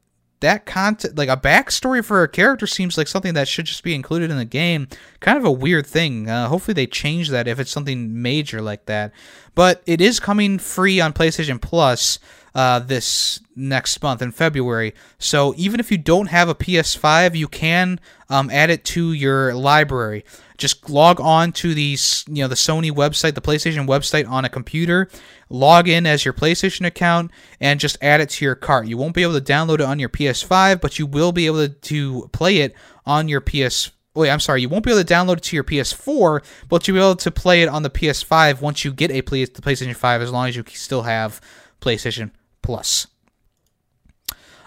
that 0.43 0.65
content, 0.65 1.17
like 1.17 1.29
a 1.29 1.37
backstory 1.37 2.03
for 2.03 2.21
a 2.21 2.27
character, 2.27 2.67
seems 2.67 2.97
like 2.97 3.07
something 3.07 3.33
that 3.33 3.47
should 3.47 3.65
just 3.65 3.83
be 3.83 3.95
included 3.95 4.29
in 4.29 4.37
the 4.37 4.45
game. 4.45 4.87
Kind 5.21 5.37
of 5.37 5.45
a 5.45 5.51
weird 5.51 5.87
thing. 5.87 6.29
Uh, 6.29 6.49
hopefully, 6.49 6.73
they 6.73 6.85
change 6.85 7.29
that 7.29 7.47
if 7.47 7.59
it's 7.59 7.71
something 7.71 8.21
major 8.21 8.61
like 8.61 8.85
that. 8.85 9.11
But 9.55 9.81
it 9.85 10.01
is 10.01 10.19
coming 10.19 10.59
free 10.59 10.99
on 10.99 11.13
PlayStation 11.13 11.61
Plus 11.61 12.19
uh, 12.55 12.79
this 12.79 13.39
next 13.55 14.01
month 14.03 14.21
in 14.21 14.31
February. 14.31 14.93
So 15.17 15.53
even 15.57 15.79
if 15.79 15.91
you 15.91 15.97
don't 15.97 16.27
have 16.27 16.49
a 16.49 16.55
PS5, 16.55 17.35
you 17.35 17.47
can 17.47 17.99
um, 18.29 18.49
add 18.49 18.69
it 18.69 18.83
to 18.85 19.13
your 19.13 19.53
library. 19.53 20.25
Just 20.63 20.89
log 20.89 21.19
on 21.19 21.51
to 21.51 21.73
the 21.73 21.97
you 22.29 22.41
know 22.41 22.47
the 22.47 22.55
Sony 22.55 22.89
website, 22.89 23.35
the 23.35 23.41
PlayStation 23.41 23.85
website 23.85 24.25
on 24.29 24.45
a 24.45 24.49
computer. 24.49 25.09
Log 25.49 25.89
in 25.89 26.05
as 26.05 26.23
your 26.23 26.33
PlayStation 26.33 26.85
account 26.85 27.31
and 27.59 27.81
just 27.81 27.97
add 28.01 28.21
it 28.21 28.29
to 28.29 28.45
your 28.45 28.55
cart. 28.55 28.87
You 28.87 28.97
won't 28.97 29.13
be 29.13 29.23
able 29.23 29.37
to 29.37 29.41
download 29.41 29.81
it 29.81 29.81
on 29.81 29.99
your 29.99 30.07
PS5, 30.07 30.79
but 30.79 30.97
you 30.97 31.05
will 31.05 31.33
be 31.33 31.47
able 31.47 31.67
to 31.67 32.29
play 32.31 32.59
it 32.59 32.73
on 33.05 33.27
your 33.27 33.41
PS. 33.41 33.91
Wait, 34.15 34.29
I'm 34.29 34.39
sorry. 34.39 34.61
You 34.61 34.69
won't 34.69 34.85
be 34.85 34.91
able 34.91 35.03
to 35.03 35.13
download 35.13 35.35
it 35.35 35.43
to 35.43 35.57
your 35.57 35.65
PS4, 35.65 36.41
but 36.69 36.87
you'll 36.87 36.95
be 36.95 37.01
able 37.01 37.17
to 37.17 37.29
play 37.29 37.61
it 37.61 37.67
on 37.67 37.83
the 37.83 37.89
PS5 37.89 38.61
once 38.61 38.85
you 38.85 38.93
get 38.93 39.11
a 39.11 39.21
play- 39.21 39.43
the 39.43 39.61
PlayStation 39.61 39.97
5, 39.97 40.21
as 40.21 40.31
long 40.31 40.47
as 40.47 40.55
you 40.55 40.63
still 40.69 41.01
have 41.01 41.41
PlayStation 41.81 42.31
Plus. 42.61 43.07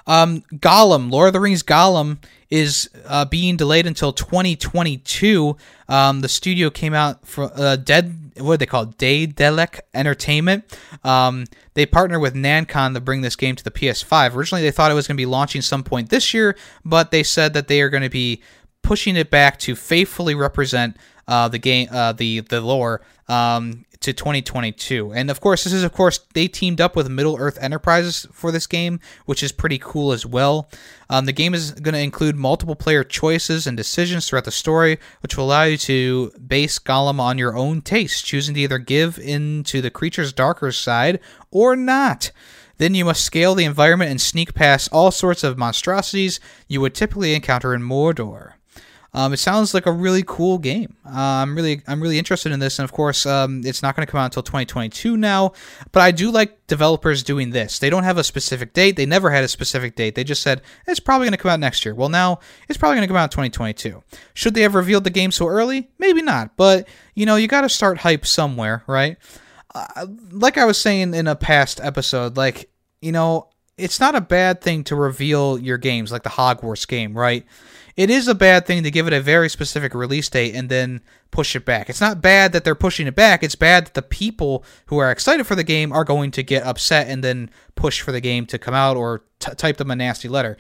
Um, 0.07 0.43
Gollum, 0.55 1.11
Lord 1.11 1.29
of 1.29 1.33
the 1.33 1.41
Rings 1.41 1.63
Gollum 1.63 2.19
is 2.49 2.89
uh, 3.07 3.25
being 3.25 3.57
delayed 3.57 3.87
until 3.87 4.13
2022. 4.13 5.57
Um, 5.89 6.21
the 6.21 6.29
studio 6.29 6.71
came 6.71 6.95
out 6.95 7.27
for 7.27 7.51
uh, 7.55 7.77
Dead. 7.77 8.33
What 8.37 8.55
are 8.55 8.57
they 8.59 8.67
called? 8.67 8.99
Daedalic 8.99 9.81
Entertainment. 9.95 10.79
Um, 11.03 11.47
they 11.75 11.87
partner 11.87 12.21
with 12.21 12.35
Nacon 12.35 12.95
to 12.95 13.01
bring 13.01 13.23
this 13.23 13.37
game 13.37 13.57
to 13.57 13.65
the 13.65 13.71
PS5. 13.71 14.35
Originally, 14.35 14.63
they 14.63 14.71
thought 14.71 14.91
it 14.91 14.95
was 14.95 15.09
going 15.09 15.17
to 15.17 15.21
be 15.21 15.27
launching 15.27 15.63
some 15.63 15.83
point 15.83 16.11
this 16.11 16.33
year, 16.33 16.57
but 16.85 17.11
they 17.11 17.23
said 17.23 17.55
that 17.55 17.69
they 17.69 17.81
are 17.81 17.89
going 17.91 18.03
to 18.03 18.11
be 18.11 18.43
pushing 18.83 19.17
it 19.17 19.31
back 19.31 19.59
to 19.59 19.75
faithfully 19.75 20.35
represent 20.35 20.97
uh, 21.27 21.49
the 21.49 21.59
game, 21.59 21.89
uh, 21.91 22.13
the 22.13 22.41
the 22.41 22.61
lore 22.61 23.03
um, 23.29 23.85
to 24.01 24.13
2022. 24.13 25.13
And 25.13 25.31
of 25.31 25.41
course, 25.41 25.65
this 25.65 25.73
is 25.73 25.83
of 25.83 25.93
course 25.93 26.21
they 26.35 26.49
teamed 26.49 26.81
up 26.81 26.97
with 26.97 27.09
Middle 27.09 27.37
Earth 27.39 27.59
Enterprises 27.61 28.27
for 28.33 28.51
this 28.51 28.67
game, 28.67 29.01
which 29.25 29.43
is 29.43 29.53
pretty 29.53 29.79
cool 29.79 30.13
as 30.13 30.27
well. 30.27 30.69
Um, 31.09 31.27
the 31.27 31.33
game 31.33 31.55
is 31.55 31.73
going 31.73 31.95
to 31.95 32.01
include 32.01 32.37
multiple 32.37 32.75
player 32.75 33.05
choices 33.05 33.67
and 33.67 33.77
decisions 33.77 34.29
throughout 34.29 34.45
the 34.45 34.51
story, 34.51 34.99
which 35.21 35.37
will 35.37 35.45
allow 35.45 35.65
you 35.65 35.77
to 35.79 36.33
base 36.47 36.79
Gollum 36.79 37.21
on 37.21 37.39
your 37.39 37.57
own 37.57 37.81
taste, 37.81 38.25
choosing 38.25 38.55
to 38.55 38.61
either 38.61 38.79
give 38.79 39.19
in 39.19 39.65
to 39.65 39.81
the 39.81 39.91
creature's 39.91 40.33
darker 40.33 40.73
side 40.73 41.21
or 41.51 41.77
not. 41.77 42.33
Then 42.79 42.95
you 42.95 43.05
must 43.07 43.25
scale 43.25 43.55
the 43.55 43.65
environment 43.65 44.11
and 44.11 44.21
sneak 44.21 44.55
past 44.55 44.91
all 44.93 45.11
sorts 45.11 45.43
of 45.43 45.57
monstrosities 45.57 46.41
you 46.69 46.81
would 46.81 46.95
typically 46.95 47.35
encounter 47.35 47.73
in 47.75 47.83
Mordor. 47.83 48.53
Um, 49.17 49.33
it 49.33 49.39
sounds 49.39 49.73
like 49.73 49.87
a 49.87 49.93
really 49.93 50.23
cool 50.27 50.59
game. 50.59 50.95
Uh, 51.07 51.11
I'm 51.17 51.57
really 51.57 51.81
I'm 51.89 52.03
really 52.03 52.19
interested 52.19 52.53
in 52.53 52.61
this, 52.61 52.79
and 52.79 52.85
of 52.85 52.93
course, 52.93 53.25
um, 53.25 53.63
it's 53.65 53.83
not 53.83 53.97
going 53.97 54.07
to 54.07 54.11
come 54.13 54.21
out 54.21 54.27
until 54.27 54.43
2022 54.43 55.17
now. 55.17 55.55
But 55.91 56.03
I 56.03 56.11
do 56.11 56.31
like 56.31 56.67
developers 56.67 57.23
doing 57.23 57.49
this. 57.49 57.79
They 57.79 57.89
don't 57.89 58.05
have 58.05 58.19
a 58.19 58.25
specific 58.25 58.75
date. 58.75 58.97
They 58.97 59.07
never 59.07 59.31
had 59.31 59.43
a 59.43 59.49
specific 59.49 59.97
date. 59.97 60.17
They 60.17 60.23
just 60.23 60.43
said 60.43 60.61
it's 60.87 61.01
probably 61.01 61.25
going 61.25 61.33
to 61.33 61.39
come 61.39 61.51
out 61.51 61.61
next 61.61 61.87
year. 61.87 61.95
Well, 61.95 62.11
now 62.11 62.41
it's 62.69 62.77
probably 62.77 62.97
going 62.97 63.09
to 63.09 63.11
come 63.11 63.17
out 63.17 63.35
in 63.35 63.49
2022. 63.49 64.03
Should 64.35 64.53
they 64.53 64.61
have 64.61 64.75
revealed 64.75 65.05
the 65.05 65.11
game 65.11 65.31
so 65.31 65.47
early? 65.47 65.89
Maybe 65.99 66.21
not. 66.21 66.55
But 66.59 66.87
you 67.15 67.25
know, 67.25 67.37
you 67.37 67.49
got 67.49 67.63
to 67.63 67.71
start 67.71 67.97
hype 67.97 68.27
somewhere, 68.27 68.85
right? 68.87 69.17
Uh, 69.75 70.09
like 70.31 70.59
I 70.59 70.67
was 70.67 70.77
saying 70.77 71.15
in 71.15 71.27
a 71.27 71.35
past 71.35 71.81
episode, 71.83 72.37
like 72.37 72.69
you 73.01 73.13
know, 73.13 73.49
it's 73.79 73.99
not 73.99 74.15
a 74.15 74.21
bad 74.21 74.61
thing 74.61 74.85
to 74.85 74.95
reveal 74.95 75.59
your 75.59 75.79
games, 75.79 76.13
like 76.13 76.23
the 76.23 76.29
Hogwarts 76.29 76.87
game, 76.87 77.17
right? 77.17 77.47
It 77.97 78.11
is 78.11 78.29
a 78.29 78.35
bad 78.35 78.67
thing 78.67 78.83
to 78.83 78.91
give 78.91 79.07
it 79.07 79.13
a 79.15 79.21
very 79.21 79.49
specific 79.49 79.95
release 79.95 80.29
date 80.29 80.55
and 80.55 80.69
then 80.69 81.01
push 81.31 81.57
it 81.57 81.65
back. 81.65 81.89
It's 81.89 82.01
not 82.01 82.21
bad 82.21 82.53
that 82.53 82.63
they're 82.63 82.75
pushing 82.75 83.07
it 83.07 83.15
back. 83.15 83.43
It's 83.43 83.55
bad 83.55 83.87
that 83.87 83.95
the 83.95 84.03
people 84.03 84.65
who 84.87 84.99
are 84.99 85.11
excited 85.11 85.47
for 85.47 85.55
the 85.55 85.65
game 85.65 85.93
are 85.93 86.05
going 86.05 86.31
to 86.33 86.43
get 86.43 86.63
upset 86.65 87.09
and 87.09 87.25
then 87.25 87.51
push 87.75 88.03
for 88.03 88.13
the 88.13 88.21
game 88.21 88.45
to 88.47 88.59
come 88.59 88.75
out 88.75 88.99
or 88.99 89.25
t- 89.41 89.55
type 89.55 89.79
them 89.79 89.91
a 89.91 89.97
nasty 89.97 90.29
letter. 90.29 90.59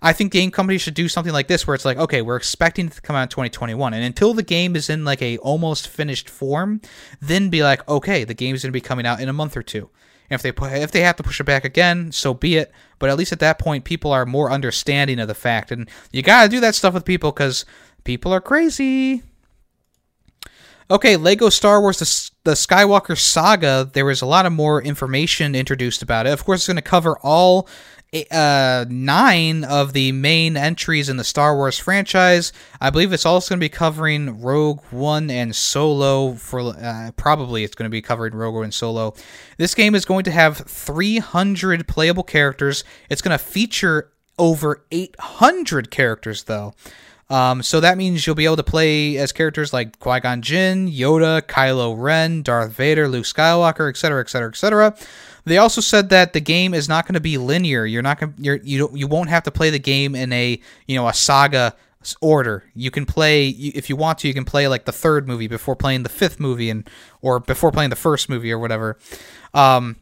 I 0.00 0.14
think 0.14 0.32
game 0.32 0.50
companies 0.50 0.80
should 0.80 0.94
do 0.94 1.08
something 1.08 1.32
like 1.32 1.48
this 1.48 1.66
where 1.66 1.74
it's 1.74 1.84
like, 1.84 1.98
okay, 1.98 2.22
we're 2.22 2.36
expecting 2.36 2.86
it 2.86 2.92
to 2.92 3.00
come 3.02 3.16
out 3.16 3.22
in 3.22 3.28
2021, 3.28 3.94
and 3.94 4.04
until 4.04 4.34
the 4.34 4.42
game 4.42 4.76
is 4.76 4.88
in 4.88 5.04
like 5.04 5.22
a 5.22 5.38
almost 5.38 5.88
finished 5.88 6.28
form, 6.28 6.80
then 7.20 7.50
be 7.50 7.62
like, 7.62 7.86
okay, 7.88 8.24
the 8.24 8.34
game 8.34 8.54
is 8.54 8.62
going 8.62 8.70
to 8.70 8.76
be 8.76 8.80
coming 8.80 9.06
out 9.06 9.20
in 9.20 9.28
a 9.28 9.32
month 9.32 9.56
or 9.56 9.62
two. 9.62 9.90
And 10.30 10.38
if 10.38 10.42
they 10.42 10.80
if 10.82 10.90
they 10.90 11.00
have 11.00 11.16
to 11.16 11.22
push 11.22 11.40
it 11.40 11.44
back 11.44 11.64
again, 11.64 12.12
so 12.12 12.34
be 12.34 12.56
it. 12.56 12.72
But 12.98 13.10
at 13.10 13.16
least 13.16 13.32
at 13.32 13.40
that 13.40 13.58
point, 13.58 13.84
people 13.84 14.12
are 14.12 14.26
more 14.26 14.50
understanding 14.50 15.18
of 15.18 15.28
the 15.28 15.34
fact, 15.34 15.72
and 15.72 15.88
you 16.12 16.22
gotta 16.22 16.48
do 16.48 16.60
that 16.60 16.74
stuff 16.74 16.94
with 16.94 17.04
people 17.04 17.32
because 17.32 17.64
people 18.04 18.32
are 18.32 18.40
crazy. 18.40 19.22
Okay, 20.90 21.16
Lego 21.16 21.48
Star 21.48 21.80
Wars: 21.80 21.98
the, 21.98 22.50
the 22.50 22.54
Skywalker 22.54 23.18
Saga. 23.18 23.90
There 23.92 24.04
was 24.04 24.22
a 24.22 24.26
lot 24.26 24.46
of 24.46 24.52
more 24.52 24.82
information 24.82 25.54
introduced 25.54 26.02
about 26.02 26.26
it. 26.26 26.32
Of 26.32 26.44
course, 26.44 26.60
it's 26.60 26.66
going 26.66 26.76
to 26.76 26.82
cover 26.82 27.18
all 27.22 27.68
uh, 28.30 28.86
nine 28.88 29.64
of 29.64 29.92
the 29.92 30.12
main 30.12 30.56
entries 30.56 31.08
in 31.08 31.16
the 31.16 31.24
Star 31.24 31.54
Wars 31.54 31.78
franchise. 31.78 32.52
I 32.80 32.90
believe 32.90 33.12
it's 33.12 33.26
also 33.26 33.50
going 33.50 33.60
to 33.60 33.64
be 33.64 33.68
covering 33.68 34.40
Rogue 34.40 34.80
One 34.90 35.30
and 35.30 35.54
Solo. 35.54 36.32
For 36.32 36.60
uh, 36.60 37.10
probably 37.16 37.64
it's 37.64 37.74
going 37.74 37.88
to 37.88 37.90
be 37.90 38.02
covering 38.02 38.34
Rogue 38.34 38.54
One 38.54 38.64
and 38.64 38.74
Solo. 38.74 39.14
This 39.58 39.74
game 39.74 39.94
is 39.94 40.04
going 40.04 40.24
to 40.24 40.30
have 40.30 40.56
300 40.58 41.86
playable 41.86 42.22
characters. 42.22 42.84
It's 43.10 43.20
going 43.20 43.36
to 43.36 43.44
feature 43.44 44.10
over 44.38 44.82
800 44.90 45.90
characters 45.90 46.44
though. 46.44 46.74
Um, 47.30 47.62
so 47.62 47.80
that 47.80 47.98
means 47.98 48.26
you'll 48.26 48.36
be 48.36 48.46
able 48.46 48.56
to 48.56 48.62
play 48.62 49.18
as 49.18 49.32
characters 49.32 49.72
like 49.72 49.98
Qui 49.98 50.20
Gon 50.20 50.40
Jinn, 50.40 50.88
Yoda, 50.90 51.42
Kylo 51.42 51.94
Ren, 51.98 52.42
Darth 52.42 52.72
Vader, 52.72 53.06
Luke 53.06 53.26
Skywalker, 53.26 53.90
etc., 53.90 54.22
etc., 54.22 54.48
etc. 54.48 54.96
They 55.44 55.58
also 55.58 55.80
said 55.80 56.08
that 56.10 56.32
the 56.32 56.40
game 56.40 56.74
is 56.74 56.88
not 56.88 57.06
going 57.06 57.14
to 57.14 57.20
be 57.20 57.38
linear. 57.38 57.86
You're 57.86 58.02
not 58.02 58.20
going 58.20 58.34
you're, 58.38 58.56
you 58.56 58.90
you 58.94 59.06
won't 59.06 59.28
have 59.30 59.42
to 59.44 59.50
play 59.50 59.70
the 59.70 59.78
game 59.78 60.14
in 60.14 60.32
a 60.32 60.60
you 60.86 60.96
know 60.96 61.08
a 61.08 61.14
saga 61.14 61.74
order. 62.20 62.64
You 62.74 62.90
can 62.90 63.06
play 63.06 63.48
if 63.48 63.88
you 63.88 63.96
want 63.96 64.18
to. 64.20 64.28
You 64.28 64.34
can 64.34 64.44
play 64.44 64.68
like 64.68 64.84
the 64.84 64.92
third 64.92 65.26
movie 65.26 65.48
before 65.48 65.76
playing 65.76 66.02
the 66.02 66.08
fifth 66.08 66.38
movie, 66.40 66.70
and 66.70 66.88
or 67.22 67.40
before 67.40 67.72
playing 67.72 67.90
the 67.90 67.96
first 67.96 68.28
movie 68.28 68.52
or 68.52 68.58
whatever. 68.58 68.98
Um, 69.54 69.96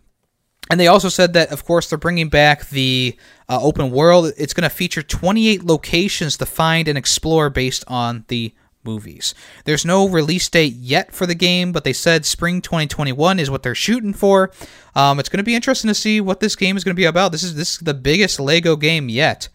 and 0.68 0.80
they 0.80 0.88
also 0.88 1.08
said 1.08 1.32
that, 1.34 1.52
of 1.52 1.64
course, 1.64 1.88
they're 1.88 1.98
bringing 1.98 2.28
back 2.28 2.68
the 2.70 3.16
uh, 3.48 3.60
open 3.62 3.92
world. 3.92 4.32
It's 4.36 4.52
going 4.52 4.68
to 4.68 4.74
feature 4.74 5.02
28 5.02 5.62
locations 5.62 6.36
to 6.38 6.46
find 6.46 6.88
and 6.88 6.98
explore 6.98 7.50
based 7.50 7.84
on 7.86 8.24
the 8.28 8.52
movies. 8.86 9.34
There's 9.64 9.84
no 9.84 10.08
release 10.08 10.48
date 10.48 10.74
yet 10.74 11.12
for 11.12 11.26
the 11.26 11.34
game, 11.34 11.72
but 11.72 11.84
they 11.84 11.92
said 11.92 12.24
spring 12.24 12.62
2021 12.62 13.38
is 13.38 13.50
what 13.50 13.62
they're 13.62 13.74
shooting 13.74 14.14
for. 14.14 14.50
Um, 14.94 15.20
it's 15.20 15.28
going 15.28 15.38
to 15.38 15.44
be 15.44 15.54
interesting 15.54 15.88
to 15.88 15.94
see 15.94 16.20
what 16.20 16.40
this 16.40 16.56
game 16.56 16.76
is 16.76 16.84
going 16.84 16.94
to 16.94 17.00
be 17.00 17.04
about. 17.04 17.32
This 17.32 17.42
is 17.42 17.54
this 17.54 17.74
is 17.74 17.78
the 17.80 17.94
biggest 17.94 18.40
Lego 18.40 18.76
game 18.76 19.08
yet, 19.08 19.48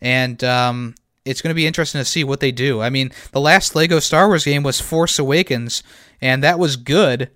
and 0.00 0.42
um, 0.44 0.94
it's 1.24 1.40
going 1.40 1.50
to 1.50 1.54
be 1.54 1.66
interesting 1.66 2.00
to 2.00 2.04
see 2.04 2.24
what 2.24 2.40
they 2.40 2.52
do. 2.52 2.82
I 2.82 2.90
mean, 2.90 3.12
the 3.32 3.40
last 3.40 3.74
Lego 3.74 4.00
Star 4.00 4.28
Wars 4.28 4.44
game 4.44 4.62
was 4.62 4.80
Force 4.80 5.18
Awakens, 5.18 5.82
and 6.20 6.42
that 6.42 6.58
was 6.58 6.76
good 6.76 7.30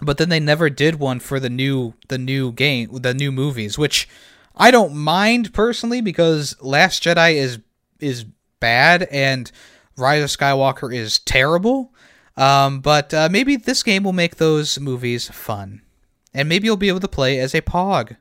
but 0.00 0.18
then 0.18 0.28
they 0.28 0.40
never 0.40 0.70
did 0.70 0.96
one 0.96 1.20
for 1.20 1.40
the 1.40 1.50
new 1.50 1.94
the 2.08 2.18
new 2.18 2.52
game 2.52 2.88
the 2.92 3.14
new 3.14 3.32
movies 3.32 3.78
which 3.78 4.08
i 4.56 4.70
don't 4.70 4.94
mind 4.94 5.52
personally 5.52 6.00
because 6.00 6.56
last 6.60 7.02
jedi 7.02 7.34
is 7.34 7.58
is 8.00 8.24
bad 8.60 9.04
and 9.10 9.50
rise 9.98 10.22
of 10.22 10.30
skywalker 10.30 10.94
is 10.94 11.18
terrible 11.20 11.92
um, 12.36 12.80
but 12.80 13.12
uh, 13.12 13.28
maybe 13.30 13.56
this 13.56 13.82
game 13.82 14.04
will 14.04 14.12
make 14.12 14.36
those 14.36 14.78
movies 14.78 15.28
fun 15.28 15.82
and 16.32 16.48
maybe 16.48 16.66
you'll 16.66 16.76
be 16.76 16.88
able 16.88 17.00
to 17.00 17.08
play 17.08 17.38
as 17.38 17.54
a 17.54 17.60
pog 17.60 18.16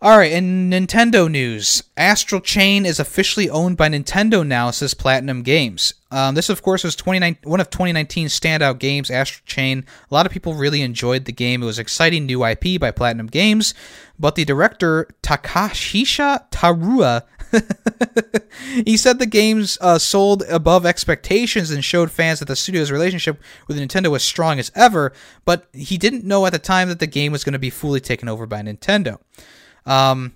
all 0.00 0.16
right, 0.16 0.30
in 0.30 0.70
Nintendo 0.70 1.28
news, 1.28 1.82
Astral 1.96 2.40
Chain 2.40 2.86
is 2.86 3.00
officially 3.00 3.50
owned 3.50 3.76
by 3.76 3.88
Nintendo 3.88 4.46
now, 4.46 4.70
says 4.70 4.94
Platinum 4.94 5.42
Games. 5.42 5.92
Um, 6.12 6.36
this, 6.36 6.48
of 6.48 6.62
course, 6.62 6.84
was 6.84 6.94
29, 6.94 7.38
one 7.42 7.58
of 7.58 7.70
2019's 7.70 8.38
standout 8.38 8.78
games, 8.78 9.10
Astral 9.10 9.42
Chain. 9.44 9.84
A 10.08 10.14
lot 10.14 10.24
of 10.24 10.30
people 10.30 10.54
really 10.54 10.82
enjoyed 10.82 11.24
the 11.24 11.32
game. 11.32 11.64
It 11.64 11.66
was 11.66 11.80
exciting 11.80 12.26
new 12.26 12.44
IP 12.44 12.78
by 12.78 12.92
Platinum 12.92 13.26
Games, 13.26 13.74
but 14.20 14.36
the 14.36 14.44
director 14.44 15.08
Takahisa 15.24 16.44
Taura 16.52 17.24
he 18.84 18.96
said 18.96 19.18
the 19.18 19.26
games 19.26 19.78
uh, 19.80 19.98
sold 19.98 20.42
above 20.48 20.84
expectations 20.86 21.70
and 21.70 21.84
showed 21.84 22.10
fans 22.10 22.38
that 22.38 22.46
the 22.46 22.56
studio's 22.56 22.90
relationship 22.90 23.40
with 23.66 23.78
Nintendo 23.78 24.10
was 24.10 24.22
strong 24.22 24.58
as 24.58 24.72
ever, 24.74 25.12
but 25.44 25.68
he 25.72 25.98
didn't 25.98 26.24
know 26.24 26.44
at 26.46 26.52
the 26.52 26.58
time 26.58 26.88
that 26.88 26.98
the 26.98 27.06
game 27.06 27.32
was 27.32 27.44
going 27.44 27.52
to 27.52 27.58
be 27.58 27.70
fully 27.70 28.00
taken 28.00 28.28
over 28.28 28.46
by 28.46 28.60
Nintendo. 28.60 29.18
Um, 29.86 30.34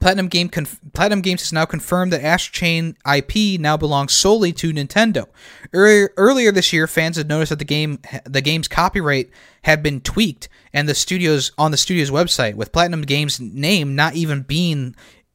Platinum 0.00 0.28
Game 0.28 0.48
conf- 0.48 0.80
Platinum 0.92 1.20
Games 1.20 1.42
has 1.42 1.52
now 1.52 1.64
confirmed 1.64 2.12
that 2.12 2.22
Astral 2.22 2.52
Chain 2.52 2.96
IP 3.10 3.60
now 3.60 3.76
belongs 3.76 4.12
solely 4.12 4.52
to 4.54 4.72
Nintendo. 4.72 5.26
Earlier, 5.72 6.12
earlier 6.16 6.52
this 6.52 6.72
year, 6.72 6.86
fans 6.86 7.16
had 7.16 7.28
noticed 7.28 7.50
that 7.50 7.58
the 7.58 7.64
game 7.64 8.00
the 8.24 8.40
game's 8.40 8.68
copyright 8.68 9.30
had 9.62 9.82
been 9.82 10.00
tweaked 10.00 10.48
and 10.72 10.88
the 10.88 10.94
studios 10.94 11.52
on 11.56 11.70
the 11.70 11.76
studio's 11.76 12.10
website 12.10 12.54
with 12.54 12.72
Platinum 12.72 13.02
Games 13.02 13.40
name 13.40 13.94
not 13.94 14.14
even 14.14 14.42
being 14.42 14.94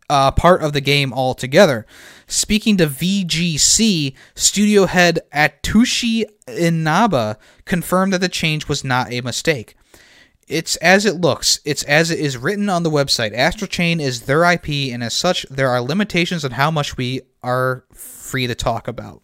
uh, 0.09 0.31
part 0.31 0.61
of 0.61 0.73
the 0.73 0.81
game 0.81 1.13
altogether. 1.13 1.85
Speaking 2.27 2.77
to 2.77 2.87
VGC, 2.87 4.15
studio 4.35 4.85
head 4.85 5.19
Atsushi 5.33 6.25
Inaba 6.47 7.37
confirmed 7.65 8.13
that 8.13 8.21
the 8.21 8.29
change 8.29 8.67
was 8.67 8.83
not 8.83 9.11
a 9.11 9.21
mistake. 9.21 9.75
It's 10.47 10.75
as 10.77 11.05
it 11.05 11.21
looks. 11.21 11.59
It's 11.63 11.83
as 11.83 12.09
it 12.09 12.19
is 12.19 12.37
written 12.37 12.69
on 12.69 12.81
the 12.81 12.89
website. 12.89 13.35
Astral 13.35 13.67
Chain 13.67 13.99
is 13.99 14.21
their 14.21 14.43
IP, 14.51 14.91
and 14.91 15.03
as 15.03 15.13
such, 15.13 15.45
there 15.49 15.69
are 15.69 15.79
limitations 15.79 16.43
on 16.43 16.51
how 16.51 16.71
much 16.71 16.97
we 16.97 17.21
are 17.43 17.85
free 17.93 18.47
to 18.47 18.55
talk 18.55 18.87
about. 18.87 19.21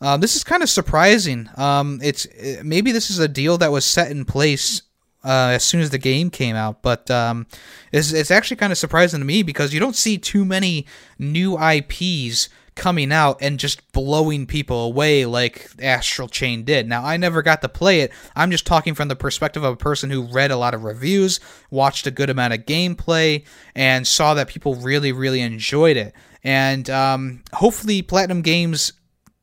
Uh, 0.00 0.16
this 0.16 0.34
is 0.34 0.44
kind 0.44 0.62
of 0.62 0.70
surprising. 0.70 1.50
Um, 1.56 2.00
it's 2.02 2.26
maybe 2.62 2.92
this 2.92 3.10
is 3.10 3.18
a 3.18 3.28
deal 3.28 3.58
that 3.58 3.72
was 3.72 3.84
set 3.84 4.10
in 4.10 4.24
place 4.24 4.82
uh, 5.24 5.52
as 5.54 5.64
soon 5.64 5.80
as 5.80 5.90
the 5.90 5.98
game 5.98 6.30
came 6.30 6.56
out, 6.56 6.82
but 6.82 7.10
um, 7.10 7.46
it's, 7.92 8.12
it's 8.12 8.30
actually 8.30 8.56
kind 8.56 8.72
of 8.72 8.78
surprising 8.78 9.20
to 9.20 9.26
me 9.26 9.42
because 9.42 9.74
you 9.74 9.80
don't 9.80 9.96
see 9.96 10.18
too 10.18 10.44
many 10.44 10.86
new 11.18 11.58
IPs 11.58 12.48
coming 12.78 13.12
out 13.12 13.36
and 13.40 13.58
just 13.58 13.90
blowing 13.92 14.46
people 14.46 14.84
away 14.84 15.26
like 15.26 15.68
Astral 15.82 16.28
Chain 16.28 16.62
did. 16.62 16.88
Now, 16.88 17.04
I 17.04 17.16
never 17.16 17.42
got 17.42 17.60
to 17.62 17.68
play 17.68 18.00
it. 18.00 18.12
I'm 18.36 18.50
just 18.50 18.66
talking 18.66 18.94
from 18.94 19.08
the 19.08 19.16
perspective 19.16 19.64
of 19.64 19.74
a 19.74 19.76
person 19.76 20.10
who 20.10 20.22
read 20.22 20.52
a 20.52 20.56
lot 20.56 20.74
of 20.74 20.84
reviews, 20.84 21.40
watched 21.70 22.06
a 22.06 22.12
good 22.12 22.30
amount 22.30 22.54
of 22.54 22.60
gameplay, 22.60 23.44
and 23.74 24.06
saw 24.06 24.34
that 24.34 24.48
people 24.48 24.76
really, 24.76 25.12
really 25.12 25.40
enjoyed 25.40 25.96
it. 25.96 26.14
And 26.44 26.88
um, 26.88 27.42
hopefully, 27.52 28.00
Platinum 28.00 28.42
Games 28.42 28.92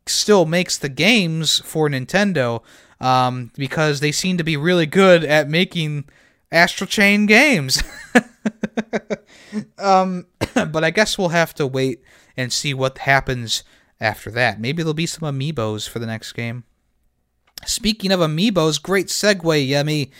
still 0.07 0.45
makes 0.45 0.77
the 0.77 0.89
games 0.89 1.59
for 1.59 1.89
Nintendo 1.89 2.61
um, 2.99 3.51
because 3.55 3.99
they 3.99 4.11
seem 4.11 4.37
to 4.37 4.43
be 4.43 4.57
really 4.57 4.85
good 4.85 5.23
at 5.23 5.49
making 5.49 6.05
Astral 6.51 6.87
Chain 6.87 7.25
games. 7.25 7.83
um, 9.77 10.27
but 10.53 10.83
I 10.83 10.89
guess 10.91 11.17
we'll 11.17 11.29
have 11.29 11.53
to 11.55 11.67
wait 11.67 12.01
and 12.37 12.51
see 12.51 12.73
what 12.73 12.99
happens 12.99 13.63
after 13.99 14.29
that. 14.31 14.59
Maybe 14.59 14.83
there'll 14.83 14.93
be 14.93 15.05
some 15.05 15.27
amiibos 15.27 15.87
for 15.87 15.99
the 15.99 16.05
next 16.05 16.33
game. 16.33 16.63
Speaking 17.65 18.11
of 18.11 18.19
amiibos, 18.19 18.81
great 18.81 19.07
segue, 19.07 19.67
Yemi. 19.67 20.11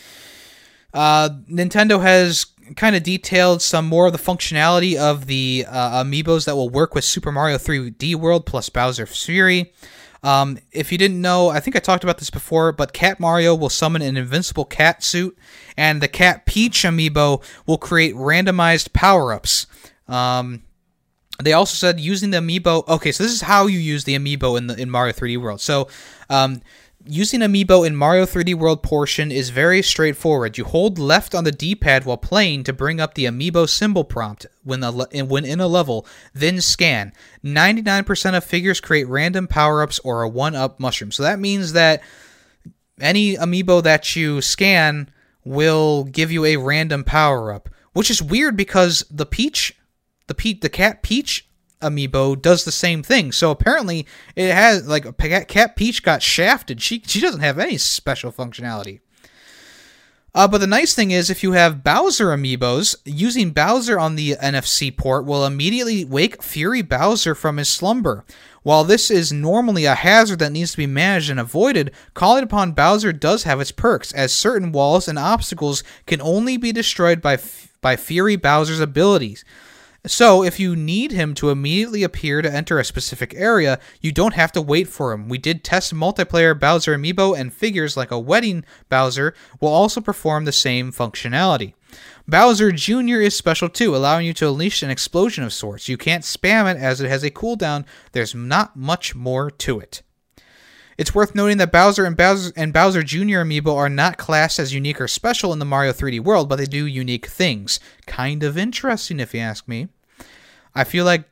Uh, 0.93 1.29
Nintendo 1.49 2.01
has 2.01 2.45
kind 2.75 2.95
of 2.95 3.03
detailed 3.03 3.61
some 3.61 3.85
more 3.85 4.07
of 4.07 4.13
the 4.13 4.19
functionality 4.19 4.95
of 4.95 5.27
the 5.27 5.65
uh, 5.67 6.03
amiibos 6.03 6.45
that 6.45 6.55
will 6.55 6.69
work 6.69 6.95
with 6.95 7.03
Super 7.03 7.31
Mario 7.31 7.57
3D 7.57 8.15
World 8.15 8.45
plus 8.45 8.69
Bowser 8.69 9.05
Fury. 9.05 9.73
Um, 10.23 10.57
if 10.71 10.91
you 10.91 10.97
didn't 10.97 11.21
know, 11.21 11.49
I 11.49 11.59
think 11.59 11.75
I 11.75 11.79
talked 11.79 12.03
about 12.03 12.17
this 12.17 12.31
before, 12.31 12.71
but 12.71 12.93
Cat 12.93 13.19
Mario 13.19 13.53
will 13.53 13.69
summon 13.69 14.01
an 14.01 14.17
invincible 14.17 14.65
cat 14.65 15.03
suit, 15.03 15.37
and 15.77 16.01
the 16.01 16.07
Cat 16.07 16.47
Peach 16.47 16.81
amiibo 16.81 17.43
will 17.67 17.77
create 17.77 18.15
randomized 18.15 18.91
power 18.91 19.33
ups. 19.33 19.67
Um, 20.07 20.63
they 21.43 21.53
also 21.53 21.75
said 21.75 21.99
using 21.99 22.31
the 22.31 22.37
amiibo. 22.37 22.87
Okay, 22.87 23.11
so 23.11 23.23
this 23.23 23.33
is 23.33 23.41
how 23.41 23.67
you 23.67 23.77
use 23.77 24.05
the 24.05 24.17
amiibo 24.17 24.57
in 24.57 24.67
the 24.67 24.75
in 24.81 24.89
Mario 24.89 25.13
3D 25.13 25.37
World. 25.37 25.61
So, 25.61 25.89
um, 26.29 26.61
using 27.07 27.41
amiibo 27.41 27.85
in 27.85 27.95
Mario 27.95 28.25
3D 28.25 28.55
World 28.55 28.83
portion 28.83 29.31
is 29.31 29.49
very 29.49 29.81
straightforward. 29.81 30.57
You 30.57 30.65
hold 30.65 30.97
left 30.97 31.35
on 31.35 31.43
the 31.43 31.51
D-pad 31.51 32.05
while 32.05 32.17
playing 32.17 32.63
to 32.65 32.73
bring 32.73 32.99
up 32.99 33.13
the 33.13 33.25
amiibo 33.25 33.69
symbol 33.69 34.03
prompt 34.03 34.45
when 34.63 34.79
the 34.79 35.25
when 35.27 35.45
in 35.45 35.59
a 35.59 35.67
level, 35.67 36.05
then 36.33 36.61
scan. 36.61 37.13
99% 37.43 38.37
of 38.37 38.43
figures 38.43 38.81
create 38.81 39.07
random 39.07 39.47
power-ups 39.47 39.99
or 39.99 40.23
a 40.23 40.29
one-up 40.29 40.79
mushroom. 40.79 41.11
So 41.11 41.23
that 41.23 41.39
means 41.39 41.73
that 41.73 42.01
any 42.99 43.35
amiibo 43.35 43.83
that 43.83 44.15
you 44.15 44.41
scan 44.41 45.09
will 45.43 46.05
give 46.05 46.31
you 46.31 46.45
a 46.45 46.57
random 46.57 47.03
power-up, 47.03 47.69
which 47.93 48.09
is 48.09 48.21
weird 48.21 48.57
because 48.57 49.05
the 49.11 49.25
Peach 49.25 49.77
the 50.27 50.33
Pe- 50.33 50.53
the 50.53 50.69
cat 50.69 51.03
Peach 51.03 51.47
amiibo 51.89 52.41
does 52.41 52.65
the 52.65 52.71
same 52.71 53.03
thing. 53.03 53.31
So 53.31 53.51
apparently 53.51 54.05
it 54.35 54.53
has 54.53 54.87
like 54.87 55.17
cat 55.47 55.75
Peach 55.75 56.03
got 56.03 56.21
shafted. 56.21 56.81
She 56.81 57.01
she 57.05 57.21
doesn't 57.21 57.41
have 57.41 57.59
any 57.59 57.77
special 57.77 58.31
functionality. 58.31 58.99
Uh, 60.35 60.49
but 60.49 60.57
the 60.57 60.67
nice 60.67 60.93
thing 60.93 61.11
is, 61.11 61.29
if 61.29 61.43
you 61.43 61.53
have 61.53 61.81
Bowser 61.81 62.25
amiibos, 62.25 62.97
using 63.05 63.51
Bowser 63.51 63.97
on 63.97 64.15
the 64.15 64.33
NFC 64.33 64.95
port 64.95 65.23
will 65.23 65.45
immediately 65.45 66.03
wake 66.03 66.43
Fury 66.43 66.81
Bowser 66.81 67.33
from 67.33 67.55
his 67.55 67.69
slumber. 67.69 68.25
While 68.61 68.83
this 68.83 69.09
is 69.09 69.31
normally 69.31 69.85
a 69.85 69.95
hazard 69.95 70.39
that 70.39 70.51
needs 70.51 70.71
to 70.71 70.77
be 70.77 70.87
managed 70.87 71.29
and 71.29 71.39
avoided, 71.39 71.93
calling 72.13 72.43
upon 72.43 72.73
Bowser 72.73 73.13
does 73.13 73.43
have 73.43 73.61
its 73.61 73.71
perks, 73.71 74.11
as 74.11 74.33
certain 74.33 74.73
walls 74.73 75.07
and 75.07 75.17
obstacles 75.17 75.83
can 76.05 76.21
only 76.21 76.57
be 76.57 76.73
destroyed 76.73 77.21
by, 77.21 77.37
by 77.79 77.95
Fury 77.95 78.35
Bowser's 78.35 78.81
abilities. 78.81 79.45
So, 80.07 80.43
if 80.43 80.59
you 80.59 80.75
need 80.75 81.11
him 81.11 81.33
to 81.35 81.49
immediately 81.49 82.03
appear 82.03 82.43
to 82.43 82.53
enter 82.53 82.77
a 82.77 82.85
specific 82.85 83.33
area, 83.35 83.79
you 84.01 84.11
don't 84.11 84.35
have 84.35 84.51
to 84.51 84.61
wait 84.61 84.87
for 84.87 85.11
him. 85.11 85.27
We 85.27 85.39
did 85.39 85.63
test 85.63 85.95
multiplayer 85.95 86.59
Bowser 86.59 86.95
amiibo, 86.95 87.35
and 87.35 87.51
figures 87.51 87.97
like 87.97 88.11
a 88.11 88.19
wedding 88.19 88.65
Bowser 88.87 89.33
will 89.59 89.69
also 89.69 90.01
perform 90.01 90.45
the 90.45 90.51
same 90.51 90.91
functionality. 90.91 91.73
Bowser 92.27 92.71
Jr. 92.71 93.21
is 93.21 93.35
special 93.35 93.67
too, 93.67 93.95
allowing 93.95 94.27
you 94.27 94.33
to 94.35 94.47
unleash 94.49 94.83
an 94.83 94.91
explosion 94.91 95.43
of 95.43 95.53
sorts. 95.53 95.89
You 95.89 95.97
can't 95.97 96.23
spam 96.23 96.71
it 96.71 96.77
as 96.77 97.01
it 97.01 97.09
has 97.09 97.23
a 97.23 97.31
cooldown, 97.31 97.85
there's 98.11 98.35
not 98.35 98.75
much 98.75 99.15
more 99.15 99.49
to 99.49 99.79
it. 99.79 100.03
It's 100.97 101.13
worth 101.15 101.35
noting 101.35 101.57
that 101.57 101.73
Bowser 101.73 102.05
and 102.05 102.15
Bowser 102.15 102.53
and 102.55 102.71
Bowser 102.71 103.03
Jr. 103.03 103.41
amiibo 103.41 103.75
are 103.75 103.89
not 103.89 104.17
classed 104.17 104.59
as 104.59 104.73
unique 104.73 105.01
or 105.01 105.07
special 105.07 105.51
in 105.51 105.59
the 105.59 105.65
Mario 105.65 105.91
3D 105.91 106.21
world, 106.21 106.47
but 106.47 106.55
they 106.57 106.65
do 106.65 106.85
unique 106.85 107.25
things. 107.25 107.79
Kind 108.05 108.43
of 108.43 108.57
interesting 108.57 109.19
if 109.19 109.33
you 109.33 109.41
ask 109.41 109.67
me. 109.67 109.89
I 110.75 110.83
feel 110.83 111.05
like 111.05 111.23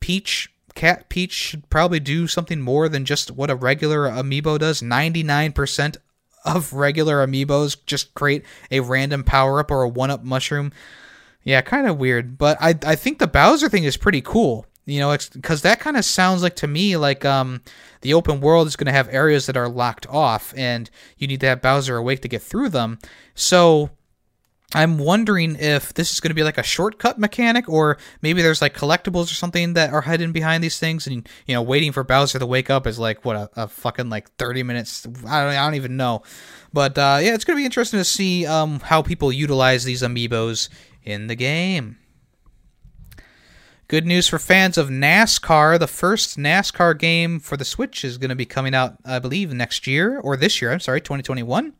Peach, 0.00 0.52
Cat 0.74 1.08
Peach, 1.08 1.32
should 1.32 1.70
probably 1.70 2.00
do 2.00 2.26
something 2.26 2.60
more 2.60 2.88
than 2.88 3.04
just 3.04 3.30
what 3.30 3.50
a 3.50 3.54
regular 3.54 4.08
amiibo 4.08 4.58
does. 4.58 4.82
99% 4.82 5.96
of 6.44 6.72
regular 6.72 7.26
amiibos 7.26 7.76
just 7.86 8.14
create 8.14 8.44
a 8.70 8.80
random 8.80 9.24
power 9.24 9.60
up 9.60 9.70
or 9.70 9.82
a 9.82 9.88
one 9.88 10.10
up 10.10 10.24
mushroom. 10.24 10.72
Yeah, 11.44 11.60
kind 11.60 11.86
of 11.86 11.98
weird. 11.98 12.38
But 12.38 12.58
I, 12.60 12.74
I 12.84 12.94
think 12.94 13.18
the 13.18 13.26
Bowser 13.26 13.68
thing 13.68 13.84
is 13.84 13.96
pretty 13.96 14.20
cool. 14.20 14.66
You 14.84 15.00
know, 15.00 15.14
because 15.34 15.60
that 15.62 15.80
kind 15.80 15.98
of 15.98 16.04
sounds 16.04 16.42
like 16.42 16.56
to 16.56 16.66
me 16.66 16.96
like 16.96 17.22
um, 17.22 17.60
the 18.00 18.14
open 18.14 18.40
world 18.40 18.66
is 18.66 18.74
going 18.74 18.86
to 18.86 18.92
have 18.92 19.06
areas 19.10 19.44
that 19.44 19.56
are 19.56 19.68
locked 19.68 20.06
off, 20.06 20.54
and 20.56 20.88
you 21.18 21.26
need 21.26 21.40
to 21.40 21.46
have 21.46 21.60
Bowser 21.60 21.98
awake 21.98 22.22
to 22.22 22.28
get 22.28 22.40
through 22.40 22.70
them. 22.70 22.98
So 23.34 23.90
I'm 24.74 24.98
wondering 24.98 25.56
if 25.56 25.94
this 25.94 26.12
is 26.12 26.20
going 26.20 26.28
to 26.28 26.34
be 26.34 26.42
like 26.42 26.58
a 26.58 26.62
shortcut 26.62 27.18
mechanic, 27.18 27.70
or 27.70 27.96
maybe 28.20 28.42
there's 28.42 28.60
like 28.60 28.76
collectibles 28.76 29.30
or 29.30 29.34
something 29.34 29.72
that 29.72 29.94
are 29.94 30.02
hidden 30.02 30.30
behind 30.30 30.62
these 30.62 30.78
things, 30.78 31.06
and 31.06 31.26
you 31.46 31.54
know, 31.54 31.62
waiting 31.62 31.90
for 31.90 32.04
Bowser 32.04 32.38
to 32.38 32.44
wake 32.44 32.68
up 32.68 32.86
is 32.86 32.98
like 32.98 33.24
what 33.24 33.36
a, 33.36 33.50
a 33.56 33.68
fucking 33.68 34.10
like 34.10 34.30
30 34.32 34.62
minutes. 34.64 35.06
I 35.26 35.44
don't, 35.44 35.54
I 35.54 35.64
don't 35.64 35.74
even 35.74 35.96
know, 35.96 36.22
but 36.70 36.98
uh, 36.98 37.18
yeah, 37.22 37.34
it's 37.34 37.44
going 37.44 37.56
to 37.56 37.60
be 37.62 37.64
interesting 37.64 37.98
to 37.98 38.04
see 38.04 38.44
um, 38.44 38.80
how 38.80 39.00
people 39.00 39.32
utilize 39.32 39.84
these 39.84 40.02
amiibos 40.02 40.68
in 41.02 41.28
the 41.28 41.34
game. 41.34 41.96
Good 43.88 44.04
news 44.04 44.28
for 44.28 44.38
fans 44.38 44.76
of 44.76 44.90
NASCAR. 44.90 45.78
The 45.78 45.86
first 45.86 46.36
NASCAR 46.36 46.98
game 46.98 47.40
for 47.40 47.56
the 47.56 47.64
Switch 47.64 48.04
is 48.04 48.18
going 48.18 48.28
to 48.28 48.36
be 48.36 48.44
coming 48.44 48.74
out, 48.74 48.96
I 49.02 49.18
believe, 49.18 49.50
next 49.54 49.86
year 49.86 50.20
or 50.20 50.36
this 50.36 50.60
year. 50.60 50.72
I'm 50.72 50.80
sorry, 50.80 51.00
2021. 51.00 51.72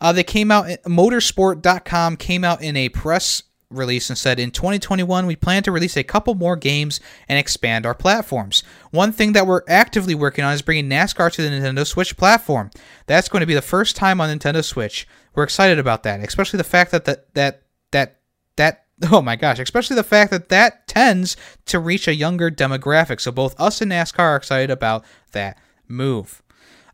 Uh, 0.00 0.12
they 0.12 0.24
came 0.24 0.50
out, 0.50 0.66
motorsport.com 0.84 2.16
came 2.16 2.44
out 2.44 2.62
in 2.62 2.76
a 2.76 2.88
press 2.88 3.42
release 3.70 4.10
and 4.10 4.18
said 4.18 4.40
in 4.40 4.50
2021 4.50 5.26
we 5.26 5.36
plan 5.36 5.62
to 5.62 5.70
release 5.70 5.96
a 5.96 6.02
couple 6.02 6.34
more 6.34 6.56
games 6.56 7.00
and 7.28 7.38
expand 7.38 7.86
our 7.86 7.94
platforms. 7.94 8.62
One 8.90 9.12
thing 9.12 9.32
that 9.32 9.46
we're 9.46 9.62
actively 9.68 10.14
working 10.14 10.44
on 10.44 10.52
is 10.52 10.62
bringing 10.62 10.90
NASCAR 10.90 11.32
to 11.32 11.42
the 11.42 11.48
Nintendo 11.48 11.86
Switch 11.86 12.16
platform. 12.16 12.70
That's 13.06 13.28
going 13.28 13.40
to 13.40 13.46
be 13.46 13.54
the 13.54 13.62
first 13.62 13.94
time 13.94 14.20
on 14.20 14.36
Nintendo 14.36 14.64
Switch. 14.64 15.06
We're 15.34 15.44
excited 15.44 15.78
about 15.78 16.02
that, 16.02 16.20
especially 16.20 16.56
the 16.56 16.64
fact 16.64 16.90
that 16.90 17.04
that 17.04 17.32
that 17.34 17.62
that 17.92 18.20
that 18.56 18.86
oh 19.12 19.22
my 19.22 19.36
gosh, 19.36 19.58
especially 19.58 19.96
the 19.96 20.02
fact 20.02 20.30
that 20.30 20.48
that 20.48 20.86
tends 20.88 21.36
to 21.66 21.78
reach 21.78 22.08
a 22.08 22.14
younger 22.14 22.50
demographic. 22.50 23.20
So 23.20 23.30
both 23.30 23.58
us 23.60 23.80
and 23.80 23.92
NASCAR 23.92 24.18
are 24.18 24.36
excited 24.36 24.70
about 24.70 25.04
that 25.32 25.58
move. 25.88 26.42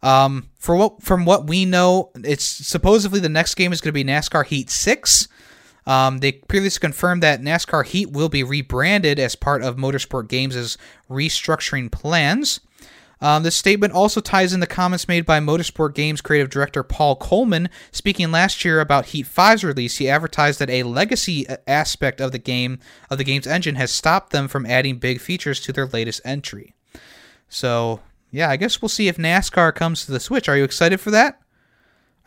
Um, 0.02 0.50
for 0.58 0.76
what 0.76 1.02
from 1.02 1.24
what 1.24 1.46
we 1.46 1.64
know, 1.64 2.10
it's 2.16 2.44
supposedly 2.44 3.20
the 3.20 3.28
next 3.28 3.54
game 3.54 3.72
is 3.72 3.80
going 3.80 3.90
to 3.90 3.92
be 3.92 4.04
NASCAR 4.04 4.44
Heat 4.46 4.70
Six. 4.70 5.28
Um, 5.86 6.18
they 6.18 6.32
previously 6.32 6.80
confirmed 6.80 7.22
that 7.22 7.40
NASCAR 7.40 7.84
Heat 7.86 8.10
will 8.10 8.28
be 8.28 8.42
rebranded 8.42 9.18
as 9.18 9.36
part 9.36 9.62
of 9.62 9.76
Motorsport 9.76 10.28
Games' 10.28 10.76
restructuring 11.08 11.92
plans. 11.92 12.60
Um, 13.20 13.44
this 13.44 13.56
statement 13.56 13.94
also 13.94 14.20
ties 14.20 14.52
in 14.52 14.60
the 14.60 14.66
comments 14.66 15.08
made 15.08 15.24
by 15.24 15.40
Motorsport 15.40 15.94
Games 15.94 16.20
creative 16.20 16.50
director 16.50 16.82
Paul 16.82 17.16
Coleman. 17.16 17.70
Speaking 17.90 18.30
last 18.30 18.64
year 18.64 18.80
about 18.80 19.06
Heat 19.06 19.26
5's 19.26 19.64
release, 19.64 19.96
he 19.96 20.08
advertised 20.08 20.58
that 20.58 20.68
a 20.68 20.82
legacy 20.82 21.46
aspect 21.66 22.20
of 22.20 22.32
the 22.32 22.38
game 22.38 22.78
of 23.08 23.16
the 23.16 23.24
game's 23.24 23.46
engine 23.46 23.76
has 23.76 23.90
stopped 23.90 24.32
them 24.32 24.48
from 24.48 24.66
adding 24.66 24.98
big 24.98 25.20
features 25.20 25.60
to 25.60 25.72
their 25.72 25.86
latest 25.86 26.20
entry. 26.24 26.74
So, 27.48 28.00
yeah, 28.30 28.50
I 28.50 28.56
guess 28.56 28.82
we'll 28.82 28.88
see 28.88 29.08
if 29.08 29.16
NASCAR 29.16 29.74
comes 29.74 30.04
to 30.04 30.12
the 30.12 30.20
Switch. 30.20 30.48
Are 30.48 30.56
you 30.56 30.64
excited 30.64 31.00
for 31.00 31.10
that? 31.10 31.40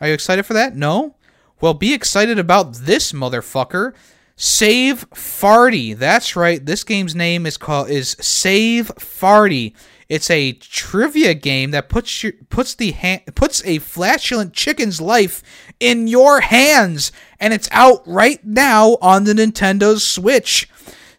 Are 0.00 0.08
you 0.08 0.14
excited 0.14 0.44
for 0.44 0.54
that? 0.54 0.76
No? 0.76 1.16
Well, 1.60 1.74
be 1.74 1.92
excited 1.92 2.38
about 2.38 2.74
this 2.74 3.12
motherfucker. 3.12 3.92
Save 4.36 5.08
Farty. 5.10 5.94
That's 5.94 6.34
right. 6.34 6.64
This 6.64 6.82
game's 6.82 7.14
name 7.14 7.44
is 7.44 7.58
called 7.58 7.90
is 7.90 8.16
Save 8.20 8.88
Farty. 8.96 9.74
It's 10.08 10.30
a 10.30 10.52
trivia 10.52 11.34
game 11.34 11.70
that 11.72 11.88
puts 11.88 12.22
your, 12.22 12.32
puts 12.48 12.74
the 12.74 12.92
ha- 12.92 13.22
puts 13.34 13.62
a 13.64 13.78
flatulent 13.78 14.54
chicken's 14.54 15.00
life 15.00 15.42
in 15.78 16.08
your 16.08 16.40
hands, 16.40 17.12
and 17.38 17.52
it's 17.52 17.68
out 17.70 18.02
right 18.08 18.44
now 18.44 18.96
on 19.02 19.24
the 19.24 19.34
Nintendo 19.34 20.00
Switch. 20.00 20.68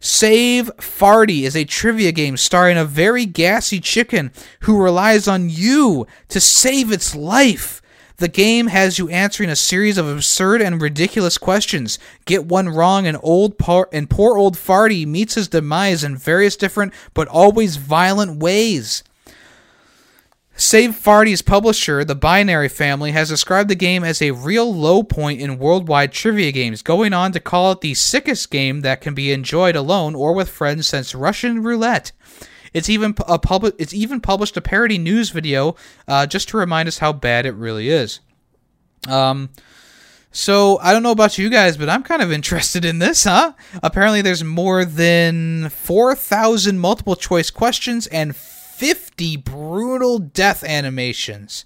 Save 0.04 0.72
Farty 0.78 1.44
is 1.44 1.56
a 1.56 1.64
trivia 1.64 2.12
game 2.12 2.36
starring 2.36 2.76
a 2.76 2.86
very 2.86 3.24
gassy 3.28 3.80
chicken 3.80 4.32
who 4.62 4.82
relies 4.82 5.28
on 5.28 5.48
you 5.48 6.08
to 6.30 6.40
save 6.40 6.92
its 6.92 7.16
life. 7.16 7.84
The 8.18 8.28
game 8.28 8.68
has 8.68 8.98
you 8.98 9.10
answering 9.10 9.52
a 9.52 9.56
series 9.56 10.00
of 10.00 10.08
absurd 10.08 10.60
and 10.60 10.82
ridiculous 10.82 11.38
questions. 11.38 12.00
Get 12.26 12.46
one 12.48 12.70
wrong, 12.70 13.06
and 13.06 13.18
old 13.22 13.60
par- 13.60 13.90
and 13.94 14.10
poor 14.10 14.38
old 14.38 14.58
Farty 14.58 15.06
meets 15.06 15.36
his 15.36 15.48
demise 15.48 16.04
in 16.04 16.18
various 16.18 16.56
different 16.56 16.94
but 17.14 17.28
always 17.28 17.76
violent 17.76 18.42
ways. 18.42 19.04
Save 20.62 20.96
Farty's 20.96 21.42
publisher, 21.42 22.06
the 22.06 22.14
Binary 22.14 22.70
Family, 22.70 23.14
has 23.14 23.30
described 23.30 23.68
the 23.68 23.74
game 23.74 24.04
as 24.04 24.22
a 24.22 24.30
real 24.30 24.72
low 24.72 25.02
point 25.02 25.42
in 25.42 25.58
worldwide 25.58 26.12
trivia 26.12 26.52
games, 26.52 26.84
going 26.84 27.14
on 27.14 27.32
to 27.32 27.40
call 27.40 27.72
it 27.72 27.82
the 27.82 27.96
sickest 27.96 28.52
game 28.52 28.82
that 28.82 29.02
can 29.02 29.16
be 29.16 29.32
enjoyed 29.32 29.76
alone 29.76 30.14
or 30.14 30.34
with 30.34 30.50
friends 30.50 30.88
since 30.88 31.16
Russian 31.16 31.64
roulette. 31.64 32.12
It's 32.76 32.90
even 32.90 33.16
a 33.28 33.40
public. 33.40 33.74
It's 33.80 33.92
even 33.92 34.22
published 34.22 34.56
a 34.56 34.62
parody 34.62 35.00
news 35.00 35.32
video 35.32 35.76
uh, 36.08 36.28
just 36.28 36.50
to 36.50 36.58
remind 36.58 36.88
us 36.88 37.00
how 37.00 37.12
bad 37.12 37.48
it 37.48 37.56
really 37.56 37.90
is. 37.90 38.20
Um. 39.10 39.50
So 40.32 40.78
I 40.78 40.94
don't 40.94 41.04
know 41.04 41.12
about 41.12 41.40
you 41.40 41.50
guys, 41.50 41.76
but 41.76 41.90
I'm 41.90 42.04
kind 42.04 42.22
of 42.22 42.32
interested 42.32 42.86
in 42.86 43.00
this, 43.00 43.24
huh? 43.26 43.54
Apparently, 43.82 44.22
there's 44.22 44.44
more 44.44 44.86
than 44.86 45.70
4,000 45.70 46.80
multiple 46.80 47.18
choice 47.18 47.50
questions 47.50 48.08
and 48.08 48.34
50 48.82 49.38
brutal 49.38 50.18
death 50.18 50.64
animations. 50.64 51.66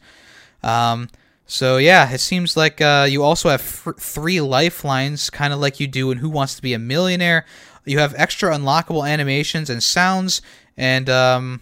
Um, 0.61 1.07
so 1.45 1.77
yeah, 1.77 2.11
it 2.11 2.17
seems 2.17 2.57
like 2.57 2.81
uh, 2.81 3.07
you 3.09 3.23
also 3.23 3.47
have 3.47 3.61
f- 3.61 3.95
three 3.97 4.41
lifelines, 4.41 5.29
kind 5.29 5.53
of 5.53 5.59
like 5.59 5.79
you 5.79 5.87
do 5.87 6.11
in 6.11 6.17
Who 6.17 6.29
Wants 6.29 6.55
to 6.55 6.61
Be 6.61 6.73
a 6.73 6.79
Millionaire. 6.79 7.45
You 7.85 7.99
have 7.99 8.13
extra 8.17 8.53
unlockable 8.53 9.09
animations 9.09 9.69
and 9.69 9.81
sounds, 9.81 10.41
and 10.75 11.09
um, 11.09 11.61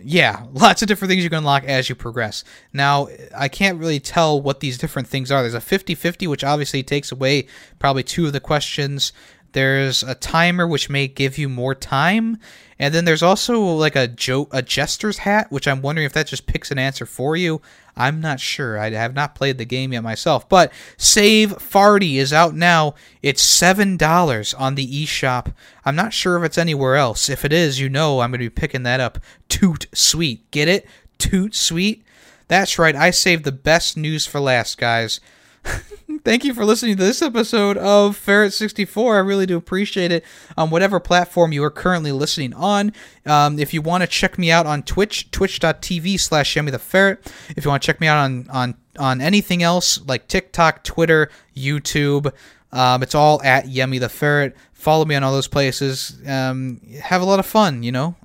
yeah, 0.00 0.46
lots 0.52 0.80
of 0.80 0.86
different 0.86 1.10
things 1.10 1.24
you 1.24 1.30
can 1.30 1.38
unlock 1.38 1.64
as 1.64 1.88
you 1.88 1.96
progress. 1.96 2.44
Now, 2.72 3.08
I 3.36 3.48
can't 3.48 3.80
really 3.80 3.98
tell 3.98 4.40
what 4.40 4.60
these 4.60 4.78
different 4.78 5.08
things 5.08 5.32
are. 5.32 5.42
There's 5.42 5.54
a 5.54 5.60
50 5.60 5.96
50, 5.96 6.28
which 6.28 6.44
obviously 6.44 6.84
takes 6.84 7.10
away 7.10 7.48
probably 7.80 8.04
two 8.04 8.26
of 8.26 8.32
the 8.32 8.38
questions. 8.38 9.12
There's 9.54 10.04
a 10.04 10.14
timer, 10.14 10.68
which 10.68 10.88
may 10.88 11.08
give 11.08 11.36
you 11.36 11.48
more 11.48 11.74
time. 11.74 12.38
And 12.78 12.94
then 12.94 13.04
there's 13.04 13.22
also 13.22 13.60
like 13.60 13.96
a 13.96 14.08
jo- 14.08 14.48
a 14.50 14.62
jester's 14.62 15.18
hat, 15.18 15.50
which 15.50 15.68
I'm 15.68 15.82
wondering 15.82 16.06
if 16.06 16.12
that 16.14 16.26
just 16.26 16.46
picks 16.46 16.70
an 16.70 16.78
answer 16.78 17.06
for 17.06 17.36
you. 17.36 17.60
I'm 17.96 18.20
not 18.20 18.40
sure. 18.40 18.78
I 18.78 18.90
have 18.90 19.14
not 19.14 19.34
played 19.34 19.58
the 19.58 19.64
game 19.64 19.92
yet 19.92 20.02
myself. 20.02 20.48
But 20.48 20.72
Save 20.96 21.50
Farty 21.58 22.14
is 22.14 22.32
out 22.32 22.54
now. 22.54 22.94
It's 23.22 23.44
$7 23.44 24.54
on 24.58 24.74
the 24.74 25.04
eShop. 25.04 25.52
I'm 25.84 25.96
not 25.96 26.14
sure 26.14 26.38
if 26.38 26.44
it's 26.44 26.58
anywhere 26.58 26.96
else. 26.96 27.28
If 27.28 27.44
it 27.44 27.52
is, 27.52 27.80
you 27.80 27.88
know 27.88 28.20
I'm 28.20 28.30
going 28.30 28.40
to 28.40 28.46
be 28.46 28.50
picking 28.50 28.82
that 28.84 29.00
up. 29.00 29.18
Toot 29.48 29.86
sweet. 29.92 30.50
Get 30.50 30.68
it? 30.68 30.86
Toot 31.18 31.54
sweet? 31.54 32.04
That's 32.48 32.78
right. 32.78 32.96
I 32.96 33.10
saved 33.10 33.44
the 33.44 33.52
best 33.52 33.96
news 33.96 34.26
for 34.26 34.40
last, 34.40 34.78
guys. 34.78 35.20
Thank 36.24 36.44
you 36.44 36.54
for 36.54 36.64
listening 36.64 36.96
to 36.96 37.02
this 37.02 37.22
episode 37.22 37.76
of 37.76 38.16
Ferret 38.16 38.52
64. 38.52 39.16
I 39.16 39.18
really 39.18 39.46
do 39.46 39.56
appreciate 39.56 40.12
it 40.12 40.24
on 40.56 40.70
whatever 40.70 41.00
platform 41.00 41.52
you 41.52 41.64
are 41.64 41.70
currently 41.70 42.12
listening 42.12 42.54
on. 42.54 42.92
Um, 43.26 43.58
if 43.58 43.72
you 43.74 43.82
want 43.82 44.02
to 44.02 44.06
check 44.06 44.38
me 44.38 44.50
out 44.50 44.66
on 44.66 44.82
Twitch, 44.82 45.30
twitch.tv 45.30 46.20
slash 46.20 46.54
Yemi 46.54 46.70
the 46.70 46.78
Ferret. 46.78 47.32
If 47.56 47.64
you 47.64 47.70
want 47.70 47.82
to 47.82 47.86
check 47.86 48.00
me 48.00 48.06
out 48.06 48.18
on, 48.18 48.48
on, 48.50 48.74
on 48.98 49.20
anything 49.20 49.62
else 49.62 50.00
like 50.06 50.28
TikTok, 50.28 50.84
Twitter, 50.84 51.30
YouTube, 51.56 52.32
um, 52.72 53.02
it's 53.02 53.14
all 53.14 53.42
at 53.42 53.66
Yemi 53.66 54.00
the 54.00 54.08
Ferret. 54.08 54.56
Follow 54.72 55.04
me 55.04 55.14
on 55.14 55.22
all 55.22 55.32
those 55.32 55.48
places. 55.48 56.20
Um, 56.26 56.80
have 57.00 57.22
a 57.22 57.24
lot 57.24 57.38
of 57.38 57.46
fun, 57.46 57.82
you 57.82 57.92
know? 57.92 58.16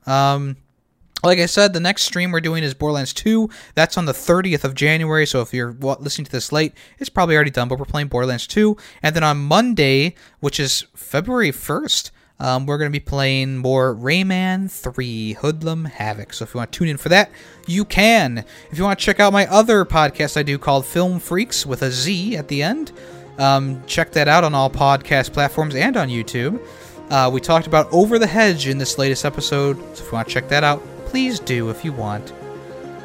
Like 1.24 1.40
I 1.40 1.48
said, 1.48 1.74
the 1.74 1.80
next 1.80 2.04
stream 2.04 2.32
we're 2.32 2.42
doing 2.42 2.64
is 2.64 2.76
Borderlands 2.76 3.14
2. 3.14 3.50
That's 3.74 3.98
on 3.98 4.06
the 4.06 4.12
30th 4.12 4.64
of 4.64 4.76
January, 4.76 5.26
so 5.26 5.42
if 5.42 5.52
you're 5.52 5.74
listening 5.74 6.26
to 6.26 6.32
this 6.32 6.52
late, 6.52 6.74
it's 7.00 7.10
probably 7.10 7.36
already 7.36 7.50
done, 7.50 7.68
but 7.68 7.80
we're 7.80 7.86
playing 7.86 8.08
Borderlands 8.08 8.46
2. 8.46 8.78
And 9.02 9.16
then 9.16 9.24
on 9.24 9.38
Monday, 9.38 10.14
which 10.42 10.60
is 10.60 10.86
February 10.94 11.52
1st, 11.52 12.12
um, 12.40 12.68
we're 12.68 12.78
going 12.78 12.92
to 12.92 12.96
be 12.96 13.04
playing 13.04 13.58
more 13.58 13.96
Rayman 13.96 14.70
3 14.70 15.34
Hoodlum 15.34 15.86
Havoc. 15.86 16.34
So 16.34 16.44
if 16.44 16.54
you 16.54 16.60
want 16.60 16.72
to 16.72 16.78
tune 16.78 16.88
in 16.88 16.98
for 16.98 17.10
that, 17.10 17.32
you 17.66 17.84
can. 17.84 18.46
If 18.72 18.78
you 18.78 18.84
want 18.84 19.00
to 19.00 19.04
check 19.04 19.20
out 19.20 19.34
my 19.34 19.48
other 19.48 19.86
podcast 19.86 20.38
I 20.38 20.44
do 20.44 20.60
called 20.60 20.86
Film 20.86 21.20
Freaks 21.20 21.66
with 21.66 21.82
a 21.82 21.90
Z 21.90 22.38
at 22.38 22.48
the 22.48 22.62
end, 22.62 22.92
um, 23.40 23.84
check 23.88 24.12
that 24.12 24.28
out 24.28 24.44
on 24.44 24.54
all 24.54 24.70
podcast 24.70 25.34
platforms 25.34 25.74
and 25.74 25.98
on 25.98 26.10
YouTube. 26.10 26.62
Uh, 27.10 27.30
we 27.34 27.42
talked 27.42 27.66
about 27.66 27.92
Over 27.92 28.20
the 28.20 28.28
Hedge 28.28 28.68
in 28.68 28.78
this 28.78 29.00
latest 29.00 29.26
episode, 29.26 29.78
so 29.96 30.04
if 30.04 30.12
you 30.12 30.12
want 30.12 30.28
to 30.28 30.34
check 30.34 30.48
that 30.50 30.64
out, 30.64 30.84
please 31.10 31.40
do 31.40 31.70
if 31.70 31.84
you 31.84 31.92
want. 31.94 32.34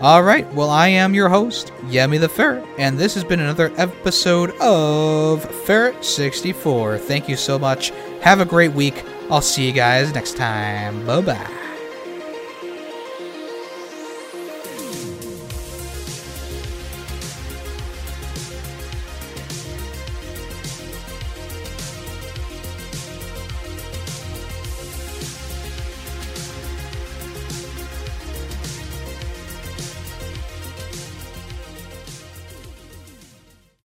Alright, 0.03 0.53
well, 0.53 0.69
I 0.69 0.89
am 0.89 1.15
your 1.15 1.29
host, 1.29 1.69
Yemi 1.87 2.19
the 2.19 2.29
Ferret, 2.29 2.67
and 2.77 2.99
this 2.99 3.15
has 3.15 3.23
been 3.23 3.39
another 3.39 3.73
episode 3.77 4.51
of 4.61 5.45
Ferret 5.65 6.05
64. 6.05 6.99
Thank 6.99 7.29
you 7.29 7.37
so 7.37 7.57
much. 7.57 7.91
Have 8.21 8.41
a 8.41 8.45
great 8.45 8.73
week. 8.73 9.05
I'll 9.31 9.41
see 9.41 9.65
you 9.65 9.73
guys 9.73 10.13
next 10.13 10.37
time. 10.37 11.07
Bye 11.07 11.21
bye. 11.21 11.72